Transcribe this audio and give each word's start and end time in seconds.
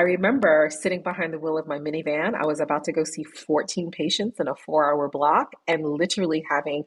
I 0.00 0.04
remember 0.04 0.70
sitting 0.70 1.02
behind 1.02 1.34
the 1.34 1.38
wheel 1.38 1.58
of 1.58 1.66
my 1.66 1.78
minivan. 1.78 2.32
I 2.34 2.46
was 2.46 2.58
about 2.58 2.84
to 2.84 2.92
go 2.92 3.04
see 3.04 3.22
14 3.22 3.90
patients 3.90 4.40
in 4.40 4.48
a 4.48 4.54
four 4.54 4.90
hour 4.90 5.10
block 5.10 5.52
and 5.68 5.84
literally 5.84 6.42
having 6.48 6.84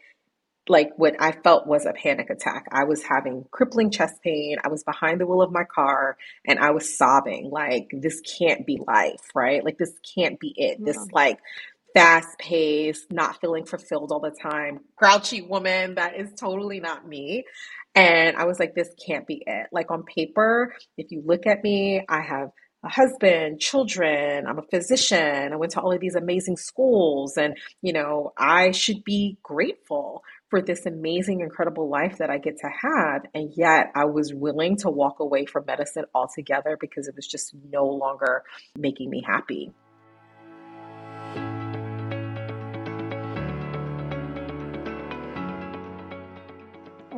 like 0.67 0.89
what 0.95 1.15
I 1.19 1.31
felt 1.31 1.67
was 1.67 1.85
a 1.85 1.93
panic 1.93 2.31
attack. 2.31 2.65
I 2.71 2.85
was 2.85 3.03
having 3.03 3.45
crippling 3.51 3.91
chest 3.91 4.15
pain. 4.23 4.57
I 4.63 4.69
was 4.69 4.83
behind 4.83 5.21
the 5.21 5.27
wheel 5.27 5.43
of 5.43 5.51
my 5.51 5.63
car 5.63 6.17
and 6.47 6.57
I 6.57 6.71
was 6.71 6.97
sobbing 6.97 7.51
like 7.51 7.87
this 7.91 8.19
can't 8.21 8.65
be 8.65 8.79
life, 8.87 9.29
right? 9.35 9.63
Like 9.63 9.77
this 9.77 9.93
can't 10.15 10.39
be 10.39 10.51
it. 10.57 10.79
Yeah. 10.79 10.85
This 10.85 11.11
like 11.11 11.37
fast 11.93 12.39
paced, 12.39 13.11
not 13.11 13.39
feeling 13.39 13.65
fulfilled 13.65 14.11
all 14.11 14.21
the 14.21 14.31
time, 14.31 14.79
grouchy 14.95 15.43
woman 15.43 15.95
that 15.95 16.19
is 16.19 16.33
totally 16.33 16.79
not 16.79 17.07
me. 17.07 17.43
And 17.93 18.37
I 18.37 18.45
was 18.45 18.59
like, 18.59 18.73
this 18.73 18.89
can't 19.05 19.27
be 19.27 19.43
it. 19.45 19.67
Like 19.71 19.91
on 19.91 20.01
paper, 20.01 20.73
if 20.97 21.11
you 21.11 21.21
look 21.23 21.45
at 21.45 21.63
me, 21.63 22.03
I 22.09 22.21
have 22.21 22.49
a 22.83 22.89
husband, 22.89 23.59
children, 23.59 24.45
I'm 24.45 24.59
a 24.59 24.63
physician, 24.63 25.53
I 25.53 25.55
went 25.55 25.71
to 25.73 25.81
all 25.81 25.93
of 25.93 26.01
these 26.01 26.15
amazing 26.15 26.57
schools, 26.57 27.37
and 27.37 27.57
you 27.81 27.93
know, 27.93 28.33
I 28.37 28.71
should 28.71 29.03
be 29.03 29.37
grateful 29.41 30.23
for 30.49 30.61
this 30.61 30.85
amazing, 30.85 31.39
incredible 31.39 31.89
life 31.89 32.19
that 32.19 32.29
I 32.29 32.37
get 32.37 32.57
to 32.57 32.67
have. 32.67 33.23
And 33.33 33.51
yet 33.55 33.91
I 33.95 34.05
was 34.05 34.35
willing 34.35 34.77
to 34.77 34.89
walk 34.91 35.19
away 35.19 35.45
from 35.47 35.65
medicine 35.65 36.05
altogether 36.13 36.77
because 36.79 37.07
it 37.07 37.15
was 37.15 37.25
just 37.25 37.55
no 37.71 37.87
longer 37.87 38.43
making 38.77 39.09
me 39.09 39.23
happy. 39.25 39.71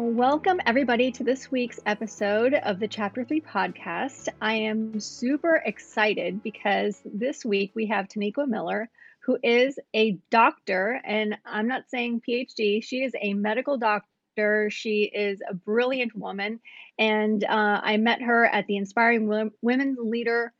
Welcome, 0.07 0.61
everybody, 0.67 1.11
to 1.13 1.23
this 1.23 1.51
week's 1.51 1.79
episode 1.83 2.53
of 2.53 2.79
the 2.79 2.87
Chapter 2.87 3.25
3 3.25 3.41
podcast. 3.41 4.29
I 4.39 4.53
am 4.53 4.99
super 4.99 5.55
excited 5.65 6.43
because 6.43 7.01
this 7.03 7.43
week 7.43 7.71
we 7.73 7.87
have 7.87 8.07
Taniqua 8.07 8.47
Miller, 8.47 8.87
who 9.23 9.39
is 9.41 9.79
a 9.95 10.19
doctor, 10.29 11.01
and 11.03 11.35
I'm 11.43 11.67
not 11.67 11.89
saying 11.89 12.21
PhD, 12.21 12.83
she 12.83 13.03
is 13.03 13.13
a 13.19 13.33
medical 13.33 13.79
doctor. 13.79 14.69
She 14.69 15.09
is 15.11 15.41
a 15.49 15.55
brilliant 15.55 16.15
woman, 16.15 16.59
and 16.99 17.43
uh, 17.43 17.81
I 17.83 17.97
met 17.97 18.21
her 18.21 18.45
at 18.45 18.67
the 18.67 18.77
Inspiring 18.77 19.51
Women's 19.63 19.97
Leader 19.99 20.53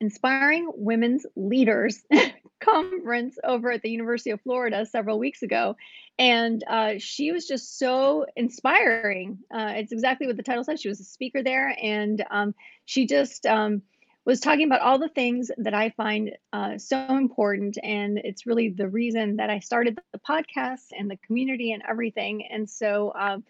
Inspiring 0.00 0.70
Women's 0.76 1.26
Leaders 1.34 2.04
conference 2.60 3.38
over 3.42 3.70
at 3.70 3.82
the 3.82 3.90
University 3.90 4.30
of 4.30 4.40
Florida 4.42 4.86
several 4.86 5.18
weeks 5.18 5.42
ago. 5.42 5.76
And 6.18 6.62
uh, 6.68 6.94
she 6.98 7.32
was 7.32 7.46
just 7.46 7.78
so 7.78 8.26
inspiring. 8.36 9.38
Uh, 9.52 9.72
it's 9.76 9.92
exactly 9.92 10.26
what 10.26 10.36
the 10.36 10.42
title 10.42 10.64
says. 10.64 10.80
She 10.80 10.88
was 10.88 11.00
a 11.00 11.04
speaker 11.04 11.42
there, 11.42 11.74
and 11.82 12.24
um, 12.30 12.54
she 12.84 13.06
just 13.06 13.46
um, 13.46 13.82
was 14.26 14.40
talking 14.40 14.66
about 14.66 14.82
all 14.82 14.98
the 14.98 15.08
things 15.08 15.50
that 15.56 15.72
I 15.72 15.90
find 15.90 16.32
uh, 16.52 16.76
so 16.76 16.98
important. 17.08 17.78
And 17.82 18.18
it's 18.18 18.44
really 18.44 18.68
the 18.68 18.88
reason 18.88 19.36
that 19.36 19.48
I 19.48 19.60
started 19.60 19.98
the 20.12 20.18
podcast 20.18 20.88
and 20.96 21.10
the 21.10 21.16
community 21.26 21.72
and 21.72 21.82
everything. 21.88 22.46
And 22.50 22.68
so, 22.68 23.12
um, 23.18 23.44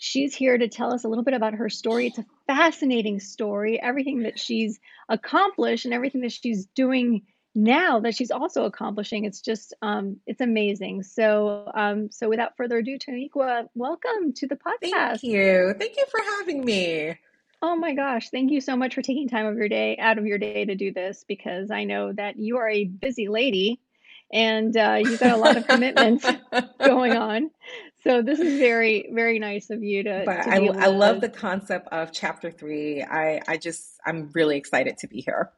She's 0.00 0.32
here 0.32 0.56
to 0.56 0.68
tell 0.68 0.94
us 0.94 1.02
a 1.02 1.08
little 1.08 1.24
bit 1.24 1.34
about 1.34 1.54
her 1.54 1.68
story. 1.68 2.06
It's 2.06 2.18
a 2.18 2.26
fascinating 2.46 3.18
story, 3.18 3.82
everything 3.82 4.22
that 4.22 4.38
she's 4.38 4.78
accomplished 5.08 5.86
and 5.86 5.92
everything 5.92 6.20
that 6.20 6.30
she's 6.30 6.66
doing 6.66 7.22
now 7.58 7.98
that 7.98 8.14
she's 8.14 8.30
also 8.30 8.64
accomplishing. 8.64 9.24
It's 9.24 9.40
just 9.40 9.74
um, 9.82 10.18
it's 10.26 10.40
amazing. 10.40 11.02
So 11.02 11.70
um, 11.74 12.10
so 12.10 12.28
without 12.28 12.56
further 12.56 12.78
ado, 12.78 12.98
Taniqua, 12.98 13.68
welcome 13.74 14.32
to 14.34 14.46
the 14.46 14.54
podcast. 14.54 15.20
Thank 15.20 15.22
you. 15.24 15.74
Thank 15.76 15.96
you 15.96 16.04
for 16.08 16.20
having 16.38 16.64
me. 16.64 17.16
Oh 17.60 17.74
my 17.74 17.94
gosh, 17.94 18.30
thank 18.30 18.52
you 18.52 18.60
so 18.60 18.76
much 18.76 18.94
for 18.94 19.02
taking 19.02 19.28
time 19.28 19.46
of 19.46 19.56
your 19.56 19.68
day 19.68 19.96
out 19.98 20.18
of 20.18 20.26
your 20.26 20.38
day 20.38 20.64
to 20.64 20.76
do 20.76 20.92
this 20.92 21.24
because 21.26 21.72
I 21.72 21.82
know 21.82 22.12
that 22.12 22.38
you 22.38 22.58
are 22.58 22.68
a 22.68 22.84
busy 22.84 23.26
lady 23.26 23.80
and 24.32 24.76
uh, 24.76 25.00
you've 25.00 25.18
got 25.18 25.32
a 25.32 25.36
lot 25.36 25.56
of 25.56 25.66
commitments 25.66 26.24
going 26.78 27.16
on. 27.16 27.50
So 28.04 28.22
this 28.22 28.38
is 28.38 28.60
very, 28.60 29.10
very 29.12 29.40
nice 29.40 29.70
of 29.70 29.82
you 29.82 30.04
to. 30.04 30.22
But 30.24 30.44
to 30.44 30.50
I, 30.50 30.84
I 30.84 30.86
love 30.86 31.20
the 31.20 31.28
concept 31.28 31.88
of 31.88 32.12
chapter 32.12 32.52
three. 32.52 33.02
I, 33.02 33.40
I 33.48 33.56
just, 33.56 33.98
I'm 34.06 34.30
really 34.34 34.56
excited 34.56 34.98
to 34.98 35.08
be 35.08 35.20
here. 35.20 35.50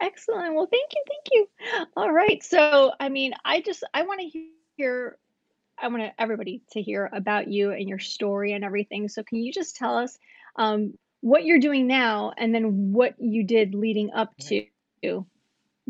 Excellent. 0.00 0.54
Well, 0.54 0.66
thank 0.70 0.90
you, 0.94 1.04
thank 1.08 1.26
you. 1.32 1.86
All 1.96 2.10
right. 2.10 2.42
So, 2.42 2.92
I 2.98 3.08
mean, 3.08 3.32
I 3.44 3.60
just, 3.60 3.84
I 3.92 4.02
want 4.02 4.20
to 4.20 4.42
hear. 4.76 5.16
I 5.82 5.88
want 5.88 6.12
everybody 6.18 6.62
to 6.72 6.82
hear 6.82 7.08
about 7.10 7.48
you 7.48 7.70
and 7.70 7.88
your 7.88 7.98
story 7.98 8.52
and 8.52 8.64
everything. 8.64 9.08
So, 9.08 9.22
can 9.22 9.38
you 9.38 9.52
just 9.52 9.76
tell 9.76 9.96
us 9.96 10.18
um, 10.56 10.94
what 11.20 11.44
you're 11.44 11.58
doing 11.58 11.86
now, 11.86 12.32
and 12.36 12.54
then 12.54 12.92
what 12.92 13.14
you 13.18 13.44
did 13.44 13.74
leading 13.74 14.12
up 14.12 14.36
to 14.48 14.66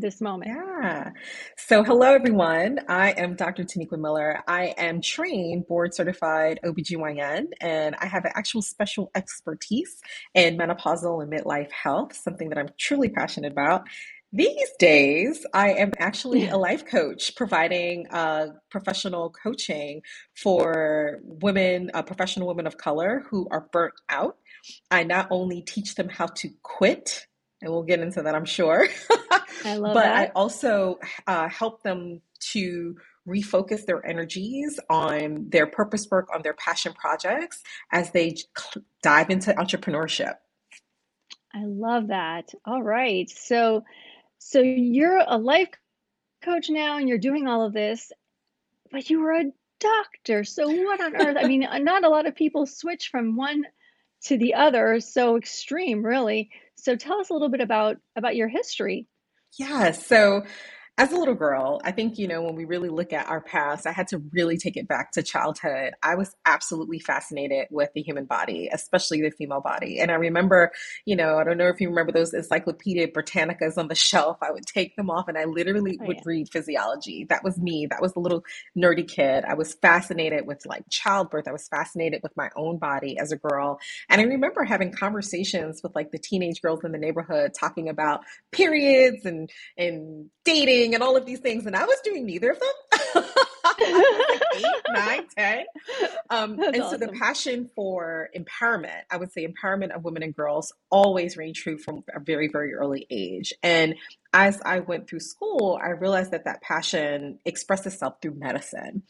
this 0.01 0.21
moment. 0.21 0.51
Yeah. 0.55 1.11
So, 1.57 1.85
hello, 1.85 2.15
everyone. 2.15 2.81
I 2.89 3.11
am 3.13 3.37
Dr. 3.37 3.65
Taniqua 3.65 3.99
Miller. 3.99 4.41
I 4.49 4.75
am 4.79 5.01
trained 5.01 5.67
board 5.67 5.95
certified 5.95 6.61
OBGYN, 6.65 7.47
and 7.61 7.95
I 8.01 8.07
have 8.07 8.25
an 8.25 8.33
actual 8.35 8.63
special 8.63 9.11
expertise 9.15 10.01
in 10.35 10.57
menopausal 10.57 11.23
and 11.23 11.33
midlife 11.33 11.71
health, 11.71 12.15
something 12.15 12.49
that 12.49 12.59
I'm 12.59 12.71
truly 12.79 13.09
passionate 13.09 13.53
about. 13.53 13.87
These 14.33 14.71
days, 14.79 15.45
I 15.53 15.73
am 15.73 15.91
actually 15.99 16.47
a 16.47 16.57
life 16.57 16.87
coach 16.87 17.35
providing 17.35 18.07
uh, 18.11 18.49
professional 18.71 19.31
coaching 19.31 20.03
for 20.37 21.19
women, 21.25 21.91
uh, 21.95 22.03
professional 22.03 22.47
women 22.47 22.67
of 22.67 22.77
color 22.77 23.25
who 23.29 23.49
are 23.51 23.69
burnt 23.73 23.95
out. 24.09 24.37
I 24.91 25.03
not 25.03 25.27
only 25.33 25.63
teach 25.63 25.97
them 25.97 26.09
how 26.09 26.27
to 26.27 26.49
quit 26.63 27.27
and 27.63 27.71
we'll 27.71 27.83
get 27.83 28.01
into 28.01 28.23
that, 28.23 28.35
I'm 28.35 28.45
sure. 28.45 28.89
I 29.65 29.77
love 29.77 29.95
that. 29.95 29.95
but 29.95 30.05
that. 30.05 30.17
I 30.17 30.27
also 30.35 30.99
uh, 31.27 31.49
help 31.49 31.83
them 31.83 32.21
to 32.53 32.97
refocus 33.29 33.85
their 33.85 34.05
energies 34.07 34.81
on 34.89 35.47
their 35.51 35.67
purpose 35.67 36.09
work, 36.11 36.29
on 36.35 36.43
their 36.43 36.55
passion 36.55 36.93
projects 36.93 37.63
as 37.93 38.11
they 38.13 38.37
dive 39.03 39.31
into 39.31 39.53
entrepreneurship. 39.53 40.35
I 41.55 41.65
love 41.65 42.09
that. 42.09 42.51
All 42.65 42.83
right. 42.83 43.29
So 43.29 43.85
so 44.39 44.61
you're 44.61 45.19
a 45.19 45.37
life 45.37 45.69
coach 46.43 46.71
now 46.71 46.97
and 46.97 47.09
you're 47.09 47.19
doing 47.19 47.47
all 47.47 47.67
of 47.67 47.75
this, 47.75 48.11
but 48.91 49.11
you 49.11 49.21
were 49.21 49.33
a 49.33 49.53
doctor. 49.81 50.45
So 50.45 50.69
what 50.69 51.01
on 51.01 51.17
earth? 51.17 51.37
I 51.39 51.47
mean, 51.47 51.67
not 51.85 52.05
a 52.05 52.09
lot 52.09 52.27
of 52.27 52.35
people 52.35 52.67
switch 52.67 53.09
from 53.09 53.37
one 53.37 53.65
to 54.25 54.39
the 54.39 54.55
other 54.55 55.01
so 55.01 55.37
extreme, 55.37 56.05
really. 56.05 56.51
So 56.83 56.97
tell 56.97 57.21
us 57.21 57.31
a 57.31 57.33
little 57.33 57.51
bit 57.51 57.61
about 57.61 57.97
about 58.17 58.37
your 58.37 58.49
history. 58.49 59.07
Yeah. 59.59 59.93
So 59.93 60.45
as 61.01 61.13
a 61.13 61.17
little 61.17 61.35
girl, 61.35 61.81
I 61.83 61.93
think, 61.93 62.19
you 62.19 62.29
know, 62.29 62.43
when 62.43 62.57
we 62.57 62.67
really 62.67 62.91
look 62.91 63.15
at 63.15 63.27
our 63.27 63.41
past, 63.41 63.87
I 63.87 63.91
had 63.91 64.09
to 64.09 64.19
really 64.35 64.59
take 64.59 64.77
it 64.77 64.87
back 64.87 65.13
to 65.13 65.23
childhood. 65.23 65.95
I 66.03 66.15
was 66.15 66.37
absolutely 66.45 66.99
fascinated 66.99 67.69
with 67.71 67.89
the 67.95 68.03
human 68.03 68.27
body, 68.27 68.69
especially 68.71 69.23
the 69.23 69.31
female 69.31 69.63
body. 69.63 69.99
And 69.99 70.11
I 70.11 70.17
remember, 70.17 70.73
you 71.07 71.17
know, 71.17 71.39
I 71.39 71.45
don't 71.45 71.57
know 71.57 71.69
if 71.69 71.81
you 71.81 71.89
remember 71.89 72.13
those 72.13 72.35
Encyclopedia 72.35 73.09
Britannicas 73.09 73.79
on 73.79 73.89
the 73.89 73.95
shelf. 73.95 74.37
I 74.43 74.51
would 74.51 74.67
take 74.67 74.95
them 74.97 75.09
off 75.09 75.27
and 75.27 75.39
I 75.39 75.47
literally 75.47 75.99
oh, 76.03 76.05
would 76.05 76.17
yeah. 76.17 76.23
read 76.27 76.51
physiology. 76.51 77.25
That 77.31 77.43
was 77.43 77.57
me. 77.57 77.87
That 77.87 78.03
was 78.03 78.13
the 78.13 78.21
little 78.21 78.45
nerdy 78.77 79.09
kid. 79.09 79.45
I 79.47 79.55
was 79.55 79.73
fascinated 79.73 80.47
with 80.47 80.67
like 80.67 80.85
childbirth. 80.91 81.49
I 81.49 81.53
was 81.53 81.67
fascinated 81.67 82.21
with 82.23 82.37
my 82.37 82.51
own 82.57 82.77
body 82.77 83.17
as 83.19 83.33
a 83.33 83.37
girl. 83.37 83.81
And 84.11 84.21
I 84.21 84.25
remember 84.25 84.65
having 84.65 84.93
conversations 84.93 85.81
with 85.83 85.95
like 85.95 86.11
the 86.11 86.19
teenage 86.19 86.61
girls 86.61 86.85
in 86.85 86.93
the 86.93 86.99
neighborhood 86.99 87.53
talking 87.59 87.89
about 87.89 88.21
periods 88.53 89.25
and, 89.25 89.49
and 89.79 90.29
dating 90.45 90.90
and 90.95 91.03
all 91.03 91.17
of 91.17 91.27
these 91.27 91.41
things, 91.41 91.67
and 91.67 91.77
I 91.77 91.85
was 91.85 91.99
doing 92.05 92.27
neither 92.27 92.51
of 92.51 92.61
them. 92.61 93.25
like 93.65 93.81
eight, 94.57 94.65
nine, 94.91 95.27
ten. 95.37 95.65
Um, 96.31 96.59
and 96.61 96.83
awesome. 96.83 97.01
so 97.01 97.07
the 97.07 97.13
passion 97.13 97.71
for 97.75 98.29
empowerment, 98.37 99.03
I 99.11 99.17
would 99.17 99.33
say 99.33 99.47
empowerment 99.47 99.95
of 99.95 100.05
women 100.05 100.23
and 100.23 100.35
girls, 100.35 100.73
always 100.91 101.37
reigned 101.37 101.57
true 101.57 101.79
from 101.79 102.05
a 102.15 102.21
very, 102.21 102.49
very 102.49 102.75
early 102.75 103.07
age. 103.11 103.53
And 103.63 103.95
as 104.33 104.61
I 104.65 104.81
went 104.81 105.09
through 105.09 105.21
school, 105.21 105.79
I 105.83 105.89
realized 105.89 106.31
that 106.31 106.45
that 106.45 106.63
passion 106.63 107.39
expressed 107.45 107.87
itself 107.87 108.17
through 108.23 108.35
medicine. 108.35 109.03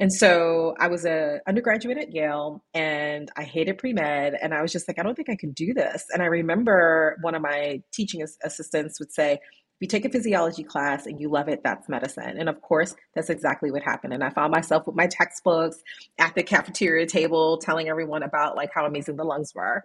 And 0.00 0.12
so 0.12 0.74
I 0.80 0.88
was 0.88 1.04
a 1.04 1.40
undergraduate 1.46 1.98
at 1.98 2.12
Yale 2.12 2.64
and 2.72 3.30
I 3.36 3.44
hated 3.44 3.78
pre-med 3.78 4.34
and 4.40 4.52
I 4.52 4.62
was 4.62 4.72
just 4.72 4.88
like, 4.88 4.98
I 4.98 5.04
don't 5.04 5.14
think 5.14 5.30
I 5.30 5.36
can 5.36 5.52
do 5.52 5.74
this. 5.74 6.04
And 6.12 6.22
I 6.22 6.26
remember 6.26 7.18
one 7.20 7.36
of 7.36 7.42
my 7.42 7.82
teaching 7.92 8.24
assistants 8.42 8.98
would 8.98 9.12
say, 9.12 9.38
you 9.80 9.88
take 9.88 10.04
a 10.04 10.10
physiology 10.10 10.62
class 10.62 11.06
and 11.06 11.20
you 11.20 11.30
love 11.30 11.48
it, 11.48 11.62
that's 11.62 11.88
medicine. 11.88 12.36
And 12.38 12.48
of 12.48 12.60
course, 12.62 12.94
that's 13.14 13.30
exactly 13.30 13.70
what 13.70 13.82
happened. 13.82 14.12
And 14.12 14.22
I 14.22 14.30
found 14.30 14.52
myself 14.52 14.86
with 14.86 14.96
my 14.96 15.06
textbooks 15.06 15.82
at 16.18 16.34
the 16.34 16.42
cafeteria 16.42 17.06
table 17.06 17.58
telling 17.58 17.88
everyone 17.88 18.22
about 18.22 18.56
like 18.56 18.70
how 18.74 18.86
amazing 18.86 19.16
the 19.16 19.24
lungs 19.24 19.52
were. 19.54 19.84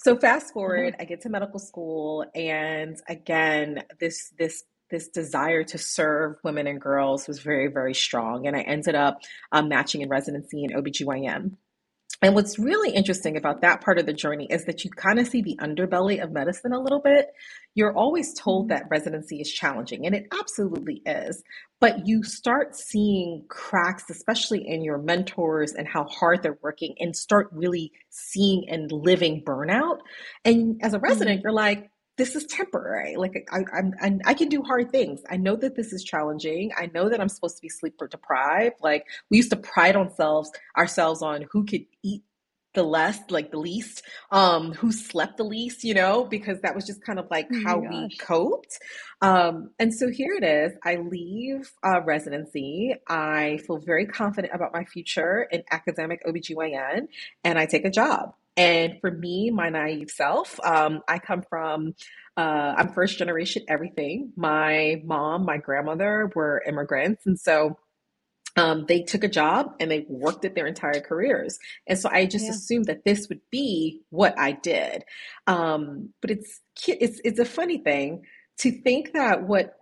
So 0.00 0.16
fast 0.16 0.52
forward, 0.52 0.94
mm-hmm. 0.94 1.02
I 1.02 1.04
get 1.04 1.20
to 1.22 1.28
medical 1.28 1.60
school 1.60 2.26
and 2.34 2.96
again, 3.08 3.84
this 4.00 4.32
this 4.38 4.64
this 4.92 5.08
desire 5.08 5.64
to 5.64 5.78
serve 5.78 6.36
women 6.44 6.66
and 6.66 6.80
girls 6.80 7.26
was 7.26 7.40
very, 7.40 7.68
very 7.68 7.94
strong. 7.94 8.46
And 8.46 8.54
I 8.54 8.60
ended 8.60 8.94
up 8.94 9.20
um, 9.50 9.68
matching 9.68 10.02
in 10.02 10.08
residency 10.08 10.64
in 10.64 10.70
OBGYN. 10.70 11.56
And 12.22 12.36
what's 12.36 12.58
really 12.58 12.90
interesting 12.94 13.36
about 13.36 13.62
that 13.62 13.80
part 13.80 13.98
of 13.98 14.06
the 14.06 14.12
journey 14.12 14.46
is 14.48 14.64
that 14.66 14.84
you 14.84 14.90
kind 14.90 15.18
of 15.18 15.26
see 15.26 15.42
the 15.42 15.58
underbelly 15.60 16.22
of 16.22 16.30
medicine 16.32 16.72
a 16.72 16.80
little 16.80 17.00
bit. 17.00 17.28
You're 17.74 17.96
always 17.96 18.32
told 18.34 18.68
Mhm. 18.68 18.68
that 18.68 18.84
residency 18.90 19.40
is 19.40 19.50
challenging, 19.52 20.06
and 20.06 20.14
it 20.14 20.28
absolutely 20.38 21.02
is. 21.04 21.42
But 21.80 22.06
you 22.06 22.22
start 22.22 22.76
seeing 22.76 23.44
cracks, 23.48 24.08
especially 24.08 24.64
in 24.66 24.84
your 24.84 24.98
mentors 24.98 25.72
and 25.72 25.88
how 25.88 26.04
hard 26.04 26.42
they're 26.42 26.58
working, 26.62 26.94
and 27.00 27.16
start 27.16 27.48
really 27.52 27.92
seeing 28.10 28.68
and 28.68 28.92
living 28.92 29.42
burnout. 29.44 29.98
And 30.44 30.80
as 30.82 30.94
a 30.94 31.00
resident, 31.00 31.40
Mhm. 31.40 31.42
you're 31.42 31.52
like, 31.52 31.90
this 32.16 32.36
is 32.36 32.44
temporary. 32.44 33.16
Like 33.16 33.48
I, 33.50 33.64
I'm, 33.72 33.94
I'm, 34.00 34.20
I 34.26 34.34
can 34.34 34.48
do 34.48 34.62
hard 34.62 34.90
things. 34.90 35.22
I 35.30 35.36
know 35.36 35.56
that 35.56 35.76
this 35.76 35.92
is 35.92 36.04
challenging. 36.04 36.72
I 36.76 36.90
know 36.92 37.08
that 37.08 37.20
I'm 37.20 37.28
supposed 37.28 37.56
to 37.56 37.62
be 37.62 37.68
sleep 37.68 37.94
deprived. 38.10 38.76
Like 38.82 39.06
we 39.30 39.38
used 39.38 39.50
to 39.50 39.56
pride 39.56 39.96
ourselves 39.96 40.50
ourselves 40.76 41.22
on 41.22 41.46
who 41.50 41.64
could 41.64 41.86
eat 42.02 42.22
the 42.74 42.82
less, 42.82 43.18
like 43.28 43.50
the 43.50 43.58
least, 43.58 44.02
um, 44.30 44.72
who 44.72 44.92
slept 44.92 45.36
the 45.36 45.44
least, 45.44 45.84
you 45.84 45.94
know, 45.94 46.24
because 46.24 46.60
that 46.62 46.74
was 46.74 46.86
just 46.86 47.04
kind 47.04 47.18
of 47.18 47.26
like 47.30 47.48
Oh 47.52 47.62
how 47.64 47.80
my 47.80 47.90
we 47.90 48.16
coped. 48.16 48.78
Um, 49.20 49.70
and 49.78 49.92
so 49.94 50.10
here 50.10 50.34
it 50.34 50.44
is. 50.44 50.72
I 50.84 50.96
leave 50.96 51.70
uh, 51.84 52.02
residency. 52.02 52.94
I 53.08 53.58
feel 53.66 53.78
very 53.78 54.06
confident 54.06 54.54
about 54.54 54.72
my 54.72 54.84
future 54.84 55.46
in 55.50 55.62
academic 55.70 56.24
OBGYN, 56.26 57.08
and 57.44 57.58
I 57.58 57.66
take 57.66 57.84
a 57.84 57.90
job. 57.90 58.34
And 58.56 58.94
for 59.00 59.10
me, 59.10 59.50
my 59.50 59.70
naive 59.70 60.10
self, 60.10 60.60
um, 60.64 61.00
I 61.08 61.18
come 61.18 61.42
from, 61.48 61.94
uh, 62.36 62.74
I'm 62.78 62.92
first 62.94 63.18
generation 63.18 63.64
everything. 63.68 64.32
My 64.36 65.02
mom, 65.04 65.44
my 65.46 65.58
grandmother 65.58 66.30
were 66.36 66.62
immigrants. 66.66 67.26
And 67.26 67.38
so 67.40 67.78
um, 68.56 68.86
they 68.88 69.02
took 69.02 69.24
a 69.24 69.28
job 69.28 69.74
and 69.80 69.90
they 69.90 70.06
worked 70.08 70.46
it 70.46 70.54
their 70.56 70.68
entire 70.68 71.00
careers. 71.00 71.58
And 71.88 71.98
so 71.98 72.10
I 72.12 72.26
just 72.26 72.46
Yeah. 72.46 72.50
assumed 72.50 72.86
that 72.86 73.04
this 73.04 73.28
would 73.30 73.42
be 73.50 74.02
what 74.10 74.38
I 74.38 74.52
did. 74.52 75.04
Um, 75.48 76.10
but 76.22 76.30
it's, 76.32 76.60
it's, 76.88 77.20
it's 77.24 77.40
a 77.40 77.46
funny 77.46 77.78
thing 77.78 78.24
to 78.60 78.72
think 78.82 79.14
that 79.14 79.44
what 79.44 79.76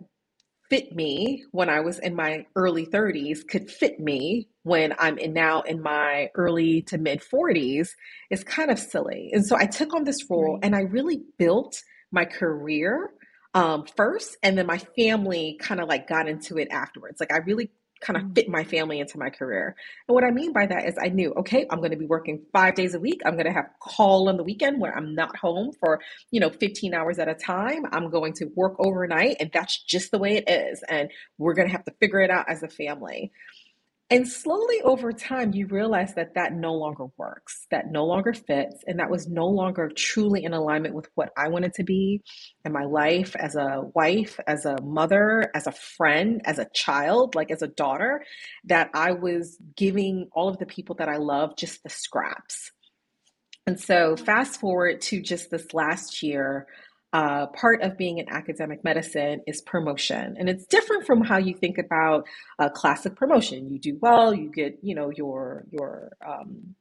fit 0.71 0.95
me 0.95 1.43
when 1.51 1.67
I 1.67 1.81
was 1.81 1.99
in 1.99 2.15
my 2.15 2.45
early 2.55 2.85
30s 2.85 3.45
could 3.45 3.69
fit 3.69 3.99
me 3.99 4.47
when 4.63 4.93
I'm 4.97 5.17
in 5.17 5.33
now 5.33 5.63
in 5.63 5.81
my 5.81 6.29
early 6.33 6.83
to 6.83 6.97
mid 6.97 7.19
40s 7.21 7.89
is 8.29 8.45
kind 8.45 8.71
of 8.71 8.79
silly. 8.79 9.31
And 9.33 9.45
so 9.45 9.57
I 9.57 9.65
took 9.65 9.93
on 9.93 10.05
this 10.05 10.29
role 10.29 10.59
and 10.63 10.73
I 10.73 10.83
really 10.83 11.23
built 11.37 11.83
my 12.13 12.23
career 12.23 13.11
um, 13.53 13.83
first, 13.97 14.37
and 14.43 14.57
then 14.57 14.65
my 14.65 14.77
family 14.97 15.57
kind 15.59 15.81
of 15.81 15.89
like 15.89 16.07
got 16.07 16.29
into 16.29 16.57
it 16.57 16.69
afterwards. 16.71 17.19
Like 17.19 17.33
I 17.33 17.39
really 17.39 17.69
kind 18.01 18.17
of 18.17 18.23
Mm. 18.23 18.35
fit 18.35 18.49
my 18.49 18.63
family 18.63 18.99
into 18.99 19.17
my 19.19 19.29
career. 19.29 19.75
And 20.07 20.15
what 20.15 20.23
I 20.23 20.31
mean 20.31 20.53
by 20.53 20.65
that 20.67 20.87
is 20.87 20.95
I 21.01 21.09
knew, 21.09 21.33
okay, 21.37 21.65
I'm 21.69 21.79
going 21.79 21.91
to 21.91 21.97
be 21.97 22.05
working 22.07 22.43
five 22.53 22.75
days 22.75 22.95
a 22.95 22.99
week. 22.99 23.21
I'm 23.25 23.33
going 23.35 23.45
to 23.47 23.53
have 23.53 23.65
call 23.81 24.29
on 24.29 24.37
the 24.37 24.43
weekend 24.43 24.81
where 24.81 24.95
I'm 24.95 25.15
not 25.15 25.35
home 25.37 25.71
for 25.79 25.99
you 26.31 26.39
know 26.39 26.49
15 26.49 26.93
hours 26.93 27.19
at 27.19 27.27
a 27.27 27.35
time 27.35 27.83
i'm 27.91 28.09
going 28.09 28.33
to 28.33 28.45
work 28.55 28.75
overnight 28.79 29.37
and 29.39 29.49
that's 29.53 29.81
just 29.83 30.11
the 30.11 30.17
way 30.17 30.37
it 30.37 30.49
is 30.49 30.83
and 30.89 31.09
we're 31.37 31.53
going 31.53 31.67
to 31.67 31.71
have 31.71 31.85
to 31.85 31.93
figure 31.99 32.19
it 32.21 32.29
out 32.29 32.45
as 32.49 32.63
a 32.63 32.67
family 32.69 33.31
and 34.11 34.27
slowly 34.27 34.81
over 34.83 35.11
time 35.13 35.53
you 35.53 35.65
realize 35.67 36.13
that 36.15 36.35
that 36.35 36.53
no 36.53 36.73
longer 36.73 37.05
works 37.17 37.65
that 37.71 37.91
no 37.91 38.05
longer 38.05 38.33
fits 38.33 38.83
and 38.85 38.99
that 38.99 39.09
was 39.09 39.27
no 39.27 39.47
longer 39.47 39.89
truly 39.95 40.43
in 40.43 40.53
alignment 40.53 40.93
with 40.93 41.07
what 41.15 41.29
i 41.37 41.47
wanted 41.47 41.73
to 41.73 41.83
be 41.83 42.21
in 42.65 42.71
my 42.71 42.83
life 42.83 43.35
as 43.37 43.55
a 43.55 43.81
wife 43.95 44.39
as 44.47 44.65
a 44.65 44.79
mother 44.83 45.49
as 45.55 45.65
a 45.65 45.71
friend 45.71 46.41
as 46.45 46.59
a 46.59 46.67
child 46.73 47.33
like 47.35 47.49
as 47.49 47.61
a 47.61 47.67
daughter 47.67 48.23
that 48.65 48.89
i 48.93 49.11
was 49.11 49.57
giving 49.75 50.27
all 50.33 50.49
of 50.49 50.59
the 50.59 50.65
people 50.65 50.95
that 50.95 51.09
i 51.09 51.17
love 51.17 51.55
just 51.57 51.81
the 51.83 51.89
scraps. 51.89 52.71
And 53.67 53.79
so, 53.79 54.15
fast 54.15 54.59
forward 54.59 55.01
to 55.01 55.21
just 55.21 55.51
this 55.51 55.73
last 55.73 56.23
year, 56.23 56.67
uh, 57.13 57.47
part 57.47 57.81
of 57.81 57.97
being 57.97 58.19
in 58.19 58.29
academic 58.29 58.83
medicine 58.83 59.41
is 59.47 59.61
promotion, 59.61 60.35
and 60.39 60.49
it's 60.49 60.65
different 60.65 61.05
from 61.05 61.21
how 61.21 61.37
you 61.37 61.53
think 61.53 61.77
about 61.77 62.25
a 62.59 62.69
classic 62.69 63.15
promotion. 63.15 63.69
You 63.69 63.79
do 63.79 63.97
well, 64.01 64.33
you 64.33 64.49
get, 64.49 64.79
you 64.81 64.95
know, 64.95 65.09
your 65.09 65.65
your 65.71 66.11
um, 66.25 66.75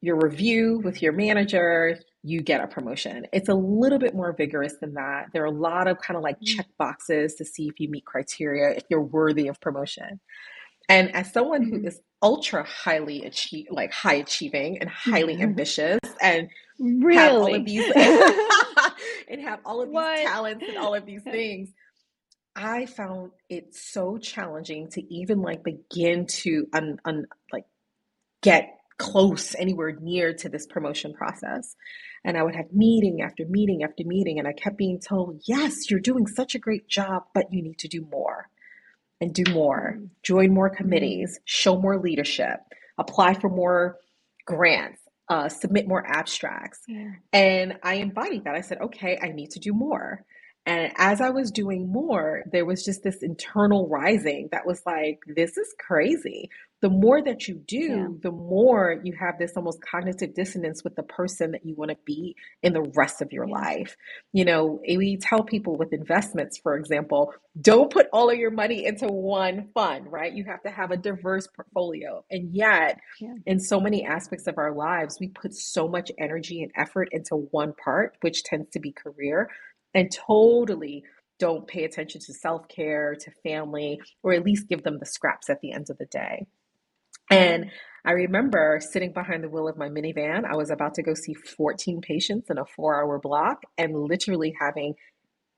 your 0.00 0.16
review 0.16 0.80
with 0.84 1.02
your 1.02 1.12
manager, 1.12 1.98
you 2.22 2.40
get 2.40 2.62
a 2.62 2.66
promotion. 2.68 3.26
It's 3.32 3.48
a 3.48 3.54
little 3.54 3.98
bit 3.98 4.14
more 4.14 4.32
vigorous 4.32 4.74
than 4.80 4.94
that. 4.94 5.26
There 5.32 5.42
are 5.42 5.46
a 5.46 5.50
lot 5.50 5.88
of 5.88 5.98
kind 5.98 6.16
of 6.16 6.22
like 6.22 6.38
Mm. 6.40 6.46
check 6.56 6.66
boxes 6.78 7.34
to 7.36 7.44
see 7.44 7.68
if 7.68 7.80
you 7.80 7.88
meet 7.90 8.04
criteria, 8.04 8.76
if 8.76 8.84
you're 8.90 9.02
worthy 9.02 9.48
of 9.48 9.60
promotion. 9.60 10.20
And 10.88 11.14
as 11.14 11.32
someone 11.32 11.62
who 11.64 11.80
Mhm. 11.80 11.98
ultra 12.22 12.64
highly 12.64 13.24
achieve, 13.24 13.66
like 13.70 13.92
high 13.92 14.14
achieving 14.14 14.78
and 14.80 14.88
highly 14.88 15.40
ambitious, 15.42 15.98
and 16.20 16.48
have 17.12 17.36
all 17.40 17.54
of 17.54 17.64
Really? 17.64 17.64
these 17.64 17.90
and 19.28 19.42
have 19.42 19.60
all 19.64 19.82
of 19.82 19.90
these 19.90 19.94
What? 19.94 20.18
talents 20.18 20.64
and 20.68 20.78
all 20.78 20.94
of 20.94 21.06
these 21.06 21.22
things, 21.30 21.70
I 22.56 22.86
found 22.86 23.32
it 23.48 23.74
so 23.74 24.18
challenging 24.18 24.88
to 24.90 25.14
even 25.14 25.42
like 25.42 25.62
begin 25.64 26.26
to 26.26 26.66
un, 26.72 26.98
un 27.04 27.26
like 27.52 27.64
get 28.42 28.70
close 28.98 29.54
anywhere 29.56 29.96
near 30.00 30.34
to 30.34 30.48
this 30.48 30.66
promotion 30.66 31.14
process. 31.14 31.76
And 32.24 32.36
I 32.36 32.42
would 32.42 32.56
have 32.56 32.72
meeting 32.72 33.22
after 33.22 33.44
meeting 33.48 33.82
after 33.84 34.04
meeting, 34.04 34.38
and 34.38 34.48
I 34.48 34.52
kept 34.52 34.76
being 34.78 35.00
told, 35.00 35.42
yes, 35.46 35.90
you're 35.90 36.00
doing 36.00 36.26
such 36.26 36.54
a 36.54 36.58
great 36.58 36.88
job, 36.88 37.24
but 37.34 37.52
you 37.52 37.62
need 37.62 37.78
to 37.78 37.88
do 37.88 38.06
more 38.10 38.48
and 39.20 39.34
do 39.34 39.44
more, 39.52 39.98
Mm. 39.98 40.10
join 40.22 40.54
more 40.54 40.70
Mm. 40.70 40.76
committees, 40.76 41.40
show 41.44 41.80
more 41.80 41.98
leadership, 41.98 42.60
apply 42.98 43.34
for 43.34 43.48
more 43.50 43.98
grants, 44.46 45.00
uh, 45.28 45.48
submit 45.48 45.86
more 45.86 46.06
abstracts. 46.06 46.80
Yeah. 46.86 47.12
And 47.32 47.78
I 47.82 47.94
embodied 47.94 48.44
that. 48.44 48.54
I 48.54 48.60
said, 48.60 48.78
okay, 48.80 49.18
I 49.22 49.28
need 49.28 49.50
to 49.52 49.58
do 49.58 49.72
more. 49.72 50.24
And 50.68 50.92
as 50.98 51.22
I 51.22 51.30
was 51.30 51.50
doing 51.50 51.90
more, 51.90 52.44
there 52.52 52.66
was 52.66 52.84
just 52.84 53.02
this 53.02 53.22
internal 53.22 53.88
rising 53.88 54.50
that 54.52 54.66
was 54.66 54.82
like, 54.86 55.20
this 55.26 55.56
is 55.56 55.74
crazy. 55.80 56.50
The 56.82 56.90
more 56.90 57.22
that 57.22 57.48
you 57.48 57.62
Yeah. 57.78 58.08
do, 58.08 58.20
the 58.22 58.30
more 58.32 59.00
you 59.02 59.14
have 59.18 59.38
this 59.38 59.54
almost 59.56 59.80
cognitive 59.82 60.34
dissonance 60.34 60.84
with 60.84 60.94
the 60.96 61.04
person 61.04 61.52
that 61.52 61.66
you 61.66 61.74
want 61.74 61.90
to 61.92 61.98
be 62.06 62.36
in 62.62 62.74
the 62.74 62.82
rest 62.96 63.22
of 63.22 63.32
your 63.32 63.46
Yeah. 63.46 63.54
life. 63.54 63.96
You 64.32 64.44
know, 64.44 64.80
we 64.86 65.16
tell 65.16 65.42
people 65.42 65.76
with 65.76 65.92
investments, 65.94 66.58
for 66.58 66.76
example, 66.76 67.34
don't 67.60 67.90
put 67.92 68.08
all 68.12 68.30
of 68.30 68.38
your 68.38 68.52
money 68.52 68.86
into 68.86 69.08
one 69.08 69.70
fund, 69.74 70.12
right? 70.12 70.32
You 70.32 70.44
have 70.44 70.62
to 70.64 70.70
have 70.70 70.92
a 70.92 70.98
diverse 70.98 71.48
portfolio. 71.48 72.24
And 72.30 72.54
yet, 72.54 73.00
Yeah. 73.20 73.34
in 73.46 73.60
so 73.60 73.80
many 73.80 74.04
aspects 74.06 74.46
of 74.46 74.58
our 74.58 74.72
lives, 74.74 75.18
we 75.20 75.28
put 75.28 75.54
so 75.54 75.88
much 75.88 76.12
energy 76.18 76.62
and 76.62 76.72
effort 76.76 77.08
into 77.12 77.36
one 77.36 77.72
part, 77.74 78.16
which 78.22 78.44
tends 78.44 78.70
to 78.72 78.80
be 78.80 78.92
career, 78.92 79.50
and 79.94 80.10
totally 80.10 81.04
don't 81.38 81.66
pay 81.66 81.84
attention 81.84 82.20
to 82.20 82.34
self 82.34 82.68
care, 82.68 83.14
to 83.14 83.30
family, 83.42 84.00
or 84.22 84.32
at 84.32 84.44
least 84.44 84.68
give 84.68 84.82
them 84.82 84.98
the 84.98 85.06
scraps 85.06 85.48
at 85.50 85.60
the 85.60 85.72
end 85.72 85.86
of 85.90 85.98
the 85.98 86.06
day. 86.06 86.46
And 87.30 87.70
I 88.04 88.12
remember 88.12 88.80
sitting 88.80 89.12
behind 89.12 89.44
the 89.44 89.48
wheel 89.48 89.68
of 89.68 89.76
my 89.76 89.88
minivan. 89.88 90.44
I 90.44 90.56
was 90.56 90.70
about 90.70 90.94
to 90.94 91.02
go 91.02 91.14
see 91.14 91.34
14 91.34 92.00
patients 92.00 92.50
in 92.50 92.58
a 92.58 92.64
four 92.64 93.00
hour 93.00 93.18
block 93.18 93.62
and 93.76 93.94
literally 93.94 94.54
having 94.58 94.94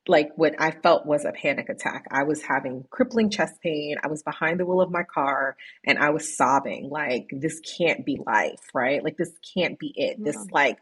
like 0.09 0.31
what 0.37 0.55
I 0.59 0.73
felt 0.73 1.07
was 1.07 1.25
a 1.25 1.33
panic 1.33 1.69
attack. 1.69 2.07
I 2.11 2.25
was 2.25 2.43
having 2.43 2.85
crippling 2.91 3.31
chest 3.31 3.55
pain. 3.63 3.97
I 4.03 4.09
was 4.09 4.23
behind 4.23 4.59
the 4.59 4.67
wheel 4.67 4.81
of 4.81 4.91
my 4.91 5.03
car 5.03 5.57
and 5.87 5.99
I 5.99 6.11
was 6.11 6.37
sobbing 6.37 6.89
like 6.91 7.29
this 7.31 7.61
can't 7.79 8.05
be 8.05 8.19
life, 8.27 8.61
right? 8.75 9.05
Like 9.05 9.17
this 9.17 9.33
can't 9.55 9.79
be 9.79 9.93
it. 9.95 10.17
This 10.23 10.39
like 10.51 10.79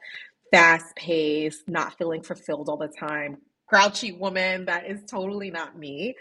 fast 0.50 0.96
pace, 0.96 1.62
not 1.66 1.98
feeling 1.98 2.22
fulfilled 2.22 2.68
all 2.68 2.78
the 2.78 2.88
time, 2.88 3.38
grouchy 3.68 4.12
woman 4.12 4.66
that 4.66 4.90
is 4.90 5.00
totally 5.06 5.50
not 5.50 5.78
me. 5.78 6.14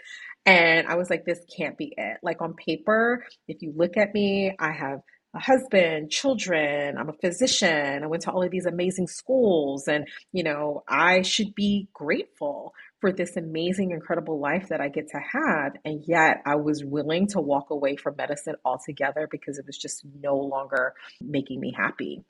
And 0.46 0.86
I 0.86 0.94
was 0.96 1.10
like 1.10 1.24
this 1.24 1.40
can't 1.54 1.76
be 1.76 1.92
it. 1.96 2.18
Like 2.22 2.40
on 2.40 2.54
paper, 2.54 3.24
if 3.48 3.62
you 3.62 3.72
look 3.76 3.96
at 3.96 4.14
me, 4.14 4.54
I 4.58 4.72
have 4.72 5.00
a 5.34 5.40
husband, 5.40 6.10
children, 6.10 6.96
I'm 6.96 7.10
a 7.10 7.14
physician. 7.20 8.02
I 8.02 8.06
went 8.06 8.22
to 8.22 8.30
all 8.30 8.42
of 8.42 8.50
these 8.50 8.64
amazing 8.64 9.08
schools 9.08 9.86
and 9.88 10.06
you 10.32 10.42
know, 10.42 10.84
I 10.88 11.22
should 11.22 11.54
be 11.54 11.88
grateful 11.92 12.72
for 13.00 13.12
this 13.12 13.36
amazing, 13.36 13.90
incredible 13.92 14.40
life 14.40 14.68
that 14.70 14.80
I 14.80 14.88
get 14.88 15.08
to 15.10 15.18
have. 15.18 15.72
And 15.84 16.02
yet 16.06 16.42
I 16.46 16.56
was 16.56 16.84
willing 16.84 17.28
to 17.28 17.40
walk 17.40 17.70
away 17.70 17.96
from 17.96 18.16
medicine 18.16 18.56
altogether 18.64 19.28
because 19.30 19.58
it 19.58 19.66
was 19.66 19.76
just 19.78 20.04
no 20.20 20.36
longer 20.36 20.94
making 21.20 21.60
me 21.60 21.72
happy. 21.76 22.24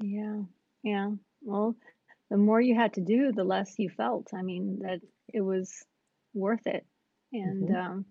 Yeah. 0.00 0.42
Yeah. 0.82 1.10
Well, 1.42 1.76
the 2.30 2.36
more 2.36 2.60
you 2.60 2.74
had 2.74 2.94
to 2.94 3.00
do, 3.02 3.32
the 3.32 3.44
less 3.44 3.78
you 3.78 3.90
felt. 3.90 4.28
I 4.34 4.42
mean, 4.42 4.80
that 4.82 5.00
it 5.32 5.40
was 5.42 5.84
worth 6.34 6.66
it. 6.66 6.86
And 7.32 7.68
hmm 7.68 7.76
um 7.76 8.06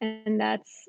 and 0.00 0.40
that's 0.40 0.88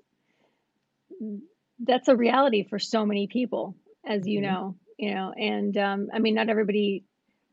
that's 1.79 2.07
a 2.07 2.15
reality 2.15 2.67
for 2.67 2.79
so 2.79 3.05
many 3.05 3.27
people, 3.27 3.75
as 4.05 4.27
you 4.27 4.41
hmm 4.41 4.41
know, 4.41 4.75
you 4.97 5.13
know, 5.13 5.31
and 5.31 5.75
um 5.77 6.07
I 6.13 6.19
mean, 6.19 6.35
not 6.35 6.49
everybody 6.49 7.05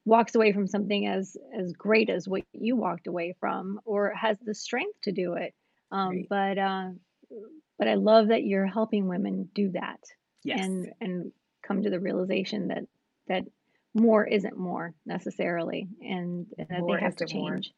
walks 0.05 0.35
away 0.35 0.53
from 0.53 0.67
something 0.67 1.07
as 1.07 1.37
as 1.59 1.73
great 1.73 2.11
as 2.11 2.29
what 2.29 2.45
you 2.53 2.77
walked 2.77 3.07
away 3.07 3.35
from 3.41 3.81
or 3.85 4.13
has 4.15 4.39
the 4.41 4.55
strength 4.55 4.99
to 5.03 5.13
do 5.13 5.35
it. 5.35 5.55
Um 5.91 6.25
Right. 6.25 6.29
but 6.29 6.59
uh 6.59 6.91
but 7.79 7.89
I 7.89 7.95
love 7.95 8.29
that 8.29 8.45
you're 8.45 8.67
helping 8.67 9.09
women 9.09 9.51
do 9.55 9.71
that 9.73 10.01
Yes. 10.45 10.71
and 10.71 10.93
and 11.01 11.33
come 11.67 11.83
to 11.83 11.91
the 11.91 12.01
realization 12.01 12.69
that 12.69 12.85
that 13.29 13.45
more 13.97 14.25
isn't 14.27 14.57
more 14.59 14.95
necessarily 15.07 15.89
and, 16.03 16.47
More 16.71 16.99
they 16.99 17.03
have 17.05 17.17
to 17.17 17.35
more. 17.35 17.55
change. 17.55 17.73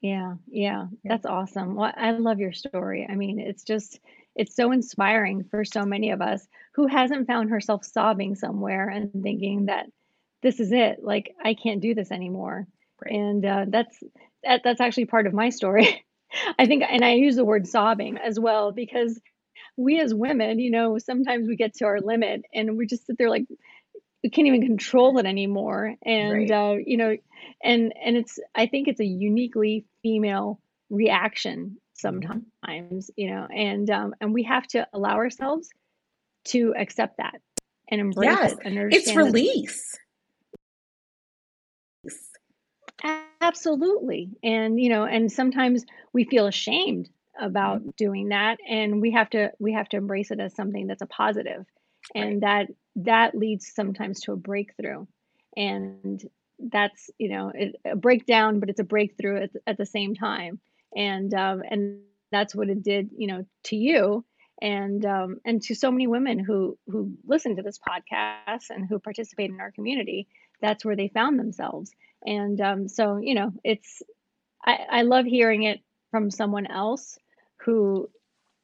Yeah, 0.00 0.34
yeah, 0.48 0.86
Yeah. 1.04 1.10
that's 1.10 1.26
awesome. 1.26 1.74
Well, 1.74 1.92
I 1.96 2.12
love 2.12 2.38
your 2.38 2.52
story. 2.52 3.06
I 3.08 3.14
mean, 3.16 3.38
it's 3.40 3.64
just, 3.64 3.98
it's 4.34 4.54
so 4.54 4.72
inspiring 4.72 5.44
for 5.50 5.64
so 5.64 5.84
many 5.84 6.10
of 6.10 6.20
us 6.20 6.46
who 6.74 6.86
hasn't 6.86 7.26
found 7.26 7.50
herself 7.50 7.84
sobbing 7.84 8.34
somewhere 8.34 8.88
and 8.88 9.10
thinking 9.22 9.66
that 9.66 9.86
this 10.42 10.60
is 10.60 10.72
it. 10.72 10.98
Like, 11.02 11.34
I 11.42 11.54
can't 11.54 11.80
do 11.80 11.94
this 11.94 12.12
anymore. 12.12 12.66
Right. 13.02 13.14
And 13.14 13.44
uh, 13.44 13.64
that's 13.68 13.98
that, 14.44 14.62
that's 14.64 14.80
actually 14.80 15.06
part 15.06 15.26
of 15.26 15.34
my 15.34 15.48
story. 15.50 16.04
I 16.58 16.66
think, 16.66 16.84
and 16.88 17.04
I 17.04 17.14
use 17.14 17.36
the 17.36 17.44
word 17.44 17.66
sobbing 17.66 18.18
as 18.18 18.38
well 18.38 18.72
because 18.72 19.18
we 19.76 20.00
as 20.00 20.14
women, 20.14 20.58
you 20.58 20.70
know, 20.70 20.98
sometimes 20.98 21.48
we 21.48 21.56
get 21.56 21.74
to 21.76 21.86
our 21.86 22.00
limit 22.00 22.42
and 22.54 22.76
we 22.76 22.86
just 22.86 23.06
sit 23.06 23.16
there 23.18 23.30
like 23.30 23.46
we 24.26 24.30
can't 24.30 24.48
even 24.48 24.62
control 24.62 25.18
it 25.18 25.24
anymore 25.24 25.94
and 26.04 26.32
Right. 26.32 26.50
uh, 26.50 26.74
you 26.84 26.96
know 26.96 27.16
and 27.62 27.92
and 28.04 28.16
it's 28.16 28.40
i 28.56 28.66
think 28.66 28.88
it's 28.88 28.98
a 28.98 29.04
uniquely 29.04 29.84
female 30.02 30.60
reaction 30.90 31.76
sometimes 31.94 33.08
you 33.14 33.30
know 33.30 33.46
and 33.54 33.88
um 33.88 34.16
and 34.20 34.34
we 34.34 34.42
have 34.42 34.66
to 34.66 34.84
allow 34.92 35.14
ourselves 35.14 35.70
to 36.44 36.74
accept 36.76 37.18
that 37.18 37.36
and 37.88 38.00
embrace 38.00 38.32
Yes. 38.32 38.52
it 38.52 38.58
and 38.64 38.92
It's 38.92 39.14
release. 39.14 39.96
absolutely 43.40 44.30
and 44.42 44.80
you 44.80 44.88
know 44.88 45.04
and 45.04 45.30
sometimes 45.30 45.84
we 46.12 46.24
feel 46.24 46.48
ashamed 46.48 47.08
about 47.40 47.80
doing 47.96 48.30
that 48.30 48.58
and 48.68 49.00
we 49.00 49.12
have 49.12 49.30
to 49.30 49.52
we 49.60 49.72
have 49.72 49.88
to 49.88 49.96
embrace 49.96 50.32
it 50.32 50.40
as 50.40 50.52
something 50.56 50.88
that's 50.88 51.02
a 51.02 51.06
positive. 51.06 51.64
And 52.14 52.42
that 52.42 52.68
that 52.96 53.34
leads 53.34 53.72
sometimes 53.74 54.20
to 54.22 54.32
a 54.32 54.36
breakthrough. 54.36 55.06
And 55.56 56.22
that's 56.58 57.10
you 57.18 57.28
know 57.28 57.52
it, 57.54 57.76
a 57.84 57.96
breakdown 57.96 58.60
but 58.60 58.70
it's 58.70 58.80
a 58.80 58.84
breakthrough 58.84 59.44
at, 59.44 59.50
at 59.66 59.78
the 59.78 59.86
same 59.86 60.14
time. 60.14 60.60
And 60.94 61.32
um, 61.34 61.62
and 61.68 62.00
that's 62.30 62.54
what 62.54 62.68
it 62.68 62.82
did 62.82 63.10
you 63.16 63.26
know 63.26 63.46
to 63.64 63.76
you. 63.76 64.24
And 64.62 65.04
um, 65.04 65.40
and 65.44 65.60
to 65.62 65.74
so 65.74 65.90
many 65.90 66.06
women 66.06 66.38
who 66.38 66.78
who 66.86 67.16
listen 67.26 67.56
to 67.56 67.62
this 67.62 67.78
podcast 67.78 68.70
and 68.70 68.86
who 68.88 68.98
participate 68.98 69.50
in 69.50 69.60
our 69.60 69.70
community 69.70 70.28
that's 70.60 70.84
where 70.84 70.96
they 70.96 71.08
found 71.08 71.38
themselves. 71.38 71.90
And 72.24 72.60
um, 72.60 72.88
so 72.88 73.18
you 73.18 73.34
know 73.34 73.52
it's 73.62 74.02
I, 74.64 74.78
I 74.90 75.02
love 75.02 75.26
hearing 75.26 75.64
it 75.64 75.80
from 76.10 76.30
someone 76.30 76.66
else 76.66 77.18
who 77.58 78.08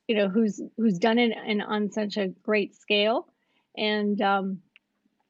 you 0.09 0.17
know 0.17 0.29
who's 0.29 0.61
who's 0.77 0.99
done 0.99 1.19
it 1.19 1.33
and 1.47 1.63
on 1.63 1.91
such 1.91 2.17
a 2.17 2.29
great 2.29 2.75
scale 2.75 3.27
and 3.77 4.21
um 4.21 4.59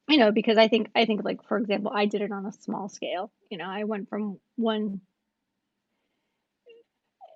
you 0.09 0.17
know 0.17 0.31
because 0.31 0.57
i 0.57 0.67
think 0.67 0.89
i 0.95 1.05
think 1.05 1.23
like 1.23 1.43
for 1.47 1.57
example 1.57 1.91
i 1.93 2.05
did 2.05 2.21
it 2.21 2.31
on 2.31 2.45
a 2.45 2.51
small 2.51 2.89
scale. 2.89 3.31
You 3.49 3.57
know 3.57 3.65
i 3.67 3.83
went 3.83 4.09
from 4.09 4.39
one 4.55 5.01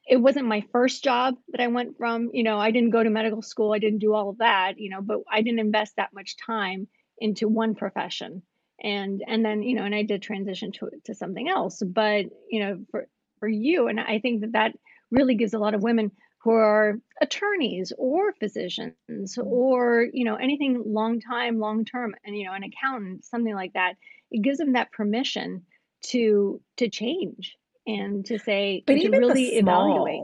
it 0.09 0.17
wasn't 0.17 0.47
my 0.47 0.63
first 0.71 1.03
job 1.03 1.35
that 1.49 1.61
i 1.61 1.67
went 1.67 1.97
from 1.97 2.29
you 2.33 2.43
know 2.43 2.57
i 2.59 2.71
didn't 2.71 2.91
go 2.91 3.03
to 3.03 3.09
medical 3.09 3.41
school 3.41 3.73
i 3.73 3.79
didn't 3.79 3.99
do 3.99 4.13
all 4.13 4.29
of 4.29 4.37
that 4.39 4.79
you 4.79 4.89
know 4.89 5.01
but 5.01 5.19
i 5.31 5.41
didn't 5.41 5.59
invest 5.59 5.95
that 5.97 6.13
much 6.13 6.35
time 6.37 6.87
into 7.19 7.47
one 7.47 7.75
profession. 7.75 8.41
And 8.83 9.23
and 9.27 9.43
then 9.43 9.63
you 9.63 9.75
know 9.75 9.83
and 9.83 9.95
i 9.95 10.03
did 10.03 10.21
transition 10.21 10.71
to 10.73 10.89
to 11.05 11.15
something 11.15 11.49
else. 11.49 11.81
But 11.83 12.25
you 12.49 12.59
know 12.59 12.85
for 12.91 13.07
for 13.39 13.47
you 13.47 13.87
and 13.87 13.99
i 13.99 14.19
think 14.19 14.41
that 14.41 14.51
that 14.53 14.73
really 15.09 15.35
gives 15.35 15.53
a 15.53 15.59
lot 15.59 15.73
of 15.73 15.81
women 15.81 16.11
who 16.47 16.53
are 16.53 16.99
attorneys 17.21 17.91
or 17.97 18.31
physicians 18.39 18.95
Mhm. 19.37 19.45
or 19.45 20.07
you 20.13 20.23
know 20.23 20.35
anything 20.35 20.81
long 20.85 21.19
time 21.19 21.59
long 21.59 21.83
term 21.83 22.15
and 22.23 22.37
you 22.37 22.45
know 22.45 22.53
an 22.53 22.63
accountant 22.63 23.25
something 23.25 23.53
like 23.53 23.73
that 23.73 23.95
it 24.31 24.41
gives 24.41 24.57
them 24.57 24.73
that 24.73 24.91
permission 24.93 25.65
to 26.03 26.61
to 26.77 26.89
change 26.89 27.57
and 27.85 28.25
to 28.25 28.39
say 28.39 28.81
But 28.87 28.97
even 28.97 29.19
really 29.19 29.57
evaluate 29.57 30.21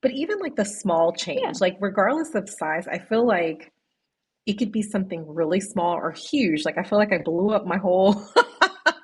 but 0.00 0.12
even 0.12 0.38
like 0.38 0.54
the 0.54 0.64
small 0.64 1.12
yeah 1.12 1.52
change, 1.52 1.60
like 1.60 1.76
regardless 1.80 2.34
of 2.36 2.48
size, 2.48 2.86
I 2.86 2.98
feel 2.98 3.26
like 3.26 3.72
it 4.46 4.58
could 4.58 4.70
be 4.72 4.82
something 4.82 5.26
really 5.26 5.60
small 5.60 5.94
or 5.94 6.12
huge. 6.12 6.64
Like 6.64 6.78
I 6.78 6.84
feel 6.84 6.98
like 6.98 7.12
I 7.12 7.18
blew 7.18 7.50
up 7.50 7.66
my 7.66 7.78
whole 7.78 8.14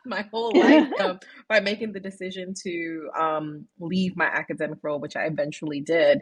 my 0.06 0.22
whole 0.32 0.54
life 0.58 0.88
um, 0.98 1.20
by 1.48 1.60
making 1.60 1.92
the 1.92 2.00
decision 2.00 2.54
to 2.64 3.10
um, 3.18 3.66
leave 3.80 4.16
my 4.16 4.26
academic 4.26 4.78
role, 4.82 5.00
which 5.00 5.16
I 5.16 5.24
eventually 5.24 5.80
did. 5.80 6.20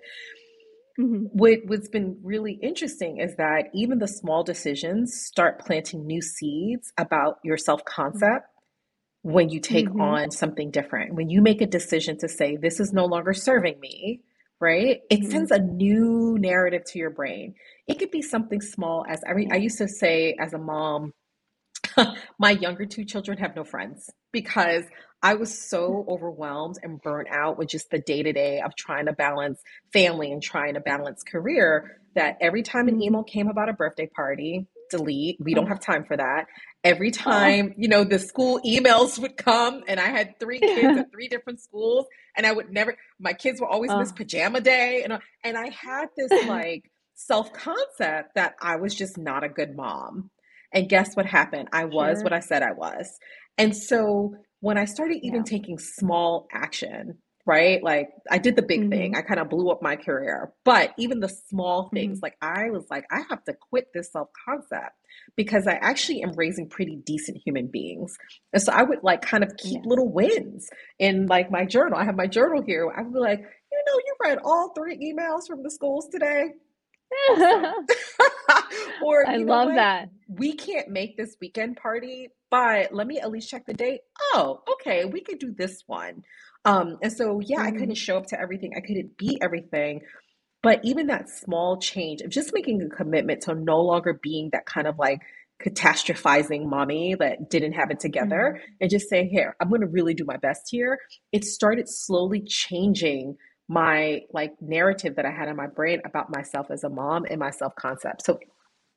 hmm 0.98 1.26
What 1.28 1.60
what's 1.66 1.88
been 1.88 2.18
really 2.22 2.54
interesting 2.62 3.18
is 3.18 3.36
that 3.36 3.66
even 3.74 3.98
the 3.98 4.08
small 4.08 4.44
decisions 4.44 5.14
start 5.14 5.60
planting 5.60 6.06
new 6.06 6.20
seeds 6.20 6.92
about 6.98 7.38
your 7.44 7.56
self-concept 7.56 8.46
when 9.22 9.48
you 9.48 9.60
take 9.60 9.88
hmm 9.88 10.00
on 10.00 10.30
something 10.30 10.70
different. 10.70 11.14
When 11.14 11.30
you 11.30 11.40
make 11.42 11.60
a 11.60 11.66
decision 11.66 12.18
to 12.18 12.28
say, 12.28 12.56
this 12.56 12.80
is 12.80 12.92
no 12.92 13.06
longer 13.06 13.32
serving 13.32 13.80
me, 13.80 14.22
right? 14.60 15.00
It 15.10 15.24
hmm 15.24 15.26
sends 15.26 15.50
a 15.50 15.58
new 15.60 16.36
narrative 16.38 16.82
to 16.88 16.98
your 16.98 17.10
brain. 17.10 17.54
It 17.86 17.98
could 17.98 18.10
be 18.10 18.22
something 18.22 18.60
small 18.60 19.04
as 19.08 19.22
I 19.26 19.56
used 19.56 19.78
to 19.78 19.88
say 19.88 20.36
as 20.40 20.52
a 20.52 20.58
mom, 20.58 21.12
my 22.38 22.50
younger 22.50 22.86
two 22.86 23.04
children 23.04 23.38
have 23.38 23.56
no 23.56 23.64
friends 23.64 24.10
because 24.32 24.84
I 25.22 25.34
was 25.34 25.56
so 25.56 26.04
overwhelmed 26.08 26.76
and 26.82 27.00
burnt 27.00 27.28
out 27.30 27.56
with 27.56 27.68
just 27.68 27.90
the 27.90 27.98
day 27.98 28.22
to 28.22 28.32
day 28.32 28.60
of 28.60 28.74
trying 28.74 29.06
to 29.06 29.12
balance 29.12 29.60
family 29.92 30.32
and 30.32 30.42
trying 30.42 30.74
to 30.74 30.80
balance 30.80 31.22
career 31.22 31.98
that 32.14 32.38
every 32.40 32.62
time 32.62 32.88
an 32.88 33.00
email 33.00 33.22
came 33.22 33.48
about 33.48 33.68
a 33.68 33.72
birthday 33.72 34.08
party, 34.08 34.66
delete. 34.90 35.38
We 35.40 35.54
don't 35.54 35.64
oh 35.64 35.68
have 35.68 35.80
time 35.80 36.04
for 36.04 36.16
that. 36.16 36.46
Every 36.84 37.08
oh 37.08 37.12
time, 37.12 37.74
you 37.76 37.88
know, 37.88 38.04
the 38.04 38.18
school 38.18 38.60
emails 38.66 39.18
would 39.18 39.36
come 39.36 39.82
and 39.88 39.98
I 39.98 40.08
had 40.08 40.38
three 40.38 40.60
kids 40.60 40.98
at 40.98 41.12
three 41.12 41.28
different 41.28 41.60
schools 41.60 42.06
and 42.36 42.46
I 42.46 42.52
would 42.52 42.70
never, 42.70 42.96
my 43.18 43.32
kids 43.32 43.60
were 43.60 43.68
always 43.68 43.90
miss 43.92 44.10
oh 44.10 44.16
pajama 44.16 44.60
day. 44.60 45.02
And, 45.02 45.18
and 45.44 45.56
I 45.56 45.70
had 45.70 46.08
this 46.16 46.30
like 46.48 46.90
self 47.14 47.52
concept 47.52 48.34
that 48.34 48.54
I 48.60 48.76
was 48.76 48.94
just 48.94 49.16
not 49.18 49.44
a 49.44 49.48
good 49.48 49.74
mom. 49.76 50.30
And 50.72 50.88
guess 50.88 51.14
what 51.14 51.26
happened? 51.26 51.68
I 51.72 51.84
was 51.84 52.22
what 52.22 52.32
I 52.32 52.40
said 52.40 52.62
I 52.62 52.72
was. 52.72 53.18
And 53.58 53.76
so 53.76 54.34
when 54.60 54.78
I 54.78 54.84
started 54.86 55.18
even 55.22 55.42
yeah 55.42 55.44
taking 55.44 55.78
small 55.78 56.46
action, 56.52 57.18
right? 57.46 57.82
Like 57.82 58.10
I 58.30 58.38
did 58.38 58.56
the 58.56 58.62
big 58.62 58.88
thing. 58.88 59.14
hmm 59.14 59.16
I 59.16 59.22
kind 59.22 59.40
of 59.40 59.48
blew 59.50 59.70
up 59.70 59.82
my 59.82 59.96
career. 59.96 60.52
But 60.64 60.92
even 60.98 61.20
the 61.20 61.28
small 61.28 61.90
things, 61.94 62.20
like 62.22 62.36
I 62.40 62.70
was 62.70 62.86
like, 62.90 63.04
I 63.10 63.22
have 63.28 63.44
to 63.44 63.54
quit 63.70 63.88
this 63.94 64.12
self-concept 64.12 64.94
because 65.36 65.66
I 65.66 65.74
actually 65.74 66.22
am 66.22 66.32
raising 66.36 66.68
pretty 66.68 66.96
decent 67.04 67.38
human 67.44 67.66
beings. 67.66 68.16
And 68.52 68.62
so 68.62 68.72
I 68.72 68.82
would 68.82 69.00
like 69.02 69.22
kind 69.22 69.44
of 69.44 69.56
keep 69.56 69.80
yes 69.80 69.84
little 69.84 70.10
wins 70.12 70.68
in 70.98 71.26
like 71.26 71.50
my 71.50 71.64
journal. 71.64 71.98
I 71.98 72.04
have 72.04 72.16
my 72.16 72.26
journal 72.28 72.62
here. 72.64 72.90
I 72.96 73.02
would 73.02 73.12
be 73.12 73.18
like, 73.18 73.40
you 73.40 73.82
know, 73.86 73.94
you 74.06 74.14
read 74.22 74.38
all 74.44 74.72
three 74.76 74.96
emails 74.98 75.46
from 75.48 75.62
the 75.62 75.70
schools 75.70 76.08
today. 76.10 76.50
Or 79.00 79.26
i 79.26 79.36
love 79.38 79.74
what? 79.74 79.74
that 79.74 80.10
We 80.28 80.54
can't 80.54 80.88
make 80.90 81.16
this 81.16 81.36
weekend 81.40 81.76
party, 81.76 82.28
but 82.50 82.94
let 82.94 83.06
me 83.06 83.20
at 83.20 83.30
least 83.30 83.50
check 83.50 83.66
the 83.66 83.74
date. 83.74 84.00
Oh, 84.34 84.60
okay, 84.74 85.04
we 85.04 85.22
could 85.22 85.38
do 85.38 85.52
this 85.56 85.82
one. 85.86 86.22
Um, 86.64 86.98
and 87.02 87.12
so 87.12 87.40
yeah, 87.40 87.60
I 87.62 87.70
hmm 87.70 87.72
couldn't 87.72 87.96
show 87.96 88.16
up 88.18 88.26
to 88.28 88.40
everything. 88.40 88.72
I 88.76 88.80
couldn't 88.80 89.16
be 89.18 89.38
everything. 89.42 90.02
But 90.62 90.80
even 90.84 91.08
that 91.08 91.30
small 91.30 91.78
change 91.78 92.22
of 92.22 92.30
just 92.30 92.52
making 92.54 92.82
a 92.82 92.88
commitment 92.94 93.42
to 93.44 93.54
no 93.54 93.80
longer 93.82 94.18
being 94.22 94.50
that 94.52 94.66
kind 94.66 94.86
of 94.88 94.98
like 94.98 95.20
catastrophizing 95.64 96.66
mommy 96.66 97.16
that 97.16 97.50
didn't 97.50 97.74
have 97.74 97.90
it 97.90 98.00
together 98.00 98.60
and 98.80 98.90
just 98.90 99.08
saying, 99.10 99.30
here, 99.30 99.56
I'm 99.60 99.70
going 99.70 99.82
to 99.82 99.88
really 99.88 100.14
do 100.14 100.24
my 100.26 100.38
best 100.38 100.68
here. 100.70 100.98
It 101.32 101.44
started 101.44 101.88
slowly 101.88 102.42
changing 102.46 103.36
my 103.72 104.20
like 104.32 104.52
narrative 104.60 105.16
that 105.16 105.24
I 105.24 105.30
had 105.30 105.48
in 105.48 105.56
my 105.56 105.66
brain 105.66 106.02
about 106.04 106.30
myself 106.30 106.70
as 106.70 106.84
a 106.84 106.90
mom 106.90 107.24
and 107.28 107.40
my 107.40 107.50
self 107.50 107.74
concept. 107.74 108.24
So 108.24 108.38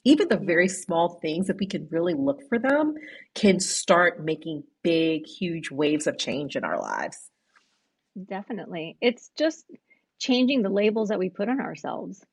even 0.03 0.27
the 0.27 0.37
very 0.37 0.67
small 0.67 1.17
things, 1.21 1.49
if 1.49 1.57
we 1.57 1.65
can 1.65 1.87
really 1.89 2.13
look 2.13 2.47
for 2.49 2.59
them, 2.59 2.95
can 3.33 3.59
start 3.59 4.23
making 4.23 4.63
big, 4.83 5.25
huge 5.25 5.71
waves 5.71 6.07
of 6.07 6.17
change 6.17 6.55
in 6.55 6.63
our 6.63 6.79
lives. 6.79 7.31
Definitely. 8.23 8.97
It's 9.01 9.31
just 9.37 9.65
changing 10.19 10.61
the 10.61 10.69
labels 10.69 11.09
that 11.09 11.19
we 11.19 11.29
put 11.29 11.49
on 11.49 11.59
ourselves. 11.61 12.23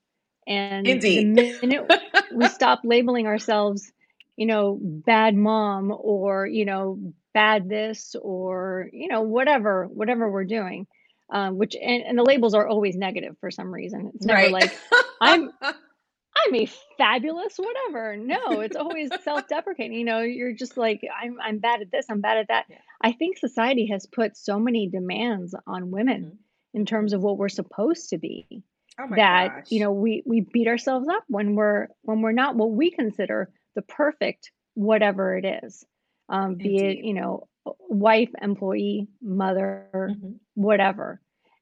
And 0.46 0.86
the 0.86 0.90
Indeed. 0.90 1.36
minute 1.62 1.90
we 2.34 2.48
stop 2.48 2.80
labeling 2.82 3.26
ourselves, 3.26 3.92
you 4.36 4.46
know, 4.46 4.78
bad 4.82 5.36
mom 5.36 5.94
or, 5.96 6.46
you 6.46 6.64
know, 6.64 7.12
bad 7.32 7.68
this 7.68 8.16
or, 8.20 8.90
you 8.92 9.08
know, 9.08 9.22
whatever, 9.22 9.86
whatever 9.86 10.30
we're 10.30 10.44
doing, 10.44 10.86
um, 11.32 11.58
which, 11.58 11.74
and, 11.74 12.02
and 12.04 12.18
the 12.18 12.22
labels 12.22 12.54
are 12.54 12.68
always 12.68 12.94
negative 12.96 13.36
for 13.40 13.50
some 13.50 13.72
reason. 13.74 14.12
It's 14.14 14.26
never 14.26 14.42
Right. 14.42 14.52
like, 14.52 14.72
I'm, 15.20 15.50
I'm 15.62 16.54
a 16.54 16.66
fabulous 16.98 17.54
whatever. 17.56 18.16
No, 18.16 18.60
it's 18.60 18.76
always 18.76 19.10
self-deprecating. 19.24 19.98
You 19.98 20.04
know, 20.04 20.20
you're 20.20 20.52
just 20.54 20.76
like, 20.76 21.00
I'm 21.22 21.36
I'm 21.42 21.58
bad 21.58 21.82
at 21.82 21.90
this, 21.92 22.06
I'm 22.10 22.20
bad 22.20 22.38
at 22.38 22.48
that. 22.48 22.66
Yeah. 22.70 22.78
I 23.02 23.12
think 23.12 23.38
society 23.38 23.88
has 23.92 24.06
put 24.06 24.36
so 24.36 24.58
many 24.58 24.88
demands 24.88 25.54
on 25.66 25.90
women 25.90 26.24
Mhm. 26.24 26.38
in 26.74 26.86
terms 26.86 27.12
of 27.12 27.22
what 27.22 27.38
we're 27.38 27.48
supposed 27.50 28.10
to 28.10 28.18
be 28.18 28.62
Oh 28.98 29.06
my 29.08 29.16
that, 29.16 29.70
you 29.72 29.80
know, 29.80 29.92
we 29.92 30.22
we 30.26 30.40
beat 30.40 30.68
ourselves 30.68 31.08
up 31.08 31.24
when 31.28 31.54
we're 31.54 31.88
when 32.02 32.20
we're 32.22 32.32
not 32.32 32.56
what 32.56 32.70
we 32.72 32.90
consider 32.90 33.50
the 33.74 33.82
perfect 33.82 34.50
whatever 34.74 35.36
it 35.36 35.44
is, 35.64 35.84
um, 36.28 36.54
be 36.56 36.76
it, 36.78 36.98
you 37.04 37.14
know, 37.14 37.48
wife, 37.88 38.30
employee, 38.40 39.08
mother, 39.22 39.88
hmm 40.20 40.32
whatever. 40.54 41.20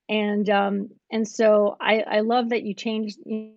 And 0.08 0.48
um, 0.50 0.90
and 1.12 1.26
so 1.28 1.76
I, 1.80 2.00
I 2.00 2.20
love 2.20 2.50
that 2.50 2.62
you 2.64 2.74
changed, 2.74 3.18
you 3.24 3.54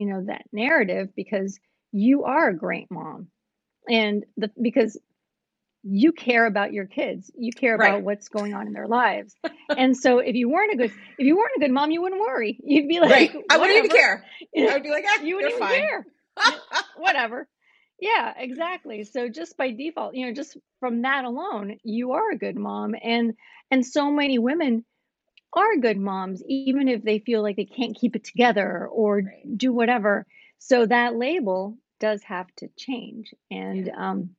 know, 0.00 0.24
that 0.26 0.42
narrative 0.52 1.10
because 1.14 1.58
you 1.92 2.24
are 2.24 2.48
a 2.48 2.56
great 2.56 2.90
mom. 2.90 3.28
And 3.88 4.24
the 4.36 4.50
because 4.60 4.98
you 5.84 6.12
care 6.12 6.46
about 6.46 6.72
your 6.72 6.86
kids. 6.86 7.30
You 7.36 7.52
care 7.52 7.76
Right. 7.76 7.88
about 7.90 8.02
what's 8.02 8.28
going 8.28 8.54
on 8.54 8.66
in 8.66 8.72
their 8.72 8.86
lives. 8.88 9.36
And 9.76 9.96
so 9.96 10.18
if 10.18 10.34
you 10.34 10.48
weren't 10.48 10.72
a 10.72 10.76
good 10.76 10.90
if 11.18 11.26
you 11.26 11.36
weren't 11.36 11.56
a 11.56 11.60
good 11.60 11.70
mom, 11.72 11.90
you 11.90 12.02
wouldn't 12.02 12.20
worry. 12.20 12.58
You'd 12.64 12.88
be 12.88 13.00
like, 13.00 13.10
Right. 13.10 13.32
I 13.50 13.58
wouldn't 13.58 13.78
even 13.78 13.90
care. 13.90 14.24
I 14.56 14.72
would 14.74 14.82
be 14.82 14.90
like, 14.90 15.04
ah, 15.08 15.22
You 15.22 15.36
wouldn't 15.36 15.54
even 15.54 15.66
fine. 15.66 15.78
care. 15.78 16.06
Whatever. 16.96 17.48
Yeah, 18.02 18.34
exactly. 18.36 19.04
So 19.04 19.30
just 19.30 19.56
by 19.58 19.72
default, 19.72 20.16
you 20.16 20.26
know, 20.26 20.34
just 20.34 20.58
from 20.80 21.02
that 21.04 21.24
alone, 21.24 21.78
you 21.84 22.12
are 22.12 22.32
a 22.32 22.38
good 22.38 22.56
mom. 22.56 22.96
And 23.02 23.34
and 23.70 23.86
so 23.86 24.10
many 24.12 24.38
women 24.40 24.84
are 25.54 25.76
good 25.78 25.98
moms, 25.98 26.42
even 26.46 26.88
if 26.88 27.02
they 27.04 27.20
feel 27.20 27.42
like 27.42 27.56
they 27.56 27.66
can't 27.66 27.96
keep 27.96 28.16
it 28.16 28.24
together 28.24 28.88
or 28.88 29.24
Right. 29.26 29.48
do 29.56 29.72
whatever. 29.72 30.26
So 30.58 30.86
that 30.86 31.16
label 31.16 31.78
does 32.00 32.22
have 32.24 32.48
to 32.58 32.68
change. 32.78 33.34
Yeah. 33.70 33.82
And 33.82 33.90
um, 33.90 34.30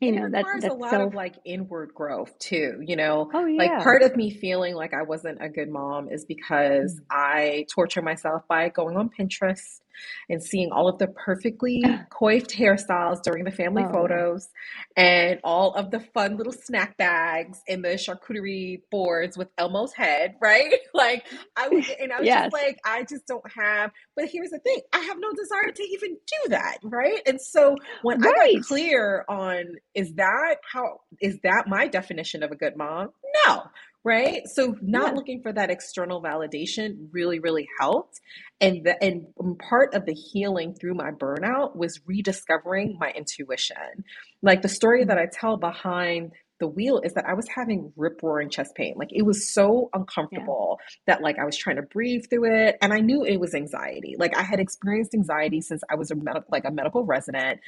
you 0.00 0.12
And 0.12 0.16
know, 0.16 0.30
that 0.30 0.48
requires 0.48 0.66
a 0.68 0.72
that's 0.72 0.74
lot 0.74 1.00
of 1.00 1.12
like 1.14 1.36
inward 1.44 1.92
growth 1.94 2.38
too, 2.38 2.80
you 2.86 2.96
know. 2.96 3.30
Oh 3.32 3.46
yeah. 3.46 3.58
Like 3.58 3.76
part 3.78 4.02
of 4.02 4.16
me 4.16 4.30
feeling 4.30 4.74
like 4.74 4.94
I 4.94 5.02
wasn't 5.02 5.42
a 5.42 5.48
good 5.50 5.68
mom 5.68 6.08
is 6.08 6.24
because 6.24 6.98
Mm. 6.98 7.06
I 7.10 7.66
torture 7.72 8.00
myself 8.00 8.42
by 8.48 8.70
going 8.70 8.96
on 8.96 9.10
Pinterest 9.10 9.80
and 10.28 10.42
seeing 10.42 10.70
all 10.72 10.88
of 10.88 10.98
the 10.98 11.08
perfectly 11.08 11.82
coiffed 12.10 12.50
hairstyles 12.50 13.22
during 13.22 13.44
the 13.44 13.50
family 13.50 13.84
Oh 13.86 13.92
photos 13.92 14.48
and 14.96 15.40
all 15.44 15.74
of 15.74 15.90
the 15.90 16.00
fun 16.00 16.36
little 16.36 16.52
snack 16.52 16.96
bags 16.96 17.60
and 17.68 17.84
the 17.84 17.90
charcuterie 17.90 18.82
boards 18.90 19.36
with 19.36 19.48
Elmo's 19.56 19.92
head, 19.92 20.34
right? 20.40 20.74
Like 20.94 21.26
I 21.56 21.68
would, 21.68 21.84
and 22.00 22.12
I 22.12 22.20
was 22.20 22.28
just 22.28 22.52
like, 22.52 22.78
I 22.84 23.02
just 23.04 23.26
don't 23.26 23.50
have, 23.52 23.90
but 24.16 24.28
here's 24.28 24.50
the 24.50 24.58
thing, 24.58 24.80
I 24.92 24.98
have 24.98 25.16
no 25.18 25.30
desire 25.32 25.72
to 25.72 25.82
even 25.82 26.10
do 26.14 26.48
that, 26.50 26.78
right? 26.82 27.20
And 27.26 27.40
so 27.40 27.76
when 28.02 28.24
I 28.24 28.52
got 28.52 28.62
clear 28.62 29.24
on 29.28 29.76
is 29.94 30.14
that 30.14 30.56
how 30.72 31.00
is 31.20 31.38
that 31.42 31.68
my 31.68 31.86
definition 31.86 32.42
of 32.42 32.50
a 32.50 32.56
good 32.56 32.76
mom? 32.76 33.10
No, 33.46 33.62
right? 34.04 34.42
So 34.48 34.76
not 34.82 35.08
Yeah. 35.10 35.14
looking 35.16 35.42
for 35.42 35.52
that 35.52 35.70
external 35.70 36.22
validation 36.22 37.08
really 37.12 37.38
really 37.38 37.68
helped. 37.78 38.20
And 38.60 38.84
the 38.84 39.02
and 39.02 39.26
part 39.58 39.94
of 39.94 40.06
the 40.06 40.14
healing 40.14 40.74
through 40.74 40.94
my 40.94 41.10
burnout 41.10 41.76
was 41.76 42.00
rediscovering 42.06 42.96
my 42.98 43.10
intuition. 43.12 44.04
Like 44.42 44.62
the 44.62 44.68
story 44.68 45.04
that. 45.04 45.18
I 45.18 45.26
tell 45.26 45.56
behind 45.58 46.32
the 46.60 46.66
wheel 46.68 47.00
is 47.00 47.14
that 47.14 47.24
I 47.26 47.34
was 47.34 47.46
having 47.54 47.92
rip 47.96 48.22
roaring 48.22 48.50
chest 48.50 48.74
pain. 48.74 48.94
Like 48.96 49.10
it 49.12 49.22
was 49.22 49.52
so 49.52 49.90
Yeah. 49.92 50.00
uncomfortable 50.00 50.78
that 51.06 51.22
like 51.22 51.38
I 51.38 51.44
was 51.44 51.56
trying 51.56 51.76
to 51.76 51.82
breathe 51.82 52.24
through 52.30 52.54
it 52.54 52.76
and 52.82 52.92
I 52.92 53.00
knew 53.00 53.24
it 53.24 53.38
was 53.38 53.54
anxiety. 53.54 54.16
Like 54.18 54.36
I 54.36 54.42
had 54.42 54.60
experienced 54.60 55.14
anxiety 55.14 55.60
since 55.60 55.82
I 55.90 55.94
was 55.94 56.10
a 56.10 56.14
med- 56.14 56.44
like 56.50 56.64
a 56.64 56.70
medical 56.70 57.04
resident 57.04 57.60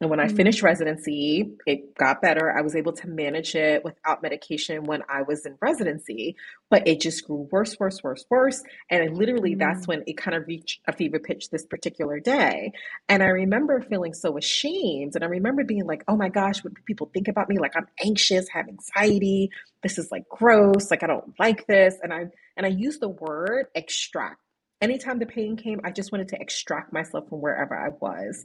and 0.00 0.10
when 0.10 0.20
I 0.20 0.26
Mm. 0.26 0.36
finished 0.36 0.62
residency, 0.62 1.52
it 1.66 1.94
got 1.94 2.20
better. 2.20 2.52
I 2.56 2.60
was 2.60 2.76
able 2.76 2.92
to 2.92 3.08
manage 3.08 3.54
it 3.54 3.82
without 3.82 4.22
medication 4.22 4.84
when 4.84 5.02
I 5.08 5.22
was 5.22 5.46
in 5.46 5.56
residency, 5.60 6.36
but 6.68 6.86
it 6.86 7.00
just 7.00 7.26
grew 7.26 7.48
worse, 7.50 7.78
worse, 7.80 8.02
worse, 8.02 8.26
worse. 8.28 8.62
And 8.90 9.02
I 9.02 9.06
literally, 9.06 9.54
that's 9.54 9.84
Mm. 9.84 9.88
when 9.88 10.04
it 10.06 10.18
kind 10.18 10.36
of 10.36 10.46
reached 10.46 10.80
a 10.86 10.92
fever 10.92 11.18
pitch 11.18 11.48
this 11.48 11.64
particular 11.64 12.20
day. 12.20 12.72
And 13.08 13.22
I 13.22 13.28
remember 13.28 13.80
feeling 13.80 14.12
so 14.12 14.36
ashamed. 14.36 15.14
And 15.14 15.24
I 15.24 15.28
remember 15.28 15.64
being 15.64 15.86
like, 15.86 16.04
oh 16.08 16.16
my 16.16 16.28
gosh, 16.28 16.62
what 16.62 16.74
do 16.74 16.82
people 16.84 17.10
think 17.14 17.28
about 17.28 17.48
me? 17.48 17.58
Like 17.58 17.74
I'm 17.76 17.86
anxious, 18.04 18.48
have 18.50 18.68
anxiety. 18.68 19.50
This 19.82 19.96
is 19.98 20.10
like 20.12 20.28
gross. 20.28 20.90
Like 20.90 21.02
I 21.04 21.06
don't 21.06 21.32
like 21.38 21.66
this. 21.66 21.96
And 22.02 22.12
I 22.12 22.26
and 22.56 22.66
I 22.66 22.70
use 22.70 22.98
the 22.98 23.08
word 23.08 23.66
extract. 23.74 24.40
Anytime 24.82 25.18
the 25.18 25.26
pain 25.26 25.56
came, 25.56 25.80
I 25.84 25.90
just 25.90 26.12
wanted 26.12 26.28
to 26.28 26.40
extract 26.40 26.92
myself 26.92 27.28
from 27.28 27.40
wherever 27.40 27.74
I 27.74 27.90
was. 28.00 28.44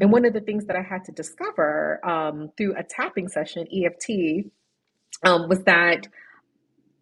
And 0.00 0.10
Mhm. 0.10 0.12
one 0.12 0.24
of 0.24 0.32
the 0.34 0.40
things 0.40 0.66
that 0.66 0.76
I 0.76 0.82
had 0.82 1.04
to 1.04 1.12
discover 1.12 2.00
um, 2.08 2.50
through 2.56 2.76
a 2.76 2.82
tapping 2.84 3.28
session, 3.28 3.66
EFT, 3.72 4.46
um, 5.24 5.48
was 5.48 5.62
that 5.64 6.08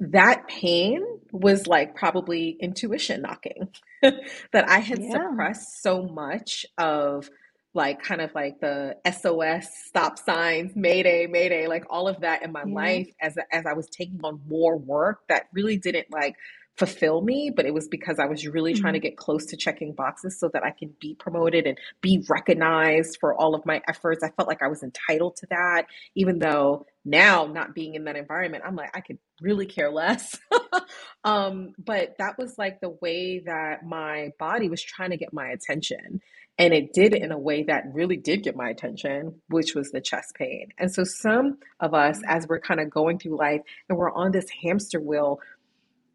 that 0.00 0.48
pain 0.48 1.02
was 1.32 1.66
like 1.66 1.94
probably 1.96 2.56
intuition 2.60 3.22
knocking. 3.22 3.68
that 4.02 4.68
I 4.68 4.80
had 4.80 5.02
Yeah. 5.02 5.04
suppressed 5.04 5.82
so 5.82 6.04
much 6.04 6.66
of 6.78 7.30
like 7.74 8.02
kind 8.02 8.20
of 8.20 8.34
like 8.34 8.60
the 8.60 8.96
SOS 9.06 9.68
stop 9.86 10.18
signs, 10.18 10.72
mayday, 10.76 11.26
mayday, 11.26 11.66
like 11.68 11.84
all 11.90 12.08
of 12.08 12.20
that 12.20 12.42
in 12.42 12.52
my 12.52 12.64
Yeah. 12.64 12.72
life 12.72 13.08
as 13.20 13.36
as 13.52 13.66
I 13.66 13.74
was 13.74 13.88
taking 13.88 14.20
on 14.24 14.40
more 14.48 14.76
work 14.76 15.20
that 15.28 15.44
really 15.52 15.76
didn't 15.78 16.08
like 16.12 16.36
fulfill 16.78 17.20
me, 17.22 17.52
but 17.54 17.66
it 17.66 17.74
was 17.74 17.86
because 17.88 18.18
I 18.18 18.26
was 18.26 18.46
really 18.46 18.72
trying 18.72 18.94
to 18.94 18.98
Mhm. 18.98 19.02
get 19.02 19.16
close 19.16 19.44
to 19.46 19.56
checking 19.56 19.92
boxes 19.92 20.38
so 20.40 20.48
that 20.48 20.64
I 20.64 20.70
can 20.70 20.94
be 21.00 21.14
promoted 21.14 21.66
and 21.66 21.78
be 22.00 22.24
recognized 22.30 23.18
for 23.20 23.34
all 23.34 23.54
of 23.54 23.66
my 23.66 23.82
efforts. 23.86 24.22
I 24.24 24.30
felt 24.30 24.48
like 24.48 24.62
I 24.62 24.68
was 24.68 24.82
entitled 24.82 25.36
to 25.36 25.46
that, 25.50 25.86
even 26.14 26.38
though 26.38 26.86
now 27.04 27.46
not 27.46 27.74
being 27.74 27.94
in 27.94 28.04
that 28.04 28.16
environment, 28.16 28.64
I'm 28.66 28.76
like, 28.76 28.96
I 28.96 29.00
could 29.00 29.18
really 29.40 29.66
care 29.66 29.90
less. 29.90 30.38
um, 31.24 31.74
but 31.78 32.16
that 32.18 32.38
was 32.38 32.56
like 32.58 32.80
the 32.80 32.90
way 33.00 33.40
that 33.40 33.84
my 33.84 34.30
body 34.38 34.68
was 34.68 34.82
trying 34.82 35.10
to 35.10 35.16
get 35.16 35.32
my 35.32 35.48
attention. 35.48 36.20
And 36.58 36.74
it 36.74 36.92
did 36.92 37.14
it 37.14 37.22
in 37.22 37.32
a 37.32 37.38
way 37.38 37.64
that 37.64 37.84
really 37.92 38.16
did 38.18 38.42
get 38.42 38.54
my 38.56 38.68
attention, 38.68 39.40
which 39.48 39.74
was 39.74 39.90
the 39.90 40.00
chest 40.00 40.34
pain. 40.36 40.68
And 40.78 40.92
so, 40.92 41.02
some 41.04 41.58
of 41.80 41.94
us, 41.94 42.18
Mm. 42.20 42.24
as 42.28 42.46
we're 42.46 42.60
kind 42.60 42.78
of 42.80 42.90
going 42.90 43.18
through 43.18 43.38
life 43.38 43.62
and 43.88 43.96
we're 43.98 44.12
on 44.12 44.32
this 44.32 44.46
hamster 44.62 45.00
wheel, 45.00 45.40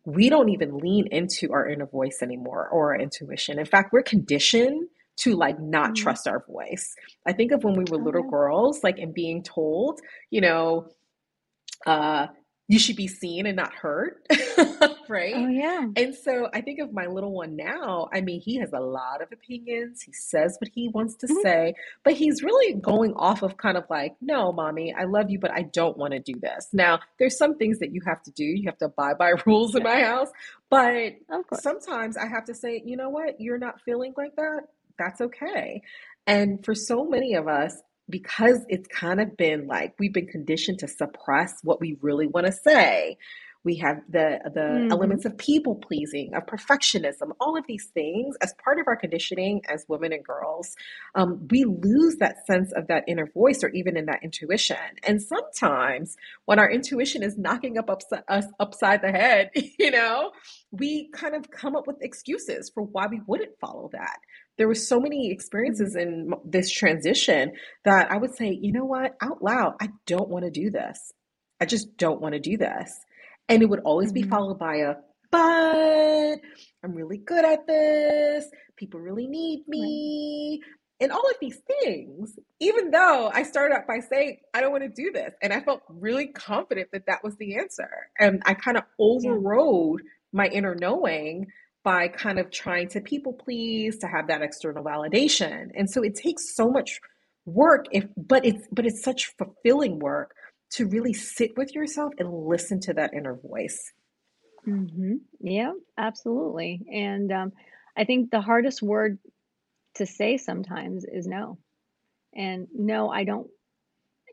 we 0.08 0.30
don't 0.30 0.50
even 0.50 0.80
lean 0.80 1.08
into 1.12 1.54
our 1.54 1.70
inner 1.70 1.86
voice 1.88 2.20
anymore 2.24 2.70
or 2.72 2.94
our 2.96 3.00
intuition. 3.02 3.60
In 3.60 3.66
fact, 3.66 3.92
we're 3.94 4.04
conditioned 4.04 4.88
to 5.18 5.36
like 5.36 5.60
not 5.60 5.92
Mm. 5.92 5.96
trust 5.98 6.28
our 6.30 6.46
voice. 6.48 6.96
I 7.28 7.34
think 7.34 7.52
of 7.52 7.66
when 7.66 7.76
we 7.76 7.86
were 7.92 7.98
little 7.98 8.24
girls, 8.24 8.84
like 8.86 9.00
and 9.00 9.14
being 9.14 9.44
told, 9.44 10.00
you 10.32 10.42
know, 10.42 10.90
uh, 11.86 12.28
you 12.70 12.80
should 12.80 12.96
be 12.98 13.08
seen 13.08 13.46
and 13.48 13.58
not 13.58 13.74
heard, 13.74 14.16
Oh 15.10 15.14
right? 15.14 15.54
yeah. 15.54 15.88
And 15.96 16.16
so 16.16 16.50
I 16.54 16.62
think 16.62 16.80
of 16.80 16.94
my 16.94 17.06
little 17.08 17.34
one 17.34 17.56
now. 17.56 18.08
I 18.14 18.22
mean, 18.22 18.42
he 18.42 18.58
has 18.60 18.72
a 18.74 18.80
lot 18.80 19.22
of 19.22 19.30
opinions. 19.32 20.02
He 20.02 20.14
says 20.14 20.58
what 20.60 20.70
he 20.74 20.90
wants 20.90 21.16
to 21.18 21.28
Mhm. 21.28 21.42
say, 21.44 21.74
but 22.04 22.14
he's 22.14 22.44
really 22.44 22.74
going 22.76 23.14
off 23.16 23.44
of 23.44 23.58
kind 23.58 23.78
of 23.78 23.86
like, 23.90 24.16
no, 24.22 24.52
mommy, 24.52 24.94
I 24.94 25.06
love 25.06 25.30
you, 25.30 25.40
but 25.40 25.52
I 25.52 25.64
don't 25.64 25.98
want 25.98 26.14
to 26.14 26.20
do 26.20 26.34
this. 26.40 26.70
Now, 26.74 27.00
there's 27.20 27.38
some 27.38 27.58
things 27.58 27.80
that 27.80 27.92
you 27.94 28.02
have 28.08 28.22
to 28.24 28.32
do. 28.32 28.44
You 28.46 28.64
have 28.68 28.78
to 28.80 28.86
abide 28.86 29.18
by 29.18 29.32
rules 29.46 29.76
in 29.76 29.84
my 29.84 30.02
house, 30.02 30.30
but 30.70 31.14
sometimes 31.54 32.18
I 32.18 32.28
have 32.28 32.46
to 32.46 32.54
say, 32.54 32.82
you 32.86 32.98
know 32.98 33.10
what? 33.10 33.40
You're 33.40 33.58
not 33.60 33.82
feeling 33.82 34.14
like 34.18 34.36
that. 34.36 34.62
That's 35.00 35.22
okay. 35.22 35.82
And 36.26 36.64
for 36.66 36.74
so 36.76 37.06
many 37.06 37.36
of 37.36 37.48
us, 37.48 37.82
because 38.10 38.66
it's 38.70 38.88
kind 38.88 39.20
of 39.20 39.36
been 39.36 39.68
like 39.68 39.94
we've 40.00 40.14
been 40.14 40.28
conditioned 40.28 40.80
to 40.80 40.88
suppress 40.88 41.54
what 41.64 41.82
we 41.82 41.98
really 42.02 42.28
want 42.28 42.46
to 42.48 42.54
say. 42.54 43.18
We 43.64 43.76
have 43.78 44.02
the 44.10 44.40
the 44.54 44.60
Mhm. 44.60 44.92
elements 44.92 45.26
of 45.26 45.38
people 45.38 45.76
pleasing, 45.76 46.34
of 46.34 46.46
perfectionism, 46.46 47.32
all 47.40 47.58
of 47.58 47.66
these 47.68 47.86
things 47.94 48.36
as 48.42 48.54
part 48.64 48.80
of 48.80 48.88
our 48.88 48.96
conditioning 48.96 49.62
as 49.70 49.86
women 49.88 50.14
and 50.14 50.24
girls. 50.24 50.76
Um, 51.16 51.48
we 51.52 51.64
lose 51.66 52.18
that 52.18 52.46
sense 52.46 52.72
of 52.74 52.88
that 52.88 53.04
inner 53.08 53.26
voice 53.28 53.64
or 53.64 53.70
even 53.70 53.98
in 53.98 54.06
that 54.06 54.24
intuition. 54.24 54.78
And 55.08 55.22
sometimes 55.22 56.16
when 56.46 56.60
our 56.60 56.70
intuition 56.70 57.24
is 57.24 57.38
knocking 57.38 57.78
up 57.78 57.90
upside, 57.90 58.24
us 58.28 58.46
upside 58.60 59.02
the 59.02 59.12
head, 59.12 59.52
you 59.80 59.92
know, 59.92 60.32
we 60.72 61.10
kind 61.12 61.36
of 61.36 61.50
come 61.52 61.76
up 61.76 61.88
with 61.88 61.98
excuses 62.02 62.70
for 62.74 62.84
why 62.84 63.08
we 63.08 63.22
wouldn't 63.28 63.58
follow 63.60 63.90
that 63.94 64.20
there 64.58 64.68
were 64.68 64.76
so 64.76 65.00
many 65.00 65.32
experiences 65.32 65.96
in 65.96 66.32
this 66.44 66.72
transition 66.72 67.52
that 67.86 68.12
I 68.12 68.18
would 68.18 68.36
say, 68.36 68.58
you 68.60 68.72
know 68.72 68.86
what, 68.86 69.16
out 69.22 69.44
loud, 69.44 69.76
I 69.80 69.90
don't 70.08 70.30
want 70.30 70.46
to 70.46 70.52
do 70.52 70.72
this. 70.72 71.14
I 71.62 71.66
just 71.66 71.96
don't 71.98 72.22
want 72.22 72.34
to 72.34 72.40
do 72.40 72.58
this. 72.58 73.00
And 73.50 73.62
it 73.64 73.68
would 73.68 73.80
always 73.82 74.12
be 74.12 74.24
Mhm. 74.24 74.24
followed 74.24 74.60
by 74.60 74.76
a, 74.78 74.96
but 75.32 76.40
I'm 76.84 76.94
really 76.94 77.18
good 77.18 77.46
at 77.46 77.66
this. 77.68 78.50
People 78.76 79.00
really 79.00 79.28
need 79.28 79.68
Right. 79.76 79.98
me. 79.98 80.62
And 81.00 81.12
all 81.12 81.30
of 81.30 81.36
these 81.40 81.62
things, 81.82 82.38
even 82.60 82.90
though 82.92 83.30
I 83.34 83.44
started 83.44 83.76
out 83.76 83.88
by 83.88 84.00
saying, 84.00 84.40
I 84.54 84.62
don't 84.62 84.72
want 84.72 84.84
to 84.84 84.90
do 84.90 85.12
this. 85.12 85.34
And 85.42 85.54
I 85.54 85.62
felt 85.62 85.84
really 85.90 86.28
confident 86.28 86.90
that 86.92 87.06
that 87.06 87.24
was 87.24 87.36
the 87.38 87.56
answer. 87.58 87.90
And 88.20 88.42
I 88.46 88.54
kind 88.56 88.78
of 88.78 88.84
Yeah. 89.20 89.38
overrode 89.40 90.02
my 90.34 90.48
inner 90.48 90.76
knowing 90.76 91.48
by 91.84 92.08
kind 92.08 92.40
of 92.40 92.52
trying 92.52 92.90
to 92.90 93.00
people 93.02 93.34
please 93.34 93.98
to 94.00 94.08
have 94.08 94.28
that 94.28 94.42
external 94.42 94.84
validation 94.84 95.70
and 95.74 95.90
so 95.90 96.04
it 96.04 96.16
takes 96.16 96.54
so 96.54 96.70
much 96.70 97.00
work 97.46 97.86
if 97.92 98.06
but 98.18 98.46
it's 98.46 98.68
but 98.74 98.86
it's 98.86 99.02
such 99.02 99.34
fulfilling 99.38 99.98
work 100.00 100.36
to 100.72 100.86
really 100.88 101.14
sit 101.14 101.58
with 101.58 101.74
yourself 101.74 102.14
and 102.20 102.32
listen 102.48 102.80
to 102.82 102.94
that 102.94 103.14
inner 103.14 103.36
voice 103.36 103.92
Mhm. 104.68 105.22
Yeah, 105.40 105.72
absolutely. 105.98 106.86
And 106.92 107.32
um, 107.32 107.54
I 107.96 108.04
think 108.04 108.32
the 108.32 108.42
hardest 108.42 108.82
word 108.82 109.18
to 109.96 110.06
say 110.06 110.38
sometimes 110.38 111.06
is 111.06 111.26
no. 111.26 111.58
and 112.36 112.68
no, 112.74 113.10
I 113.10 113.24
don't, 113.24 113.48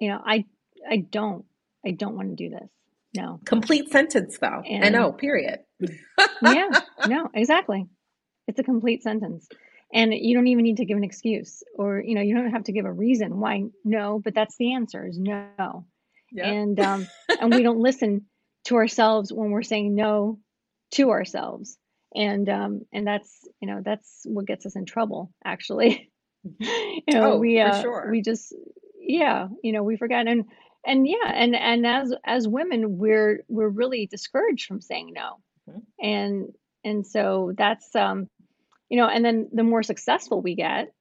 you 0.01 0.09
know, 0.09 0.21
I, 0.25 0.45
I 0.91 0.97
don't, 0.99 1.45
I 1.87 1.93
don't 1.93 2.17
want 2.17 2.31
to 2.31 2.35
do 2.35 2.51
this. 2.51 2.69
No. 3.17 3.39
Complete 3.45 3.91
sentence 3.93 4.37
though. 4.39 4.63
And, 4.67 4.85
and 4.85 4.93
no, 4.93 5.13
period. 5.13 5.61
yeah, 6.43 6.69
no, 7.07 7.31
exactly. 7.33 7.87
It's 8.49 8.59
a 8.59 8.65
complete 8.65 9.03
sentence. 9.05 9.49
And 9.93 10.13
you 10.13 10.35
don't 10.35 10.49
even 10.49 10.65
need 10.65 10.79
to 10.79 10.85
give 10.85 10.97
an 10.99 11.05
excuse 11.05 11.63
or, 11.77 12.01
you 12.05 12.17
know, 12.17 12.21
you 12.21 12.35
don't 12.35 12.51
have 12.51 12.65
to 12.65 12.73
give 12.73 12.85
a 12.87 12.93
reason 12.93 13.39
why 13.39 13.63
no, 13.85 14.21
but 14.23 14.35
that's 14.35 14.57
the 14.57 14.75
answer 14.75 15.07
is 15.07 15.17
no. 15.19 15.87
Yep. 16.35 16.47
And, 16.47 16.81
um, 16.81 17.09
and 17.41 17.55
we 17.55 17.63
don't 17.63 17.81
listen 17.81 18.27
to 18.65 18.77
ourselves 18.77 19.33
when 19.33 19.51
we're 19.51 19.63
saying 19.63 19.95
no 19.95 20.39
to 20.93 21.11
ourselves. 21.11 21.79
And, 22.15 22.49
um, 22.49 22.83
and 22.93 23.07
that's, 23.07 23.49
you 23.61 23.69
know, 23.69 23.81
that's 23.85 24.23
what 24.25 24.47
gets 24.47 24.67
us 24.67 24.77
in 24.77 24.85
trouble 24.85 25.33
actually. 25.45 26.11
you 26.59 27.03
know, 27.09 27.35
oh, 27.35 27.39
we, 27.39 27.61
uh, 27.61 27.81
sure. 27.81 28.09
we 28.11 28.21
just, 28.21 28.55
yeah, 28.99 29.49
you 29.63 29.73
know, 29.73 29.83
we 29.83 29.97
forget. 29.97 30.27
And, 30.27 30.45
and 30.87 31.07
yeah, 31.07 31.33
and, 31.33 31.55
and 31.55 31.87
as, 31.87 32.13
as 32.25 32.47
women, 32.47 32.99
we're, 32.99 33.45
we're 33.49 33.69
really 33.69 34.07
discouraged 34.07 34.67
from 34.67 34.81
saying 34.81 35.13
no. 35.15 35.39
Mm-hmm. 35.69 36.07
And, 36.07 36.49
and 36.85 37.07
so 37.07 37.53
that's, 37.57 37.95
um, 37.95 38.29
you 38.89 38.97
know, 38.99 39.09
and 39.09 39.25
then 39.25 39.49
the 39.53 39.63
more 39.63 39.83
successful 39.83 40.43
we 40.43 40.55
get, 40.55 40.93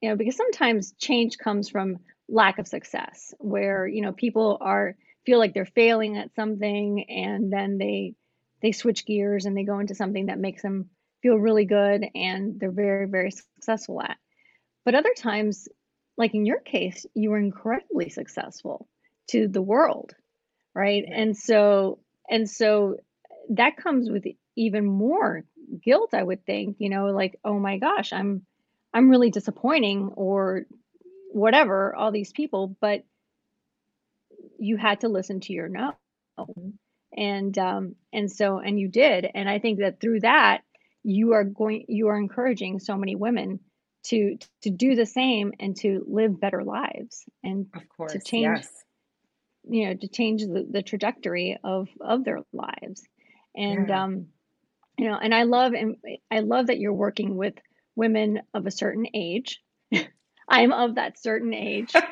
you 0.00 0.10
know, 0.10 0.16
because 0.16 0.36
sometimes 0.36 0.92
change 0.98 1.38
comes 1.38 1.68
from 1.68 1.98
lack 2.28 2.58
of 2.58 2.66
success 2.66 3.34
where, 3.38 3.86
you 3.86 4.02
know, 4.02 4.12
people 4.12 4.58
are 4.60 4.96
feel 5.24 5.38
like 5.38 5.54
they're 5.54 5.66
failing 5.66 6.16
at 6.16 6.34
something 6.34 7.04
and 7.08 7.52
then 7.52 7.78
they 7.78 8.14
they 8.62 8.72
switch 8.72 9.04
gears 9.04 9.44
and 9.44 9.56
they 9.56 9.64
go 9.64 9.78
into 9.80 9.94
something 9.94 10.26
that 10.26 10.38
makes 10.38 10.62
them 10.62 10.88
feel 11.22 11.36
really 11.36 11.64
good 11.64 12.04
and 12.14 12.58
they're 12.60 12.70
very 12.70 13.08
very 13.08 13.30
successful 13.30 14.00
at. 14.00 14.16
But 14.84 14.94
other 14.94 15.14
times 15.16 15.68
like 16.16 16.34
in 16.34 16.46
your 16.46 16.60
case, 16.60 17.04
you 17.14 17.30
were 17.30 17.38
incredibly 17.38 18.08
successful 18.08 18.88
to 19.28 19.48
the 19.48 19.60
world, 19.62 20.14
right? 20.74 21.04
And 21.06 21.36
so 21.36 21.98
and 22.28 22.48
so 22.48 22.96
that 23.50 23.76
comes 23.76 24.10
with 24.10 24.24
even 24.56 24.86
more 24.86 25.44
guilt 25.84 26.14
i 26.14 26.22
would 26.22 26.44
think 26.46 26.76
you 26.78 26.88
know 26.88 27.06
like 27.06 27.38
oh 27.44 27.58
my 27.58 27.78
gosh 27.78 28.12
i'm 28.12 28.42
i'm 28.94 29.10
really 29.10 29.30
disappointing 29.30 30.10
or 30.14 30.64
whatever 31.36 31.94
all 31.94 32.10
these 32.10 32.32
people 32.32 32.74
but 32.80 33.04
you 34.58 34.78
had 34.78 35.00
to 35.00 35.08
listen 35.08 35.38
to 35.38 35.52
your 35.52 35.68
no 35.68 35.92
mm-hmm. 36.38 36.70
and 37.14 37.58
um 37.58 37.94
and 38.10 38.32
so 38.32 38.58
and 38.58 38.80
you 38.80 38.88
did 38.88 39.28
and 39.34 39.46
i 39.46 39.58
think 39.58 39.80
that 39.80 40.00
through 40.00 40.18
that 40.20 40.62
you 41.02 41.34
are 41.34 41.44
going 41.44 41.84
you 41.88 42.08
are 42.08 42.16
encouraging 42.16 42.78
so 42.78 42.96
many 42.96 43.14
women 43.14 43.60
to 44.02 44.38
to 44.62 44.70
do 44.70 44.94
the 44.94 45.04
same 45.04 45.52
and 45.60 45.76
to 45.76 46.02
live 46.08 46.40
better 46.40 46.64
lives 46.64 47.24
and 47.44 47.66
of 47.74 47.82
course 47.94 48.12
to 48.12 48.18
change 48.18 48.44
yes. 48.44 48.68
you 49.68 49.86
know 49.86 49.94
to 49.94 50.08
change 50.08 50.40
the, 50.40 50.66
the 50.70 50.82
trajectory 50.82 51.58
of 51.62 51.88
of 52.00 52.24
their 52.24 52.40
lives 52.54 53.02
and 53.54 53.90
yeah. 53.90 54.04
um 54.04 54.28
you 54.96 55.06
know 55.10 55.18
and 55.18 55.34
i 55.34 55.42
love 55.42 55.74
and 55.74 55.96
i 56.30 56.40
love 56.40 56.68
that 56.68 56.78
you're 56.78 56.94
working 56.94 57.36
with 57.36 57.52
women 57.94 58.40
of 58.54 58.66
a 58.66 58.70
certain 58.70 59.06
age 59.12 59.60
i'm 60.48 60.72
of 60.72 60.94
that 60.96 61.18
certain 61.18 61.52
age 61.54 61.92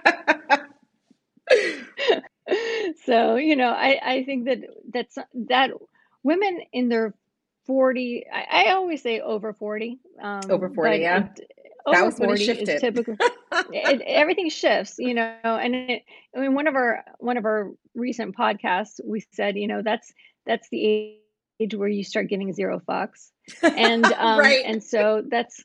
so 3.04 3.36
you 3.36 3.56
know 3.56 3.70
i 3.70 3.98
i 4.02 4.24
think 4.24 4.46
that 4.46 4.58
that's 4.92 5.16
that 5.34 5.70
women 6.22 6.60
in 6.72 6.88
their 6.88 7.14
40 7.66 8.24
i, 8.32 8.66
I 8.66 8.72
always 8.72 9.02
say 9.02 9.20
over 9.20 9.52
40 9.52 9.98
um, 10.22 10.40
over 10.50 10.68
40 10.68 10.98
yeah 10.98 11.24
it, 11.24 11.50
that 11.86 11.96
over 11.96 12.06
was 12.06 12.16
40 12.16 12.30
when 12.30 12.40
it 12.40 12.44
shifted. 12.44 12.68
is 12.68 12.80
typical 12.80 13.16
it, 13.52 14.02
everything 14.06 14.48
shifts 14.50 14.96
you 14.98 15.14
know 15.14 15.36
and 15.44 15.74
it, 15.74 16.02
I 16.36 16.40
mean, 16.40 16.54
one 16.54 16.66
of 16.66 16.74
our 16.74 17.04
one 17.18 17.36
of 17.36 17.44
our 17.44 17.72
recent 17.94 18.36
podcasts 18.36 19.00
we 19.04 19.24
said 19.32 19.56
you 19.56 19.68
know 19.68 19.82
that's 19.82 20.12
that's 20.46 20.68
the 20.70 20.84
age 20.84 21.18
age 21.60 21.74
where 21.74 21.88
you 21.88 22.04
start 22.04 22.28
giving 22.28 22.52
zero 22.52 22.80
fucks. 22.80 23.30
And 23.62 24.04
um, 24.04 24.38
right. 24.38 24.62
and 24.64 24.82
so 24.82 25.22
that's 25.28 25.64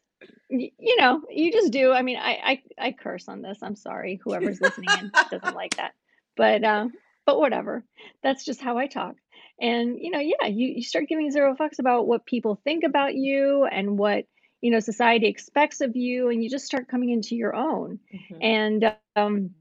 you 0.49 0.97
know, 0.97 1.21
you 1.29 1.51
just 1.51 1.71
do. 1.71 1.91
I 1.91 2.01
mean, 2.01 2.17
I, 2.17 2.61
I 2.77 2.87
I 2.87 2.91
curse 2.91 3.27
on 3.27 3.41
this. 3.41 3.59
I'm 3.61 3.75
sorry, 3.75 4.19
whoever's 4.23 4.61
listening 4.61 4.89
and 4.89 5.11
doesn't 5.29 5.55
like 5.55 5.77
that. 5.77 5.93
But 6.35 6.63
uh, 6.63 6.87
but 7.25 7.39
whatever. 7.39 7.83
That's 8.23 8.43
just 8.43 8.61
how 8.61 8.77
I 8.77 8.87
talk. 8.87 9.15
And 9.61 9.97
you 9.99 10.11
know, 10.11 10.19
yeah, 10.19 10.47
you, 10.47 10.67
you 10.75 10.83
start 10.83 11.07
giving 11.07 11.31
zero 11.31 11.55
fucks 11.55 11.79
about 11.79 12.07
what 12.07 12.25
people 12.25 12.59
think 12.63 12.83
about 12.83 13.13
you 13.13 13.65
and 13.65 13.97
what 13.97 14.25
you 14.61 14.71
know 14.71 14.79
society 14.79 15.27
expects 15.27 15.81
of 15.81 15.95
you, 15.95 16.29
and 16.29 16.43
you 16.43 16.49
just 16.49 16.65
start 16.65 16.87
coming 16.87 17.11
into 17.11 17.35
your 17.35 17.55
own. 17.55 17.99
Mm-hmm. 18.13 18.41
And 18.41 18.95
um, 19.15 19.51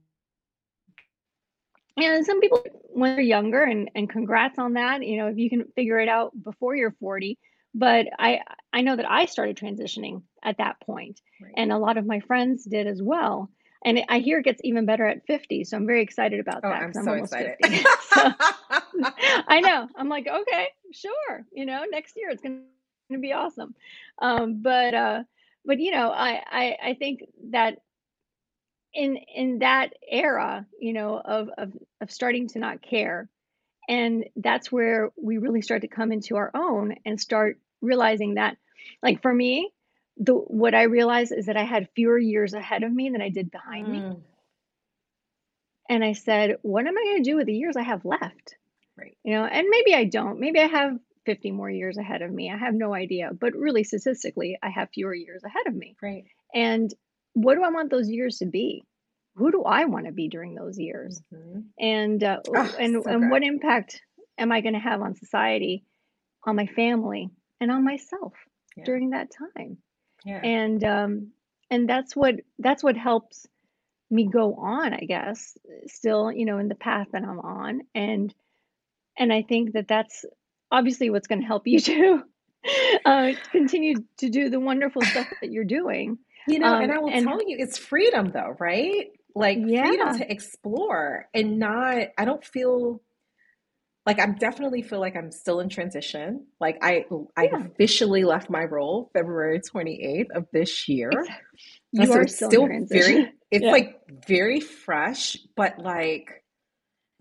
and 1.99 2.25
some 2.25 2.40
people 2.40 2.62
when 2.90 3.16
they're 3.16 3.25
younger 3.25 3.62
and, 3.62 3.90
and 3.94 4.09
congrats 4.09 4.59
on 4.59 4.75
that 4.75 5.05
you 5.05 5.18
know 5.18 5.29
if 5.29 5.37
you 5.37 5.51
can 5.51 5.64
figure 5.75 5.99
it 5.99 6.09
out 6.09 6.33
before 6.42 6.75
you're 6.75 6.94
40 7.01 7.38
but 7.74 8.07
i 8.18 8.40
i 8.72 8.81
know 8.81 8.96
that 8.96 9.11
i 9.11 9.26
started 9.26 9.57
transitioning 9.57 10.22
at 10.42 10.59
that 10.59 10.81
point 10.81 11.20
right. 11.40 11.52
and 11.57 11.72
a 11.72 11.78
lot 11.78 11.96
of 11.96 12.07
my 12.07 12.20
friends 12.20 12.64
did 12.64 12.87
as 12.87 13.02
well. 13.02 13.50
And 13.85 14.02
i 14.09 14.18
hear 14.18 14.38
it 14.40 14.44
gets 14.44 14.61
even 14.64 14.87
better 14.87 15.07
at 15.07 15.26
50 15.26 15.64
so 15.64 15.76
i'm 15.76 15.87
very 15.87 16.02
excited 16.02 16.40
about 16.40 16.61
oh, 16.64 16.68
that 16.68 16.83
i'm, 16.83 16.92
I'm 16.96 17.04
so 17.04 17.12
excited. 17.12 17.57
so, 18.11 18.33
i 19.48 19.61
know. 19.61 19.88
I'm 19.96 20.09
like 20.09 20.26
okay 20.26 20.68
sure 20.92 21.44
you 21.52 21.66
know 21.66 21.85
next 21.90 22.16
year 22.16 22.31
it's 22.31 22.42
going 22.42 22.62
to 23.12 23.18
be 23.18 23.33
awesome. 23.33 23.74
Um, 24.20 24.61
but 24.61 24.94
uh 24.94 25.22
but 25.64 25.78
you 25.78 25.92
know 25.92 26.11
I, 26.11 26.42
I 26.50 26.76
i 26.83 26.94
think 26.94 27.24
that 27.50 27.78
in 28.94 29.16
in 29.16 29.59
that 29.61 29.92
era 30.11 30.66
you 30.81 30.92
know 30.92 31.20
of 31.20 31.50
of 31.57 31.72
of 32.00 32.11
starting 32.11 32.48
to 32.48 32.59
not 32.59 32.83
care 32.83 33.28
and 33.88 34.24
that's 34.37 34.70
where 34.70 35.11
we 35.16 35.38
really 35.38 35.62
start 35.62 35.83
to 35.83 35.88
come 35.88 36.12
into 36.12 36.37
our 36.37 36.51
own 36.55 36.94
and 37.05 37.20
start 37.20 37.59
realizing 37.81 38.35
that 38.35 38.57
like 39.03 39.22
for 39.22 39.33
me 39.33 39.70
the 40.18 40.33
what 40.33 40.74
i 40.74 40.83
realized 40.83 41.33
is 41.33 41.46
that 41.46 41.57
i 41.57 41.64
had 41.64 41.88
fewer 41.94 42.18
years 42.18 42.55
ahead 42.55 42.83
of 42.83 42.92
me 42.92 43.11
than 43.11 43.22
i 43.22 43.29
did 43.29 43.51
behind 43.51 43.87
mm. 43.87 43.92
me 43.92 44.16
and 45.88 46.05
i 46.05 46.12
said 46.12 46.57
what 46.62 46.87
am 46.87 46.98
i 46.98 47.05
going 47.05 47.22
to 47.22 47.31
do 47.31 47.37
with 47.37 47.46
the 47.46 47.55
years 47.55 47.77
i 47.77 47.83
have 47.83 48.05
left? 48.05 48.57
Right. 48.96 49.16
You 49.22 49.35
know 49.35 49.44
and 49.44 49.68
maybe 49.70 49.94
i 49.94 50.05
don't. 50.05 50.40
Maybe 50.40 50.59
i 50.59 50.66
have 50.66 50.98
50 51.24 51.51
more 51.53 51.70
years 51.70 51.98
ahead 51.98 52.22
of 52.22 52.33
me. 52.33 52.51
I 52.51 52.57
have 52.57 52.74
no 52.74 52.94
idea. 52.94 53.31
But 53.38 53.55
really 53.55 53.85
statistically 53.85 54.59
i 54.62 54.70
have 54.70 54.88
fewer 54.92 55.14
years 55.14 55.44
ahead 55.44 55.68
of 55.68 55.74
me. 55.74 55.94
Right. 56.03 56.24
And 56.53 56.92
what 57.35 57.55
do 57.55 57.62
I 57.62 57.70
want 57.70 57.90
those 57.90 58.09
years 58.09 58.38
to 58.38 58.46
be? 58.46 58.85
Who 59.38 59.53
do 59.53 59.62
I 59.62 59.85
want 59.85 60.07
to 60.07 60.12
be 60.12 60.29
during 60.29 60.55
those 60.55 60.79
years? 60.79 61.22
Mm-hmm. 61.33 61.61
And 61.79 62.22
uh, 62.24 62.40
oh, 62.55 62.77
and 62.79 63.03
so 63.03 63.11
and 63.11 63.31
what 63.31 63.42
impact 63.42 64.03
am 64.37 64.53
I 64.53 64.61
going 64.61 64.74
to 64.74 64.81
have 64.81 65.01
on 65.01 65.14
society, 65.14 65.85
on 66.44 66.57
my 66.57 66.66
family, 66.66 67.31
and 67.61 67.70
on 67.70 67.85
myself 67.85 68.33
yeah. 68.77 68.85
during 68.85 69.11
that 69.11 69.29
time? 69.31 69.79
Yeah. 70.24 70.40
And 70.42 70.85
um 70.85 71.33
and 71.70 71.88
that's 71.88 72.16
what 72.16 72.37
that's 72.59 72.83
what 72.83 72.96
helps 72.96 73.46
me 74.11 74.27
go 74.27 74.55
on, 74.55 74.92
I 74.92 75.05
guess, 75.07 75.57
still, 75.87 76.33
you 76.33 76.44
know, 76.44 76.59
in 76.59 76.68
the 76.68 76.74
path 76.74 77.09
that 77.12 77.22
I'm 77.22 77.38
on. 77.38 77.83
And 77.94 78.35
and 79.16 79.33
I 79.33 79.42
think 79.42 79.74
that 79.74 79.88
that's 79.88 80.24
obviously 80.70 81.11
what's 81.11 81.29
going 81.29 81.40
to 81.40 81.46
help 81.46 81.66
you 81.66 81.81
too. 81.81 82.22
uh, 83.05 83.33
continue 83.53 83.94
to 84.18 84.29
do 84.29 84.51
the 84.51 84.59
wonderful 84.59 85.03
stuff 85.03 85.29
that 85.40 85.53
you're 85.53 85.64
doing 85.64 86.18
you 86.48 86.59
know, 86.59 86.74
um, 86.74 86.83
and 86.83 86.92
I 86.92 86.98
will 86.98 87.11
and, 87.11 87.27
tell 87.27 87.46
you, 87.46 87.57
it's 87.59 87.79
freedom 87.79 88.31
though, 88.33 88.57
right? 88.59 89.11
Like 89.35 89.59
yeah. 89.61 89.87
freedom 89.87 90.19
to 90.19 90.31
explore 90.31 91.27
and 91.35 91.59
not, 91.59 92.09
I 92.17 92.25
don't 92.25 92.45
feel 92.45 93.03
like 94.09 94.19
I'm 94.19 94.37
definitely 94.37 94.81
feel 94.81 95.01
like 95.01 95.17
I'm 95.17 95.31
still 95.31 95.61
in 95.61 95.69
transition. 95.69 96.47
Like 96.61 96.79
I 96.81 97.05
I 97.37 97.45
yeah. 97.53 97.67
officially 97.67 98.25
left 98.25 98.49
my 98.49 98.64
role 98.64 99.11
February 99.12 99.61
28th 99.61 100.31
of 100.35 100.47
this 100.51 100.88
year. 100.88 101.11
You 101.93 102.07
so 102.07 102.14
are 102.14 102.27
still, 102.27 102.51
still 102.51 102.69
very 102.88 103.31
it's 103.51 103.64
yeah. 103.64 103.71
like 103.71 104.01
very 104.27 104.61
fresh, 104.61 105.37
but 105.57 105.79
like 105.79 106.43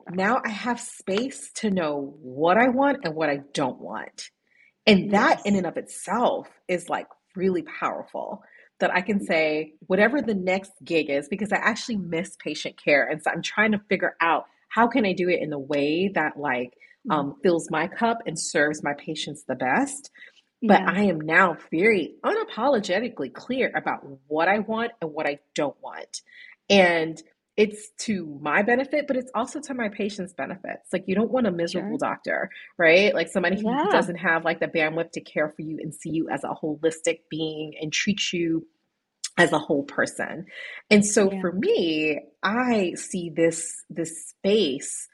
now 0.09 0.41
I 0.45 0.49
have 0.49 0.79
space 0.79 1.51
to 1.55 1.69
know 1.69 2.15
what 2.21 2.55
I 2.55 2.69
want 2.69 2.99
and 3.03 3.15
what 3.15 3.29
I 3.29 3.41
don't 3.53 3.81
want. 3.81 4.29
And 4.85 5.11
that 5.11 5.39
yes. 5.39 5.45
in 5.45 5.55
and 5.57 5.67
of 5.67 5.75
itself 5.75 6.47
is 6.69 6.87
like 6.87 7.07
really 7.35 7.63
powerful 7.63 8.43
that 8.79 8.93
I 8.93 9.01
can 9.01 9.25
say 9.25 9.73
whatever 9.87 10.21
the 10.21 10.35
next 10.35 10.71
gig 10.83 11.09
is 11.09 11.27
because 11.27 11.51
I 11.51 11.57
actually 11.57 11.97
miss 11.97 12.35
patient 12.37 12.81
care 12.83 13.07
and 13.07 13.21
so 13.21 13.31
I'm 13.31 13.41
trying 13.41 13.71
to 13.71 13.81
figure 13.89 14.15
out 14.21 14.45
how 14.69 14.87
can 14.87 15.05
I 15.05 15.13
do 15.13 15.29
it 15.29 15.41
in 15.41 15.53
a 15.53 15.59
way 15.59 16.11
that 16.13 16.37
like 16.37 16.73
mm. 17.07 17.13
um, 17.13 17.35
fills 17.41 17.69
my 17.71 17.87
cup 17.87 18.19
and 18.25 18.39
serves 18.39 18.83
my 18.83 18.93
patients 18.93 19.43
the 19.47 19.55
best. 19.55 20.11
But 20.61 20.81
yeah. 20.81 20.91
I 20.91 21.01
am 21.03 21.21
now 21.21 21.57
very 21.71 22.15
unapologetically 22.23 23.33
clear 23.33 23.71
about 23.75 23.99
what 24.27 24.47
I 24.47 24.59
want 24.59 24.91
and 25.01 25.13
what 25.13 25.27
I 25.27 25.39
don't 25.53 25.79
want. 25.81 26.21
And 26.69 27.21
it's 27.57 27.89
to 27.99 28.39
my 28.41 28.61
benefit, 28.61 29.07
but 29.07 29.17
it's 29.17 29.31
also 29.35 29.59
to 29.61 29.73
my 29.73 29.89
patient's 29.89 30.33
benefits. 30.33 30.93
Like 30.93 31.05
you 31.07 31.15
don't 31.15 31.31
want 31.31 31.47
a 31.47 31.51
miserable 31.51 31.97
sure. 31.97 31.99
doctor, 31.99 32.49
right? 32.77 33.13
Like 33.15 33.29
somebody 33.29 33.57
yeah. 33.63 33.63
who 33.63 33.77
doesn't 33.89 34.17
have 34.17 34.45
like 34.45 34.59
the 34.59 34.67
bandwidth 34.67 35.11
to 35.13 35.21
care 35.21 35.49
for 35.49 35.63
you 35.63 35.79
and 35.81 35.93
see 35.93 36.11
you 36.11 36.29
as 36.29 36.43
a 36.43 36.49
holistic 36.49 37.21
being 37.29 37.73
and 37.81 37.91
treat 37.91 38.31
you 38.31 38.67
as 39.37 39.53
a 39.53 39.59
whole 39.59 39.83
person. 39.83 40.45
And 40.91 41.05
so 41.05 41.29
Yeah. 41.29 41.41
for 41.41 41.51
me, 41.51 42.19
I 42.43 42.93
see 42.95 43.31
this 43.31 43.83
this 43.89 44.29
space 44.29 45.07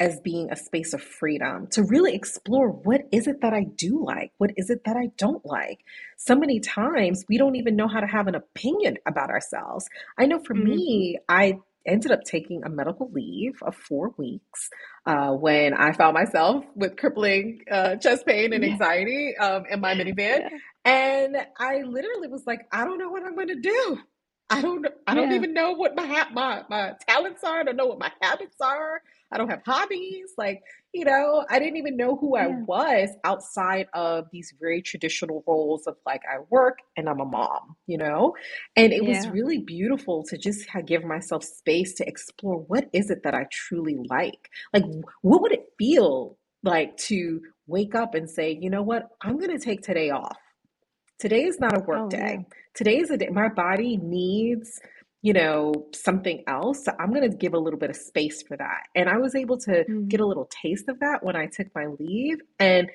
as 0.00 0.20
being 0.20 0.50
a 0.50 0.56
space 0.56 0.92
of 0.92 1.02
freedom 1.02 1.66
to 1.68 1.82
really 1.82 2.14
explore 2.14 2.70
what 2.70 3.02
is 3.12 3.26
it 3.26 3.40
that 3.40 3.52
I 3.52 3.64
do 3.64 4.04
like? 4.04 4.32
What 4.38 4.52
is 4.56 4.70
it 4.70 4.84
that 4.84 4.96
I 4.96 5.08
don't 5.16 5.44
like? 5.44 5.80
So 6.16 6.36
many 6.36 6.60
times 6.60 7.24
we 7.28 7.38
don't 7.38 7.56
even 7.56 7.76
know 7.76 7.88
how 7.88 8.00
to 8.00 8.06
have 8.06 8.28
an 8.28 8.34
opinion 8.36 8.98
about 9.06 9.30
ourselves. 9.30 9.88
I 10.18 10.26
know 10.26 10.38
for 10.38 10.54
hmm 10.54 10.80
me, 10.80 11.18
I 11.28 11.58
ended 11.88 12.12
up 12.12 12.24
taking 12.24 12.64
a 12.64 12.70
medical 12.70 13.10
leave 13.12 13.56
of 13.62 13.76
four 13.76 14.14
weeks 14.18 14.70
uh, 15.06 15.32
when 15.32 15.74
I 15.74 15.92
found 15.92 16.14
myself 16.14 16.64
with 16.76 16.96
crippling 16.98 17.62
uh, 17.70 17.96
chest 17.96 18.26
pain 18.26 18.52
and 18.54 18.64
anxiety 18.64 19.36
um, 19.38 19.64
in 19.70 19.80
my 19.80 19.94
minivan. 19.94 20.42
Yeah. 20.42 20.48
And 20.84 21.36
I 21.58 21.82
literally 21.82 22.28
was 22.28 22.46
like, 22.46 22.62
I 22.72 22.84
don't 22.84 22.98
know 22.98 23.10
what 23.10 23.24
I'm 23.24 23.36
going 23.36 23.48
to 23.48 23.60
do. 23.60 24.00
I 24.50 24.62
don't 24.62 24.86
I 25.06 25.14
don't 25.14 25.32
Yeah. 25.32 25.32
even 25.32 25.54
know 25.54 25.72
what 25.72 25.96
my 25.96 26.26
my 26.32 26.62
my 26.70 26.94
talents 27.08 27.44
are. 27.44 27.60
I 27.60 27.64
don't 27.64 27.76
know 27.76 27.86
what 27.86 27.98
my 28.00 28.12
habits 28.22 28.56
are. 28.60 29.02
I 29.30 29.38
don't 29.38 29.50
have 29.50 29.62
hobbies. 29.66 30.32
Like, 30.38 30.62
you 30.92 31.04
know, 31.04 31.44
I 31.50 31.58
didn't 31.58 31.76
even 31.76 31.96
know 31.96 32.16
who 32.16 32.36
I 32.36 32.48
was 32.66 33.10
outside 33.24 33.88
of 33.94 34.26
these 34.32 34.54
very 34.60 34.82
traditional 34.82 35.44
roles 35.46 35.86
of 35.86 35.96
like 36.06 36.22
I 36.30 36.38
work 36.50 36.78
and 36.96 37.08
I'm 37.08 37.20
a 37.20 37.24
mom, 37.26 37.76
you 37.86 37.98
know? 37.98 38.34
And 38.76 38.92
it 38.92 39.04
was 39.04 39.28
really 39.28 39.58
beautiful 39.58 40.22
to 40.24 40.38
just 40.38 40.66
give 40.86 41.04
myself 41.04 41.44
space 41.44 41.94
to 41.96 42.08
explore 42.08 42.58
what 42.58 42.88
is 42.92 43.10
it 43.10 43.22
that 43.24 43.34
I 43.34 43.46
truly 43.52 43.98
like? 44.08 44.48
Like 44.72 44.84
what 45.22 45.42
would 45.42 45.52
it 45.52 45.66
feel 45.78 46.38
like 46.62 46.96
to 46.96 47.40
wake 47.66 47.94
up 47.94 48.14
and 48.14 48.28
say, 48.28 48.58
"You 48.60 48.70
know 48.70 48.82
what? 48.82 49.08
I'm 49.22 49.38
going 49.38 49.56
to 49.56 49.64
take 49.64 49.82
today 49.82 50.10
off." 50.10 50.36
Today 51.18 51.44
is 51.44 51.58
not 51.60 51.76
a 51.76 51.80
work 51.80 51.98
Oh, 51.98 52.10
yeah. 52.10 52.36
day. 52.36 52.46
Today 52.74 52.98
is 52.98 53.10
a 53.10 53.16
day 53.16 53.28
my 53.28 53.48
body 53.48 53.96
needs, 53.96 54.80
you 55.22 55.32
know, 55.34 55.88
something 55.94 56.44
else. 56.48 56.84
So 56.84 56.92
I'm 56.98 57.12
going 57.12 57.30
to 57.30 57.36
give 57.36 57.54
a 57.54 57.58
little 57.58 57.78
bit 57.78 57.90
of 57.90 57.96
space 57.96 58.42
for 58.42 58.56
that. 58.56 58.84
And 58.94 59.08
I 59.08 59.18
was 59.18 59.34
able 59.34 59.58
to 59.60 59.86
get 60.10 60.20
hmm 60.20 60.22
a 60.22 60.26
little 60.26 60.48
taste 60.62 60.88
of 60.88 61.00
that 61.00 61.24
when 61.24 61.36
I 61.36 61.46
took 61.46 61.68
my 61.74 61.86
leave, 61.98 62.38
and 62.60 62.90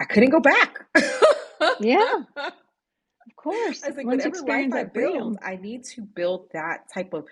I 0.00 0.04
couldn't 0.06 0.30
go 0.30 0.40
back. 0.40 0.78
Yeah. 1.78 2.22
Of 3.28 3.36
I 3.82 3.86
course. 3.86 3.88
was 3.88 3.96
like, 3.96 4.10
Once 4.10 4.26
whatever 4.26 4.42
life 4.42 4.66
experience 4.66 4.74
I 4.74 4.84
build, 4.84 5.36
freedom. 5.36 5.38
I 5.44 5.56
need 5.56 5.84
to 5.96 6.02
build 6.02 6.48
that 6.54 6.92
type 6.92 7.14
of 7.14 7.26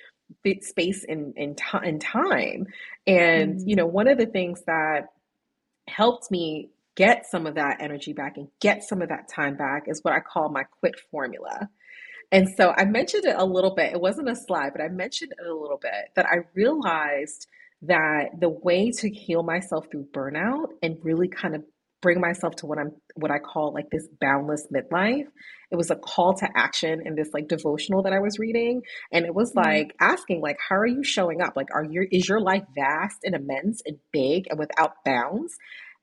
bit 0.45 0.65
space 0.65 1.05
in 1.05 1.35
in, 1.37 1.57
ti 1.57 1.79
in 1.85 1.99
time. 2.01 2.67
And 3.07 3.61
you 3.67 3.75
hmm 3.75 3.77
know, 3.77 3.87
one 3.87 4.09
of 4.09 4.19
the 4.19 4.27
things 4.27 4.63
that 4.67 5.07
helped 5.89 6.31
me 6.31 6.71
get 6.97 7.27
some 7.31 7.47
of 7.47 7.57
that 7.57 7.79
energy 7.81 8.13
back 8.13 8.37
and 8.39 8.49
get 8.61 8.85
some 8.85 9.03
of 9.03 9.11
that 9.11 9.29
time 9.29 9.57
back 9.57 9.85
is 9.89 10.01
what 10.03 10.15
I 10.15 10.21
call 10.21 10.51
my 10.51 10.65
quit 10.81 10.95
formula. 11.11 11.69
And 12.31 12.49
so 12.57 12.75
I 12.77 12.85
mentioned 12.85 13.25
it 13.25 13.37
a 13.39 13.45
little 13.45 13.75
bit. 13.75 13.93
It 13.93 14.01
wasn't 14.01 14.29
a 14.29 14.37
slide, 14.37 14.73
but 14.75 14.83
I 14.83 14.89
mentioned 14.89 15.33
it 15.33 15.47
a 15.47 15.55
little 15.55 15.79
bit 15.81 16.11
that 16.17 16.27
I 16.27 16.39
realized 16.55 17.47
that 17.83 18.31
the 18.39 18.49
way 18.51 18.91
to 18.91 19.09
heal 19.09 19.43
myself 19.43 19.87
through 19.91 20.09
burnout 20.13 20.67
and 20.83 20.99
really 21.03 21.29
kind 21.29 21.55
of 21.55 21.63
bring 22.03 22.21
myself 22.21 22.55
to 22.57 22.67
what 22.67 22.79
I'm 22.79 22.93
what 23.17 23.31
I 23.31 23.39
call 23.39 23.73
like 23.73 23.87
this 23.91 24.07
boundless 24.21 24.67
midlife. 24.73 25.27
It 25.71 25.77
was 25.77 25.91
a 25.91 25.97
call 25.97 26.35
to 26.35 26.49
action 26.55 27.03
in 27.07 27.15
this 27.15 27.31
like 27.33 27.49
devotional 27.49 28.03
that 28.03 28.13
I 28.13 28.21
was 28.21 28.39
reading. 28.39 28.83
And 29.13 29.25
it 29.25 29.35
was 29.35 29.55
hmm 29.55 29.57
like 29.57 29.95
asking, 30.01 30.41
like, 30.41 30.59
how 30.69 30.77
are 30.77 30.87
you 30.87 31.05
showing 31.05 31.41
up? 31.41 31.55
Like, 31.57 31.69
are 31.75 31.85
your 31.85 32.05
is 32.11 32.29
your 32.29 32.41
life 32.41 32.65
vast 32.75 33.19
and 33.25 33.35
immense 33.35 33.83
and 33.87 33.99
big 34.13 34.47
and 34.51 34.59
without 34.59 35.03
bounds? 35.05 35.57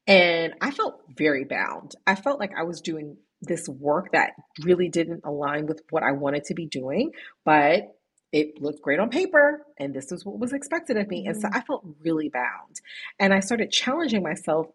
And 0.08 0.54
I 0.62 0.72
felt 0.72 1.02
very 1.18 1.46
bound. 1.46 1.94
I 2.08 2.16
felt 2.16 2.40
like 2.40 2.52
I 2.58 2.64
was 2.64 2.82
doing 2.82 3.18
this 3.46 3.68
work 3.68 4.12
that 4.14 4.32
really 4.64 4.90
didn't 4.90 5.22
align 5.26 5.68
with 5.68 5.82
what 5.90 6.04
I 6.04 6.12
wanted 6.12 6.46
to 6.46 6.54
be 6.54 6.66
doing, 6.66 7.12
but 7.44 7.96
it 8.32 8.62
looked 8.62 8.82
great 8.82 9.00
on 9.00 9.10
paper 9.10 9.66
and 9.80 9.94
this 9.94 10.12
is 10.12 10.26
what 10.26 10.40
was 10.40 10.54
expected 10.54 10.98
of 10.98 11.08
me. 11.10 11.26
And 11.28 11.38
so 11.38 11.48
hmm 11.48 11.54
I 11.54 11.62
felt 11.62 11.86
really 12.04 12.30
bound. 12.30 12.82
And 13.20 13.34
I 13.34 13.40
started 13.40 13.72
challenging 13.72 14.24
myself 14.24 14.68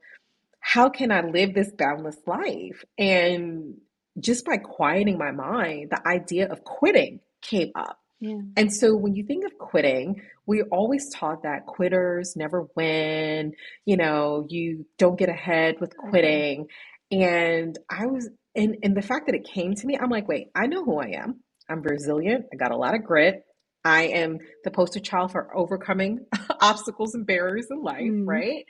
how 0.61 0.89
can 0.91 1.11
I 1.11 1.23
live 1.23 1.55
this 1.55 1.73
boundless 1.77 2.19
life? 2.27 2.85
And 2.99 3.79
just 4.19 4.45
by 4.45 4.59
quieting 4.59 5.19
my 5.19 5.31
mind, 5.33 5.91
the 5.91 6.07
idea 6.07 6.49
of 6.51 6.65
quitting 6.65 7.21
came 7.43 7.73
up. 7.75 7.99
Yeah. 8.21 8.41
And 8.57 8.73
so 8.73 8.95
when 8.95 9.15
you 9.15 9.25
think 9.25 9.45
of 9.47 9.57
quitting, 9.59 10.21
we're 10.47 10.67
always 10.71 11.09
taught 11.11 11.45
that 11.45 11.67
quitters 11.67 12.37
never 12.37 12.69
win, 12.77 13.55
you 13.87 13.97
know, 13.97 14.47
you 14.49 14.87
don't 14.99 15.19
get 15.19 15.29
ahead 15.29 15.77
with 15.81 15.97
hmm 16.03 16.11
quitting. 16.11 16.67
And 17.11 17.79
I 17.89 18.07
was, 18.07 18.29
and, 18.55 18.77
and 18.83 18.97
the 18.97 19.03
fact 19.03 19.27
that 19.27 19.35
it 19.35 19.45
came 19.45 19.75
to 19.75 19.87
me, 19.87 19.97
I'm 20.01 20.11
like, 20.11 20.29
wait, 20.29 20.49
I 20.55 20.67
know 20.67 20.85
who 20.85 20.99
I 20.99 21.13
am. 21.23 21.41
I'm 21.69 21.83
resilient. 21.83 22.47
I 22.53 22.57
got 22.57 22.73
a 22.73 22.77
lot 22.77 22.95
of 22.95 23.05
grit. 23.05 23.45
I 23.85 24.05
am 24.09 24.39
the 24.65 24.71
poster 24.71 25.01
child 25.01 25.33
for 25.33 25.57
overcoming 25.57 26.27
obstacles 26.61 27.15
and 27.15 27.27
barriers 27.27 27.69
in 27.71 27.83
life, 27.83 28.01
hmm 28.01 28.25
right? 28.27 28.65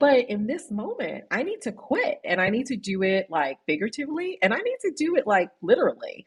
But 0.00 0.28
in 0.28 0.46
this 0.46 0.70
moment, 0.70 1.24
I 1.30 1.44
need 1.44 1.62
to 1.62 1.72
quit 1.72 2.18
and 2.24 2.40
I 2.40 2.50
need 2.50 2.66
to 2.66 2.76
do 2.76 3.02
it 3.02 3.26
like 3.30 3.58
figuratively 3.66 4.38
and 4.42 4.52
I 4.52 4.58
need 4.58 4.78
to 4.82 4.92
do 4.96 5.16
it 5.16 5.26
like 5.26 5.50
literally. 5.62 6.26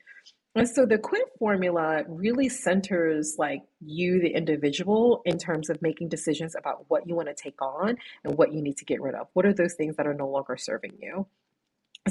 And 0.56 0.68
so 0.68 0.86
the 0.86 0.98
quit 0.98 1.24
formula 1.40 2.04
really 2.08 2.50
centers 2.50 3.36
like 3.38 3.62
you, 3.80 4.22
the 4.22 4.30
individual, 4.30 5.22
in 5.26 5.38
terms 5.38 5.70
of 5.70 5.82
making 5.82 6.10
decisions 6.10 6.56
about 6.58 6.86
what 6.90 7.08
you 7.08 7.16
want 7.16 7.30
to 7.30 7.36
take 7.36 7.62
on 7.62 7.98
and 8.24 8.38
what 8.38 8.54
you 8.54 8.62
need 8.62 8.78
to 8.78 8.86
get 8.86 9.02
rid 9.02 9.16
of. 9.16 9.28
What 9.34 9.46
are 9.46 9.54
those 9.54 9.76
things 9.76 9.98
that 9.98 10.08
are 10.08 10.16
no 10.16 10.28
longer 10.30 10.58
serving 10.58 10.94
you? 11.00 11.28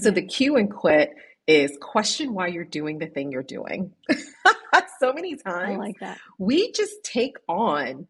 So 0.00 0.10
the. 0.10 0.22
Q 0.22 0.56
in 0.56 0.68
quit 0.68 1.14
is 1.46 1.76
question 1.80 2.34
why 2.34 2.48
you're 2.48 2.64
doing 2.64 2.98
the 2.98 3.06
thing 3.06 3.32
you're 3.32 3.42
doing. 3.42 3.92
so 4.98 5.12
many 5.12 5.36
I 5.44 5.50
times 5.50 5.78
like 5.78 5.98
that. 6.00 6.18
we 6.38 6.72
just 6.72 7.02
take 7.04 7.36
on 7.48 8.06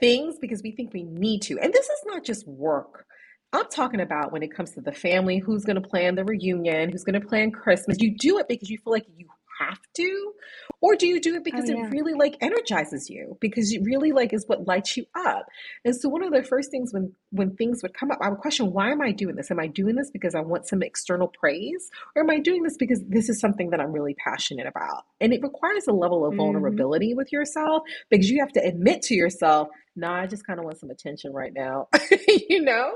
things 0.00 0.36
because 0.40 0.62
we 0.62 0.72
think 0.72 0.92
we 0.92 1.02
need 1.02 1.42
to. 1.42 1.58
And 1.58 1.72
this 1.72 1.86
is 1.86 2.00
not 2.06 2.24
just 2.24 2.46
work. 2.46 3.06
I'm 3.52 3.66
talking 3.68 4.00
about 4.00 4.32
when 4.32 4.42
it 4.42 4.54
comes 4.54 4.72
to 4.72 4.80
the 4.80 4.92
family, 4.92 5.38
who's 5.38 5.64
going 5.64 5.80
to 5.80 5.86
plan 5.86 6.14
the 6.14 6.24
reunion, 6.24 6.90
who's 6.90 7.02
going 7.02 7.20
to 7.20 7.26
plan 7.26 7.50
Christmas. 7.50 7.98
You 8.00 8.16
do 8.16 8.38
it 8.38 8.46
because 8.48 8.70
you 8.70 8.78
feel 8.78 8.92
like 8.92 9.06
you 9.16 9.26
have 9.60 9.78
to, 9.96 10.32
or 10.80 10.96
do 10.96 11.06
you 11.06 11.20
do 11.20 11.34
it 11.36 11.44
Oh, 11.52 11.58
because 11.58 11.68
it 11.68 11.78
really 11.90 12.14
like 12.14 12.36
energizes 12.40 13.10
you 13.10 13.36
because 13.40 13.72
it 13.72 13.82
really 13.84 14.12
like 14.12 14.32
is 14.32 14.44
what 14.46 14.66
lights 14.66 14.96
you 14.96 15.06
up. 15.14 15.46
And 15.84 15.94
so 15.94 16.08
one 16.08 16.22
of 16.22 16.32
the 16.32 16.42
first 16.42 16.70
things 16.70 16.92
when 16.92 17.12
when 17.30 17.56
things 17.56 17.82
would 17.82 17.94
come 17.94 18.10
up, 18.10 18.18
I 18.22 18.30
would 18.30 18.38
question, 18.38 18.72
why 18.72 18.90
am 18.90 19.00
I 19.02 19.12
doing 19.12 19.36
this? 19.36 19.50
Am 19.50 19.60
I 19.60 19.66
doing 19.68 19.96
this 19.96 20.10
because 20.10 20.34
I 20.34 20.40
want 20.40 20.66
some 20.68 20.82
external 20.82 21.28
praise, 21.28 21.90
or 22.16 22.22
am 22.22 22.30
I 22.30 22.38
doing 22.38 22.62
this 22.62 22.76
because 22.78 23.02
this 23.08 23.28
is 23.28 23.40
something 23.40 23.70
that 23.70 23.80
I'm 23.80 23.92
really 23.92 24.14
passionate 24.14 24.66
about? 24.66 25.04
And 25.20 25.32
it 25.32 25.42
requires 25.42 25.86
a 25.86 25.92
level 25.92 26.26
of 26.26 26.36
hmm 26.36 26.36
vulnerability 26.36 27.14
with 27.14 27.32
yourself 27.32 27.82
because 28.10 28.30
you 28.30 28.40
have 28.40 28.52
to 28.52 28.64
admit 28.64 29.02
to 29.02 29.14
yourself 29.14 29.68
no, 30.00 30.10
I 30.10 30.26
just 30.26 30.46
kind 30.46 30.58
of 30.58 30.64
want 30.64 30.78
some 30.80 30.90
attention 30.90 31.32
right 31.32 31.52
now. 31.54 31.88
you 32.48 32.62
know? 32.62 32.92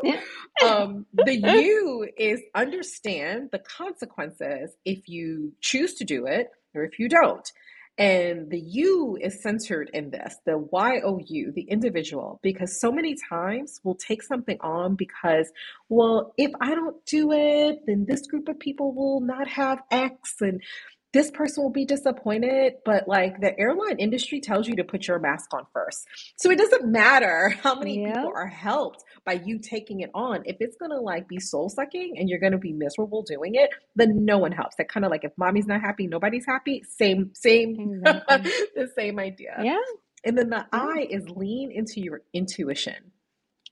Um, 0.64 1.06
the 1.12 1.36
you 1.62 2.08
is 2.16 2.40
understand 2.54 3.50
the 3.52 3.60
consequences 3.60 4.74
if 4.84 5.08
you 5.08 5.52
choose 5.60 5.94
to 5.94 6.04
do 6.04 6.26
it 6.26 6.48
or 6.74 6.84
if 6.84 6.98
you 6.98 7.08
don't. 7.08 7.48
And 7.96 8.50
the 8.50 8.58
you 8.58 9.16
is 9.20 9.40
centered 9.40 9.88
in 9.94 10.10
this, 10.10 10.34
the 10.44 10.58
Y 10.58 11.00
O 11.04 11.20
U, 11.24 11.52
the 11.54 11.62
individual, 11.62 12.40
because 12.42 12.80
so 12.80 12.90
many 12.90 13.14
times 13.30 13.80
we'll 13.84 13.94
take 13.94 14.20
something 14.20 14.58
on 14.60 14.96
because, 14.96 15.52
well, 15.88 16.34
if 16.36 16.50
I 16.60 16.74
don't 16.74 16.96
do 17.06 17.30
it, 17.30 17.82
then 17.86 18.04
this 18.08 18.26
group 18.26 18.48
of 18.48 18.58
people 18.58 18.92
will 18.92 19.20
not 19.20 19.46
have 19.46 19.78
X 19.92 20.34
and 20.40 20.60
this 21.14 21.30
person 21.30 21.62
will 21.62 21.70
be 21.70 21.86
disappointed, 21.86 22.74
but 22.84 23.08
like 23.08 23.40
the 23.40 23.58
airline 23.58 23.98
industry 24.00 24.40
tells 24.40 24.68
you 24.68 24.76
to 24.76 24.84
put 24.84 25.06
your 25.08 25.20
mask 25.20 25.54
on 25.54 25.64
first. 25.72 26.06
So 26.36 26.50
it 26.50 26.58
doesn't 26.58 26.86
matter 26.86 27.54
how 27.62 27.76
many 27.76 28.02
Yeah. 28.02 28.14
people 28.14 28.32
are 28.34 28.48
helped 28.48 29.04
by 29.24 29.34
you 29.34 29.58
taking 29.60 30.00
it 30.00 30.10
on. 30.14 30.42
If 30.44 30.56
it's 30.60 30.76
gonna 30.76 31.00
like 31.00 31.28
be 31.28 31.40
soul 31.40 31.70
sucking 31.70 32.16
and 32.18 32.28
you're 32.28 32.40
gonna 32.40 32.58
be 32.58 32.72
miserable 32.74 33.22
doing 33.22 33.54
it, 33.54 33.70
then 33.96 34.24
no 34.26 34.38
one 34.38 34.52
helps. 34.52 34.76
That 34.76 34.88
kind 34.90 35.06
of 35.06 35.10
like 35.12 35.24
if 35.24 35.32
mommy's 35.38 35.66
not 35.66 35.80
happy, 35.80 36.08
nobody's 36.08 36.44
happy. 36.46 36.82
Same, 36.98 37.30
same, 37.34 38.02
Exactly. 38.04 38.50
the 38.74 38.88
same 38.96 39.18
idea. 39.20 39.56
Yeah. 39.62 39.78
And 40.24 40.36
then 40.36 40.50
the 40.50 40.66
Yeah. 40.72 40.80
I 40.80 41.06
is 41.10 41.28
lean 41.30 41.70
into 41.70 42.00
your 42.00 42.22
intuition. 42.34 43.12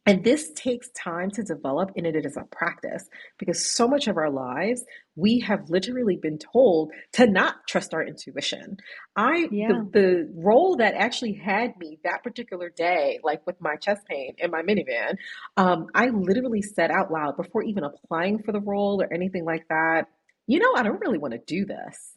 And 0.04 0.24
this 0.24 0.50
takes 0.54 0.90
time 0.90 1.30
to 1.32 1.44
develop, 1.44 1.92
and 1.96 2.06
it 2.06 2.26
is 2.26 2.36
a 2.36 2.42
practice 2.44 3.08
because 3.38 3.70
so 3.72 3.86
much 3.86 4.08
of 4.08 4.16
our 4.16 4.30
lives 4.30 4.84
we 5.14 5.40
have 5.40 5.70
literally 5.70 6.16
been 6.16 6.38
told 6.38 6.90
to 7.12 7.26
not 7.26 7.66
trust 7.68 7.94
our 7.94 8.04
intuition. 8.04 8.78
I 9.14 9.48
Yeah. 9.50 9.68
the 9.68 9.90
the 9.92 10.32
role 10.34 10.76
that 10.76 10.94
actually 10.94 11.34
had 11.34 11.76
me 11.78 12.00
that 12.02 12.24
particular 12.24 12.68
day, 12.68 13.20
like 13.22 13.46
with 13.46 13.60
my 13.60 13.76
chest 13.76 14.04
pain 14.08 14.34
in 14.38 14.50
my 14.50 14.62
minivan, 14.62 15.16
um, 15.56 15.86
I 15.94 16.08
literally 16.08 16.62
said 16.62 16.90
out 16.90 17.12
loud 17.12 17.36
before 17.36 17.62
even 17.62 17.84
applying 17.84 18.42
for 18.42 18.50
the 18.50 18.60
role 18.60 19.00
or 19.00 19.12
anything 19.12 19.44
like 19.44 19.68
that, 19.68 20.08
you 20.48 20.58
know, 20.58 20.74
I 20.74 20.82
don't 20.82 21.00
really 21.00 21.18
want 21.18 21.34
to 21.34 21.40
do 21.46 21.64
this. 21.64 22.16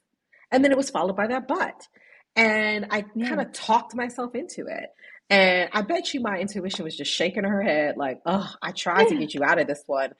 And 0.51 0.63
then 0.63 0.71
it 0.71 0.77
was 0.77 0.89
followed 0.89 1.15
by 1.15 1.27
that 1.27 1.47
but. 1.47 1.87
And 2.35 2.87
I 2.89 3.01
kind 3.01 3.39
of 3.39 3.53
talked 3.53 3.95
myself 3.95 4.35
into 4.35 4.65
it. 4.67 4.89
And 5.29 5.69
I 5.73 5.81
bet 5.81 6.13
you 6.13 6.21
my 6.21 6.37
intuition 6.37 6.85
was 6.85 6.95
just 6.95 7.11
shaking 7.11 7.43
her 7.43 7.61
head, 7.61 7.97
like, 7.97 8.21
oh, 8.25 8.47
I 8.61 8.71
tried 8.71 9.07
to 9.07 9.17
get 9.17 9.33
you 9.33 9.43
out 9.43 9.59
of 9.59 9.67
this 9.67 9.83
one. 9.87 10.11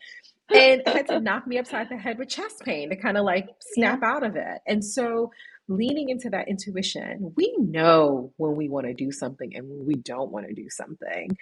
And 0.53 0.83
had 0.85 1.07
to 1.07 1.19
knock 1.19 1.47
me 1.47 1.57
upside 1.57 1.89
the 1.89 1.97
head 1.97 2.19
with 2.19 2.29
chest 2.29 2.61
pain 2.63 2.89
to 2.89 2.95
kind 2.95 3.17
of 3.17 3.25
like 3.25 3.49
snap 3.59 4.03
out 4.03 4.23
of 4.23 4.35
it. 4.35 4.61
And 4.67 4.83
so 4.83 5.31
leaning 5.67 6.09
into 6.09 6.29
that 6.29 6.47
intuition. 6.47 7.33
We 7.35 7.53
know 7.57 8.31
when 8.37 8.55
we 8.55 8.69
want 8.69 8.87
to 8.87 8.93
do 8.93 9.11
something 9.11 9.55
and 9.55 9.67
when 9.67 9.85
we 9.85 9.95
don't 9.95 10.31
want 10.31 10.47
to 10.47 10.53
do 10.53 10.69
something. 10.69 11.37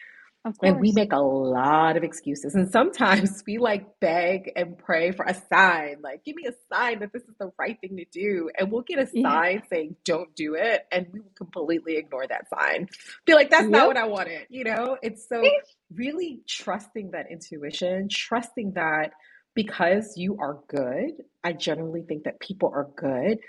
Of 0.46 0.58
And 0.62 0.82
we 0.82 0.92
make 0.92 1.14
a 1.14 1.22
lot 1.22 1.96
of 1.96 2.04
excuses. 2.04 2.54
And 2.54 2.70
sometimes 2.70 3.42
we 3.48 3.60
like 3.60 4.00
beg 4.02 4.52
and 4.58 4.78
pray 4.78 5.12
for 5.12 5.24
a 5.26 5.34
sign, 5.34 6.02
like, 6.04 6.26
give 6.26 6.36
me 6.36 6.44
a 6.48 6.54
sign 6.74 7.00
that 7.00 7.14
this 7.14 7.24
is 7.24 7.36
the 7.40 7.52
right 7.58 7.80
thing 7.80 7.96
to 7.96 8.06
do. 8.12 8.50
And 8.58 8.70
we'll 8.70 8.82
get 8.82 9.00
a 9.00 9.10
Yeah. 9.14 9.30
sign 9.30 9.64
saying, 9.70 9.96
don't 10.04 10.36
do 10.36 10.56
it. 10.56 10.86
And 10.92 11.08
we 11.14 11.22
will 11.22 11.32
completely 11.36 11.96
ignore 11.96 12.28
that 12.28 12.50
sign. 12.50 12.90
Be 13.26 13.36
like, 13.36 13.52
that's 13.52 13.70
not 13.70 13.88
what 13.88 13.96
I 13.96 14.06
wanted. 14.08 14.48
You 14.50 14.66
know? 14.66 14.98
It's 15.02 15.30
so 15.30 15.40
eh. 15.40 15.50
really 15.96 16.42
trusting 16.46 17.12
that 17.12 17.32
intuition, 17.32 18.10
trusting 18.10 18.74
that 18.74 19.14
because 19.56 20.18
you 20.18 20.38
are 20.42 20.60
good, 20.68 21.24
I 21.42 21.54
generally 21.54 22.02
think 22.02 22.26
that 22.26 22.42
people 22.42 22.70
are 22.74 22.90
good. 22.98 23.40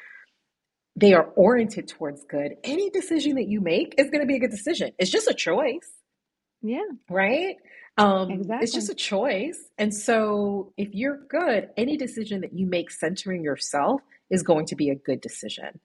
They 0.95 1.15
are 1.15 1.25
oriented 1.35 1.89
towards 1.89 2.23
good. 2.25 2.53
Any 2.63 2.91
decision 2.91 3.35
that 3.35 3.49
you 3.49 3.61
make 3.61 3.97
is 3.99 4.11
going 4.11 4.21
to 4.21 4.27
be 4.29 4.37
a 4.37 4.39
good 4.39 4.53
decision. 4.53 4.93
It's 4.97 5.11
just 5.11 5.27
a 5.27 5.35
choice 5.35 5.91
Yeah, 6.65 6.81
right? 7.11 7.57
Um, 7.99 8.55
it's 8.61 8.75
just 8.75 8.91
a 8.91 8.97
choice. 8.97 9.59
And 9.79 9.95
so 9.95 10.75
if 10.79 10.91
you're 10.95 11.21
good, 11.31 11.71
any 11.79 11.99
decision 11.99 12.43
that 12.43 12.55
you 12.55 12.67
make 12.67 12.91
centering 12.93 13.45
yourself 13.45 14.03
is 14.31 14.45
going 14.45 14.67
to 14.69 14.77
be 14.77 14.91
a 14.91 14.97
good 14.97 15.23
decision. 15.23 15.81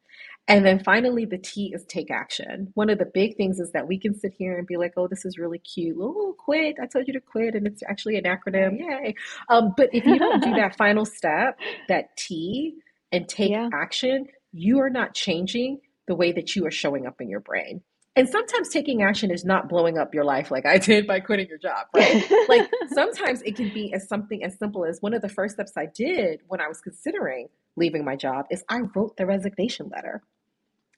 And 0.48 0.66
then 0.66 0.84
finally, 0.84 1.26
the 1.26 1.40
T 1.40 1.74
is 1.76 1.86
take 1.88 2.12
action. 2.12 2.72
One 2.76 2.92
of 2.92 3.00
the 3.00 3.06
big 3.14 3.38
things 3.38 3.60
is 3.60 3.72
that 3.74 3.88
we 3.88 4.00
can 4.00 4.16
sit 4.16 4.34
here 4.38 4.58
and 4.58 4.68
be 4.68 4.78
like, 4.78 4.94
oh, 4.98 5.08
this 5.10 5.26
is 5.26 5.40
really 5.40 5.60
cute. 5.60 5.98
Oh, 6.02 6.36
quit. 6.40 6.78
I 6.82 6.88
told 6.88 7.08
you 7.08 7.14
to 7.16 7.22
quit. 7.22 7.56
And 7.56 7.68
it's 7.68 7.84
actually 7.90 8.18
an 8.18 8.26
acronym. 8.26 8.80
Yay. 8.80 9.16
Um, 9.50 9.74
but 9.78 9.90
if 9.94 10.08
you 10.08 10.20
don't 10.20 10.42
do 10.44 10.56
that 10.56 10.78
final 10.78 11.06
step, 11.06 11.60
that 11.90 12.18
T, 12.18 12.78
and 13.12 13.30
take 13.30 13.52
Yeah, 13.52 13.70
action, 13.74 14.28
you 14.54 14.82
are 14.82 14.92
not 14.92 15.16
changing 15.16 15.82
the 16.08 16.16
way 16.16 16.34
that 16.34 16.56
you 16.56 16.68
are 16.68 16.72
showing 16.72 17.08
up 17.08 17.22
in 17.22 17.30
your 17.30 17.42
brain. 17.42 17.82
And 18.20 18.28
sometimes 18.28 18.68
taking 18.68 19.02
action 19.02 19.32
is 19.32 19.46
not 19.46 19.70
blowing 19.70 19.98
up 19.98 20.14
your 20.14 20.26
life 20.26 20.52
like 20.52 20.66
I 20.66 20.78
did 20.78 21.08
by 21.08 21.22
quitting 21.22 21.48
your 21.48 21.58
job, 21.58 21.88
right? 21.96 22.30
Like 22.50 22.70
sometimes 22.94 23.42
it 23.44 23.56
can 23.56 23.74
be 23.74 23.94
as 23.94 24.10
something 24.10 24.44
as 24.44 24.60
simple 24.60 24.84
as 24.84 25.02
one 25.02 25.14
of 25.14 25.22
the 25.22 25.30
first 25.30 25.54
steps 25.54 25.72
I 25.78 25.86
did 25.86 26.42
when 26.50 26.60
I 26.60 26.68
was 26.68 26.82
considering 26.82 27.48
leaving 27.78 28.04
my 28.04 28.18
job 28.18 28.48
is 28.52 28.62
I 28.68 28.82
wrote 28.94 29.16
the 29.16 29.26
resignation 29.26 29.88
letter 29.88 30.22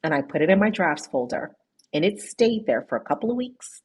and 0.04 0.16
I 0.16 0.24
put 0.24 0.42
it 0.42 0.50
in 0.50 0.58
my 0.58 0.72
drafts 0.72 1.06
folder 1.06 1.56
and 1.94 2.04
it 2.04 2.20
stayed 2.20 2.66
there 2.66 2.88
for 2.90 2.96
a 2.96 3.04
couple 3.04 3.30
of 3.30 3.38
weeks. 3.38 3.84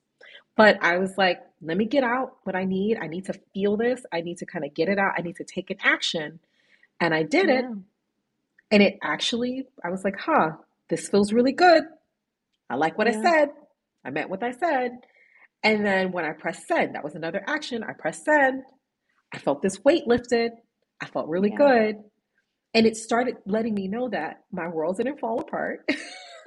But 0.57 0.83
I 0.83 0.97
was 0.97 1.13
like, 1.19 1.43
let 1.61 1.77
me 1.77 1.85
get 1.85 2.05
out 2.05 2.39
what 2.45 2.57
I 2.57 2.65
need. 2.65 2.97
I 3.03 3.07
need 3.07 3.27
to 3.27 3.39
feel 3.53 3.77
this. 3.77 4.01
I 4.15 4.23
need 4.23 4.39
to 4.39 4.47
kind 4.47 4.65
of 4.65 4.73
get 4.73 4.89
it 4.89 4.99
out. 4.99 5.13
I 5.19 5.21
need 5.21 5.37
to 5.37 5.45
take 5.45 5.69
an 5.69 5.77
action. 5.85 6.41
And 7.03 7.13
I 7.13 7.23
did 7.23 7.51
it. 7.51 7.67
And 8.71 8.83
it 8.83 8.99
actually, 9.03 9.67
I 9.85 9.91
was 9.91 10.05
like, 10.05 10.19
huh, 10.19 10.53
this 10.89 11.11
feels 11.11 11.35
really 11.35 11.53
good. 11.53 11.85
I 12.69 12.77
like 12.77 12.99
what 12.99 13.09
I 13.09 13.13
said. 13.13 13.51
I 14.05 14.11
meant 14.11 14.31
what 14.31 14.43
I 14.43 14.53
said. 14.53 14.93
And 15.63 15.85
then 15.85 16.13
when 16.13 16.25
I 16.25 16.33
pressed 16.33 16.67
send, 16.67 16.95
that 16.95 17.05
was 17.05 17.15
another 17.15 17.43
action. 17.47 17.83
I 17.83 17.93
pressed 17.93 18.25
send. 18.25 18.63
I 19.33 19.39
felt 19.39 19.63
this 19.63 19.83
weight 19.85 20.07
lifted. 20.07 20.53
I 21.01 21.07
felt 21.07 21.29
really 21.29 21.51
yeah, 21.51 21.57
good. 21.57 21.97
And 22.75 22.87
it 22.87 22.97
started 22.97 23.37
letting 23.47 23.75
me 23.75 23.89
know 23.89 24.09
that 24.11 24.43
my 24.53 24.69
world 24.69 24.99
didn't 24.99 25.19
fall 25.19 25.41
apart. 25.41 25.81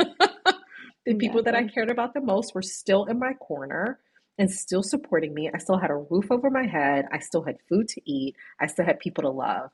the 1.06 1.16
people 1.16 1.44
that 1.44 1.56
I 1.56 1.68
cared 1.68 1.92
about 1.92 2.14
the 2.14 2.22
most 2.22 2.54
were 2.54 2.62
still 2.62 3.06
in 3.06 3.20
my 3.20 3.34
corner 3.34 4.00
and 4.38 4.50
still 4.50 4.84
supporting 4.84 5.34
me. 5.34 5.50
I 5.54 5.58
still 5.58 5.78
had 5.78 5.92
a 5.92 5.98
roof 6.10 6.32
over 6.32 6.50
my 6.50 6.66
head. 6.66 7.06
I 7.12 7.20
still 7.20 7.44
had 7.44 7.58
food 7.68 7.88
to 7.90 8.02
eat. 8.10 8.36
I 8.62 8.68
still 8.68 8.86
had 8.86 9.00
people 9.00 9.24
to 9.24 9.30
love. 9.30 9.72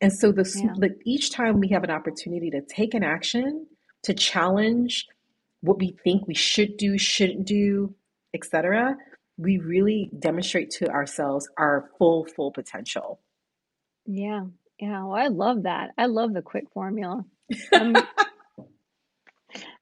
And 0.00 0.12
so 0.12 0.32
the, 0.32 0.50
Yeah, 0.56 0.72
the 0.78 0.96
each 1.04 1.32
time 1.32 1.60
we 1.60 1.68
have 1.68 1.84
an 1.84 1.90
opportunity 1.90 2.50
to 2.50 2.62
take 2.62 2.94
an 2.94 3.02
action, 3.02 3.66
to 4.04 4.14
challenge 4.14 5.06
what 5.66 5.78
we 5.78 5.96
think 6.04 6.26
we 6.26 6.34
should 6.34 6.76
do, 6.76 6.96
shouldn't 6.96 7.46
do, 7.46 7.94
etc., 8.34 8.96
we 9.38 9.58
really 9.58 10.10
demonstrate 10.18 10.70
to 10.70 10.88
ourselves 10.88 11.48
our 11.58 11.90
full, 11.98 12.24
full 12.24 12.52
potential. 12.52 13.20
yeah, 14.06 14.44
yeah. 14.78 15.04
Well, 15.04 15.14
I 15.14 15.28
love 15.28 15.64
that. 15.64 15.90
I 15.98 16.06
love 16.06 16.32
the 16.32 16.42
quick 16.42 16.64
formula. 16.72 17.24
Um, 17.72 17.94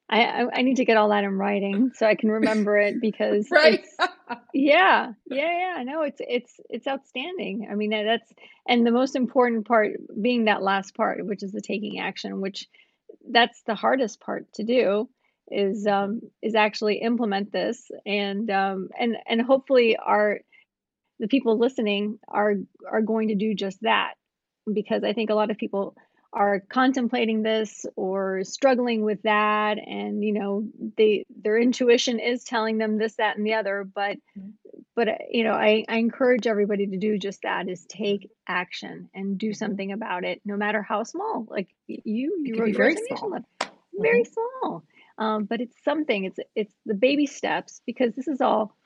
I, 0.08 0.46
I 0.52 0.62
need 0.62 0.76
to 0.76 0.84
get 0.84 0.96
all 0.96 1.08
that 1.10 1.24
in 1.24 1.38
writing 1.38 1.90
so 1.94 2.06
I 2.06 2.14
can 2.14 2.30
remember 2.30 2.78
it 2.78 3.00
because 3.00 3.48
Right? 3.52 3.84
yeah, 4.52 5.12
yeah, 5.26 5.76
yeah. 5.76 5.82
No, 5.84 6.02
it's 6.02 6.20
it's 6.20 6.52
it's 6.68 6.86
outstanding. 6.86 7.68
I 7.70 7.74
mean, 7.74 7.90
that's 7.90 8.32
and 8.68 8.86
the 8.86 8.90
most 8.90 9.16
important 9.16 9.66
part 9.66 9.92
being 10.20 10.44
that 10.44 10.62
last 10.62 10.94
part, 10.94 11.24
which 11.24 11.42
is 11.42 11.52
the 11.52 11.62
taking 11.62 12.00
action, 12.00 12.40
which 12.40 12.68
that's 13.30 13.62
the 13.66 13.74
hardest 13.74 14.20
part 14.20 14.52
to 14.54 14.64
do 14.64 15.08
is 15.50 15.86
um 15.86 16.20
is 16.42 16.54
actually 16.54 16.96
implement 16.98 17.52
this 17.52 17.90
and 18.06 18.50
um 18.50 18.88
and 18.98 19.16
and 19.26 19.42
hopefully 19.42 19.96
our 19.96 20.40
the 21.20 21.28
people 21.28 21.58
listening 21.58 22.18
are 22.28 22.54
are 22.90 23.02
going 23.02 23.28
to 23.28 23.34
do 23.34 23.54
just 23.54 23.80
that 23.82 24.14
because 24.72 25.04
I 25.04 25.12
think 25.12 25.30
a 25.30 25.34
lot 25.34 25.50
of 25.50 25.58
people 25.58 25.96
are 26.32 26.60
contemplating 26.68 27.42
this 27.42 27.86
or 27.94 28.42
struggling 28.42 29.02
with 29.04 29.22
that 29.22 29.78
and 29.78 30.24
you 30.24 30.32
know 30.32 30.66
they 30.96 31.24
their 31.42 31.58
intuition 31.58 32.18
is 32.18 32.42
telling 32.42 32.78
them 32.78 32.98
this 32.98 33.14
that 33.16 33.36
and 33.36 33.46
the 33.46 33.54
other 33.54 33.84
but 33.94 34.16
but 34.96 35.08
uh, 35.08 35.12
you 35.30 35.44
know 35.44 35.52
I, 35.52 35.84
I 35.88 35.98
encourage 35.98 36.46
everybody 36.48 36.88
to 36.88 36.96
do 36.96 37.18
just 37.18 37.42
that 37.42 37.68
is 37.68 37.84
take 37.86 38.30
action 38.48 39.08
and 39.14 39.38
do 39.38 39.50
Mhm. 39.50 39.56
something 39.56 39.92
about 39.92 40.24
it 40.24 40.40
no 40.44 40.56
matter 40.56 40.82
how 40.82 41.04
small 41.04 41.46
like 41.48 41.68
you 41.86 42.42
you 42.44 42.56
wrote 42.56 42.68
your 42.68 42.76
very 42.78 42.96
small. 42.96 43.30
letter 43.30 43.44
very 43.96 44.24
small 44.24 44.82
um, 45.18 45.44
but 45.44 45.60
it's 45.60 45.76
something 45.84 46.24
it's 46.24 46.38
it's 46.54 46.74
the 46.86 46.94
baby 46.94 47.26
steps 47.26 47.80
because 47.86 48.14
this 48.14 48.28
is 48.28 48.40
all 48.40 48.76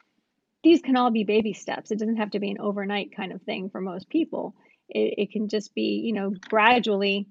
these 0.65 0.83
can 0.83 0.97
all 0.97 1.11
be 1.11 1.25
baby 1.25 1.53
steps. 1.53 1.91
It 1.91 1.99
doesn't 1.99 2.17
have 2.17 2.31
to 2.33 2.41
be 2.41 2.51
an 2.51 2.61
overnight 2.61 3.15
kind 3.17 3.33
of 3.33 3.43
thing 3.43 3.71
for 3.71 3.81
most 3.81 4.09
people. 4.09 4.55
It, 4.89 5.15
it 5.19 5.33
can 5.33 5.49
just 5.49 5.75
be 5.75 6.03
you 6.05 6.13
know 6.13 6.33
gradually 6.49 7.29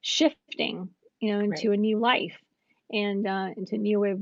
shifting 0.00 0.88
you 1.20 1.32
know 1.32 1.38
Right. 1.40 1.50
into 1.50 1.72
a 1.72 1.76
new 1.76 1.98
life 1.98 2.38
and 2.92 3.26
uh, 3.26 3.48
into 3.56 3.74
a 3.76 3.78
new 3.78 4.00
way 4.00 4.10
of 4.12 4.20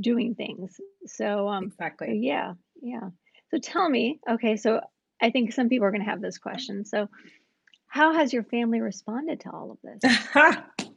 doing 0.00 0.34
things. 0.34 0.80
So 1.06 1.48
um 1.48 1.64
so 1.64 1.66
Exactly. 1.68 2.18
yeah 2.22 2.54
yeah. 2.82 3.10
So 3.50 3.58
tell 3.58 3.88
me 3.88 4.20
okay 4.28 4.56
so 4.56 4.80
i 5.20 5.30
think 5.30 5.52
some 5.52 5.68
people 5.68 5.86
are 5.86 5.90
going 5.92 6.04
to 6.04 6.10
have 6.10 6.20
this 6.20 6.38
question. 6.38 6.84
So 6.84 7.08
how 7.86 8.14
has 8.14 8.32
your 8.32 8.42
family 8.44 8.80
responded 8.80 9.40
to 9.40 9.50
all 9.50 9.70
of 9.72 9.78
this 10.00 10.26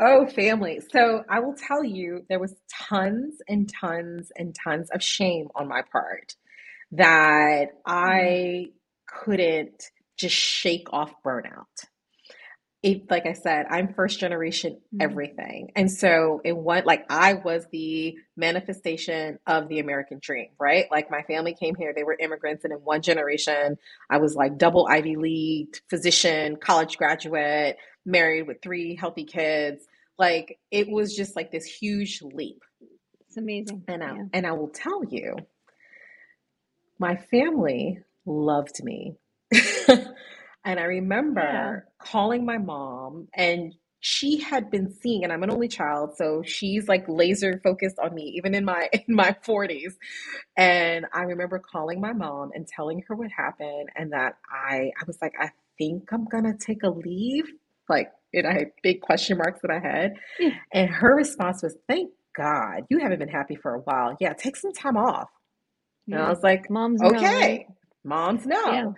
Oh, 0.00 0.26
family. 0.26 0.80
So 0.92 1.24
I 1.28 1.40
will 1.40 1.54
tell 1.54 1.84
you, 1.84 2.24
there 2.28 2.38
was 2.40 2.54
tons 2.88 3.36
and 3.48 3.70
tons 3.80 4.32
and 4.36 4.54
tons 4.64 4.90
of 4.90 5.02
shame 5.02 5.48
on 5.54 5.68
my 5.68 5.82
part 5.92 6.34
that 6.92 7.68
mm, 8.04 8.36
I 8.64 8.66
couldn't 9.08 9.84
just 10.18 10.36
shake 10.36 10.88
off 10.92 11.12
burnout. 11.24 11.84
It, 12.82 13.10
like 13.10 13.26
I 13.26 13.34
said, 13.34 13.66
I'm 13.68 13.92
first 13.92 14.18
generation 14.20 14.78
mm, 14.94 15.02
everything. 15.02 15.72
And 15.76 15.90
so 15.90 16.40
in 16.44 16.56
one, 16.56 16.84
like 16.86 17.04
I 17.10 17.34
was 17.34 17.66
the 17.70 18.16
manifestation 18.36 19.38
of 19.46 19.68
the 19.68 19.80
American 19.80 20.18
dream, 20.20 20.48
right? 20.58 20.86
Like 20.90 21.10
my 21.10 21.22
family 21.22 21.54
came 21.54 21.74
here, 21.74 21.92
they 21.94 22.04
were 22.04 22.16
immigrants, 22.18 22.64
and 22.64 22.72
in 22.72 22.78
one 22.78 23.02
generation, 23.02 23.76
I 24.08 24.18
was 24.18 24.34
like 24.34 24.56
double 24.56 24.86
Ivy 24.88 25.16
League 25.16 25.76
physician, 25.90 26.56
college 26.56 26.96
graduate, 26.96 27.76
married 28.06 28.46
with 28.46 28.62
three 28.62 28.96
healthy 28.96 29.24
kids. 29.24 29.86
Like 30.18 30.58
it 30.70 30.88
was 30.88 31.14
just 31.14 31.36
like 31.36 31.52
this 31.52 31.64
huge 31.64 32.22
leap. 32.22 32.62
it's 33.26 33.36
amazing 33.36 33.84
And 33.88 34.02
I, 34.02 34.14
yeah 34.14 34.24
and 34.32 34.46
I 34.46 34.52
will 34.52 34.68
tell 34.68 35.04
you, 35.04 35.36
my 36.98 37.16
family 37.16 38.00
loved 38.26 38.82
me. 38.84 39.16
and 40.64 40.80
I 40.80 40.84
yeah 41.36 41.72
remember 41.80 41.88
calling 41.98 42.44
my 42.44 42.58
mom, 42.58 43.28
and 43.34 43.74
she 44.00 44.38
had 44.38 44.70
been 44.70 44.92
seeing, 44.92 45.24
and 45.24 45.32
I'm 45.32 45.42
an 45.42 45.50
only 45.50 45.68
child, 45.68 46.16
so 46.16 46.42
she's 46.44 46.88
like 46.88 47.04
laser 47.08 47.60
focused 47.64 47.98
on 47.98 48.14
me, 48.14 48.32
even 48.36 48.54
in 48.54 48.64
my 48.64 48.88
in 48.92 49.14
my 49.14 49.36
40s. 49.46 49.94
And 50.56 51.06
I 51.12 51.22
remember 51.22 51.58
calling 51.58 52.00
my 52.00 52.12
mom 52.12 52.50
and 52.54 52.66
telling 52.66 53.02
her 53.08 53.14
what 53.16 53.30
happened, 53.30 53.90
and 53.96 54.12
that 54.12 54.36
I 54.50 54.90
I 55.00 55.04
was 55.06 55.18
like, 55.22 55.34
I 55.40 55.50
think 55.78 56.12
I'm 56.12 56.26
gonna 56.26 56.56
take 56.56 56.82
a 56.82 56.90
leave. 56.90 57.46
Like, 57.88 58.12
and 58.34 58.46
I 58.46 58.52
had 58.52 58.72
big 58.82 59.00
question 59.00 59.38
marks 59.38 59.60
in 59.64 59.68
my 59.68 59.80
head. 59.80 60.14
yeah 60.38 60.50
And 60.72 60.90
her 60.90 61.14
response 61.16 61.62
was, 61.62 61.76
Thank 61.88 62.12
God, 62.36 62.84
you 62.90 62.98
haven't 63.00 63.18
been 63.18 63.28
happy 63.28 63.56
for 63.56 63.74
a 63.74 63.80
while. 63.80 64.16
Yeah, 64.20 64.32
take 64.34 64.56
some 64.56 64.72
time 64.72 64.96
off. 64.96 65.30
And 66.12 66.20
I 66.22 66.28
was 66.30 66.42
like, 66.42 66.70
moms 66.70 67.02
okay, 67.02 67.66
moms 68.04 68.46
yeah 68.64 68.84
know. 68.84 68.94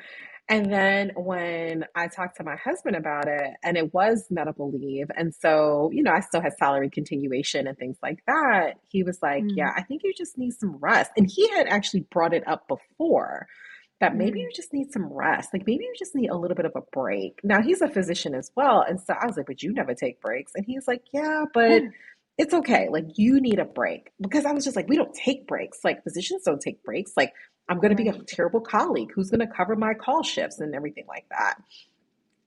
And 0.49 0.71
then 0.73 1.13
when 1.17 1.87
I 1.95 2.09
talked 2.09 2.37
to 2.39 2.45
my 2.45 2.57
husband 2.57 2.97
about 2.97 3.29
it, 3.29 3.53
and 3.65 3.77
it 3.79 3.95
was 3.95 4.27
medical 4.31 4.71
leave, 4.71 5.07
and 5.17 5.35
so, 5.35 5.91
you 5.93 6.03
know, 6.03 6.13
I 6.13 6.21
still 6.21 6.43
had 6.43 6.53
salary 6.59 6.91
continuation 6.91 7.67
and 7.67 7.79
things 7.79 7.97
like 8.03 8.19
that, 8.27 8.75
he 8.89 9.03
was 9.03 9.19
like, 9.23 9.45
mm, 9.45 9.53
Yeah, 9.55 9.73
I 9.77 9.83
think 9.83 10.03
you 10.05 10.13
just 10.17 10.37
need 10.39 10.53
some 10.53 10.77
rest. 10.79 11.13
And 11.17 11.31
he 11.31 11.49
had 11.51 11.69
actually 11.69 12.07
brought 12.11 12.35
it 12.35 12.47
up 12.47 12.69
before. 12.69 13.47
that 14.01 14.17
maybe 14.17 14.41
Mm. 14.41 14.43
you 14.43 14.51
just 14.55 14.73
need 14.73 14.93
some 14.93 15.07
rest. 15.13 15.51
Like 15.55 15.67
maybe 15.67 15.85
you 15.85 15.95
just 15.99 16.15
need 16.15 16.29
a 16.29 16.37
little 16.37 16.57
bit 16.57 16.67
of 16.67 16.73
a 16.77 16.83
break. 16.93 17.41
Now 17.45 17.63
he's 17.63 17.81
a 17.81 17.89
physician 17.89 18.35
as 18.35 18.51
well. 18.57 18.83
And 18.87 19.01
so 19.01 19.15
I 19.15 19.27
was 19.27 19.37
like, 19.37 19.47
but 19.47 19.63
you 19.63 19.73
never 19.73 19.95
take 19.95 20.21
breaks. 20.21 20.53
And 20.57 20.65
he's 20.67 20.89
like, 20.89 21.03
yeah, 21.15 21.45
but 21.55 21.85
it's 22.39 22.55
okay. 22.55 22.89
Like 22.91 23.07
you 23.17 23.41
need 23.41 23.59
a 23.61 23.65
break. 23.65 24.11
Because 24.21 24.45
I 24.47 24.53
was 24.53 24.65
just 24.65 24.77
like, 24.77 24.89
we 24.89 24.97
don't 24.97 25.15
take 25.15 25.47
breaks. 25.47 25.79
Like 25.85 26.03
physicians 26.03 26.43
don't 26.45 26.61
take 26.61 26.83
breaks. 26.83 27.13
Like 27.17 27.33
I'm 27.69 27.79
going 27.79 27.97
to 27.97 28.03
be 28.03 28.09
a 28.09 28.19
terrible 28.29 28.61
colleague 28.61 29.11
who's 29.15 29.31
going 29.31 29.47
to 29.47 29.53
cover 29.55 29.77
my 29.77 29.95
call 29.95 30.23
shifts 30.23 30.61
and 30.61 30.75
everything 30.75 31.07
like 31.09 31.27
that. 31.31 31.57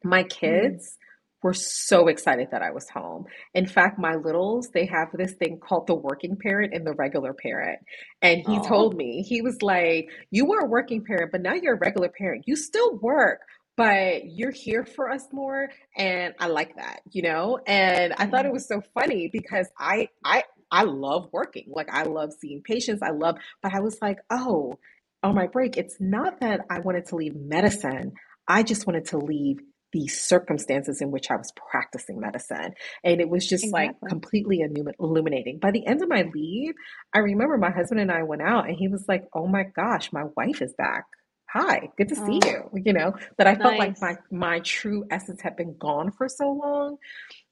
My 0.04 0.24
Mm. 0.44 0.80
kids 0.80 0.98
were 1.44 1.54
so 1.54 2.08
excited 2.08 2.50
that 2.52 2.62
I 2.64 2.72
was 2.72 2.90
home. 2.90 3.26
In 3.54 3.68
fact, 3.68 4.00
my 4.00 4.16
littles, 4.16 4.70
they 4.74 4.86
have 4.88 5.10
this 5.14 5.34
thing 5.34 5.60
called 5.60 5.88
the 5.88 5.96
working 5.96 6.38
parent 6.38 6.74
and 6.74 6.86
the 6.86 6.94
regular 6.94 7.34
parent. 7.34 7.80
And 8.22 8.42
he 8.42 8.60
told 8.60 8.96
me, 8.96 9.24
he 9.24 9.42
was 9.42 9.62
like, 9.62 10.10
You 10.32 10.46
were 10.46 10.62
a 10.62 10.68
working 10.68 11.04
parent, 11.06 11.32
but 11.32 11.42
now 11.42 11.54
you're 11.54 11.76
a 11.76 11.80
regular 11.80 12.10
parent. 12.10 12.46
You 12.48 12.56
still 12.56 12.98
work, 12.98 13.42
but 13.78 14.24
you're 14.26 14.52
here 14.52 14.86
for 14.86 15.12
us 15.12 15.28
more. 15.32 15.70
And 15.98 16.34
I 16.40 16.48
like 16.48 16.76
that, 16.78 17.02
you 17.12 17.22
know? 17.24 17.60
And 17.68 18.14
I 18.18 18.28
thought 18.28 18.46
it 18.46 18.54
was 18.54 18.68
so 18.68 18.82
funny 18.94 19.30
because 19.32 19.68
I 19.80 20.10
I 20.24 20.44
I 20.72 20.84
love 20.84 21.30
working. 21.32 21.66
Like 21.70 21.90
I 21.94 22.04
love 22.04 22.34
seeing 22.34 22.62
patients. 22.64 23.02
I 23.04 23.12
love, 23.12 23.38
but 23.62 23.74
I 23.74 23.82
was 23.82 24.00
like, 24.02 24.20
oh, 24.32 24.80
on 25.24 25.36
my 25.36 25.48
break, 25.48 25.78
it's 25.78 25.98
not 26.00 26.40
that 26.42 26.62
I 26.70 26.80
wanted 26.80 27.08
to 27.08 27.16
leave 27.16 27.36
medicine. 27.36 28.14
I 28.48 28.64
just 28.64 28.86
wanted 28.88 29.06
to 29.08 29.18
leave 29.18 29.58
the 29.94 30.08
circumstances 30.08 31.02
in 31.02 31.10
which 31.12 31.32
I 31.32 31.38
was 31.38 31.52
practicing 31.72 32.20
medicine. 32.20 32.74
And 33.04 33.22
it 33.22 33.30
was 33.30 33.48
just 33.48 33.72
like 33.72 33.92
completely 34.10 34.62
illuminating. 35.00 35.60
By 35.60 35.72
the 35.72 35.86
end 35.88 36.02
of 36.04 36.10
my 36.10 36.24
leave, 36.34 36.74
I 37.14 37.20
remember 37.20 37.58
my 37.58 37.72
husband 37.72 38.02
and 38.02 38.12
I 38.12 38.24
went 38.24 38.42
out 38.42 38.68
and 38.68 38.76
he 38.78 38.90
was 38.90 39.06
like, 39.08 39.24
oh 39.34 39.48
my 39.48 39.64
gosh, 39.76 40.12
my 40.12 40.26
wife 40.36 40.62
is 40.62 40.74
back. 40.78 41.06
Hi, 41.50 41.90
good 41.98 42.10
to 42.10 42.16
see 42.16 42.40
Oh, 42.44 42.46
you. 42.46 42.70
You 42.84 42.94
know, 42.94 43.14
that 43.38 43.48
I 43.48 43.56
felt 43.56 43.78
like 43.78 44.02
my 44.02 44.18
my 44.30 44.60
true 44.60 45.06
essence 45.10 45.42
had 45.42 45.56
been 45.56 45.78
gone 45.80 46.12
for 46.12 46.28
so 46.28 46.52
long. 46.52 46.98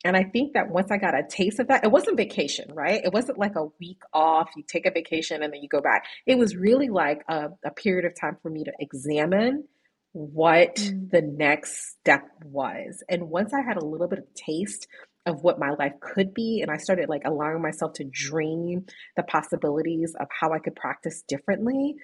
And 0.03 0.17
I 0.17 0.23
think 0.23 0.53
that 0.53 0.69
once 0.69 0.91
I 0.91 0.97
got 0.97 1.15
a 1.15 1.23
taste 1.29 1.59
of 1.59 1.67
that, 1.69 1.83
it 1.85 1.91
wasn't 1.91 2.17
vacation, 2.17 2.73
right? 2.73 3.01
It 3.03 3.13
wasn't 3.13 3.37
like 3.39 3.55
a 3.55 3.67
week 3.79 4.01
off, 4.13 4.49
you 4.57 4.63
take 4.67 4.85
a 4.85 4.91
vacation 4.91 5.43
and 5.43 5.53
then 5.53 5.61
you 5.61 5.69
go 5.69 5.81
back. 5.81 6.05
It 6.27 6.37
was 6.37 6.55
really 6.55 6.89
like 6.89 7.21
a, 7.29 7.49
a 7.65 7.71
period 7.71 8.05
of 8.05 8.13
time 8.19 8.37
for 8.41 8.49
me 8.49 8.63
to 8.65 8.71
examine 8.79 9.65
what 10.13 10.75
Mm. 10.77 11.11
the 11.11 11.21
next 11.21 11.91
step 11.99 12.23
was. 12.45 13.03
And 13.09 13.29
once 13.29 13.53
I 13.53 13.61
had 13.61 13.77
a 13.77 13.85
little 13.85 14.07
bit 14.07 14.19
of 14.19 14.25
taste 14.35 14.87
of 15.25 15.41
what 15.43 15.59
my 15.59 15.71
life 15.71 15.93
could 16.01 16.33
be, 16.33 16.61
and 16.61 16.69
I 16.71 16.77
started 16.77 17.09
like 17.09 17.23
allowing 17.25 17.61
myself 17.61 17.93
to 17.93 18.03
dream 18.05 18.85
the 19.17 19.23
possibilities 19.23 20.15
of 20.19 20.27
how 20.39 20.51
I 20.53 20.59
could 20.59 20.75
practice 20.75 21.23
differently, 21.27 21.95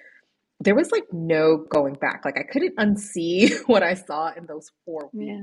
there 0.60 0.74
was 0.74 0.90
like 0.92 1.04
no 1.12 1.58
going 1.70 1.94
back. 1.94 2.24
Like 2.24 2.38
I 2.38 2.44
couldn't 2.50 2.76
unsee 2.78 3.52
what 3.68 3.82
I 3.82 3.94
saw 3.94 4.32
in 4.36 4.46
those 4.46 4.70
four 4.84 5.10
Yeah. 5.12 5.42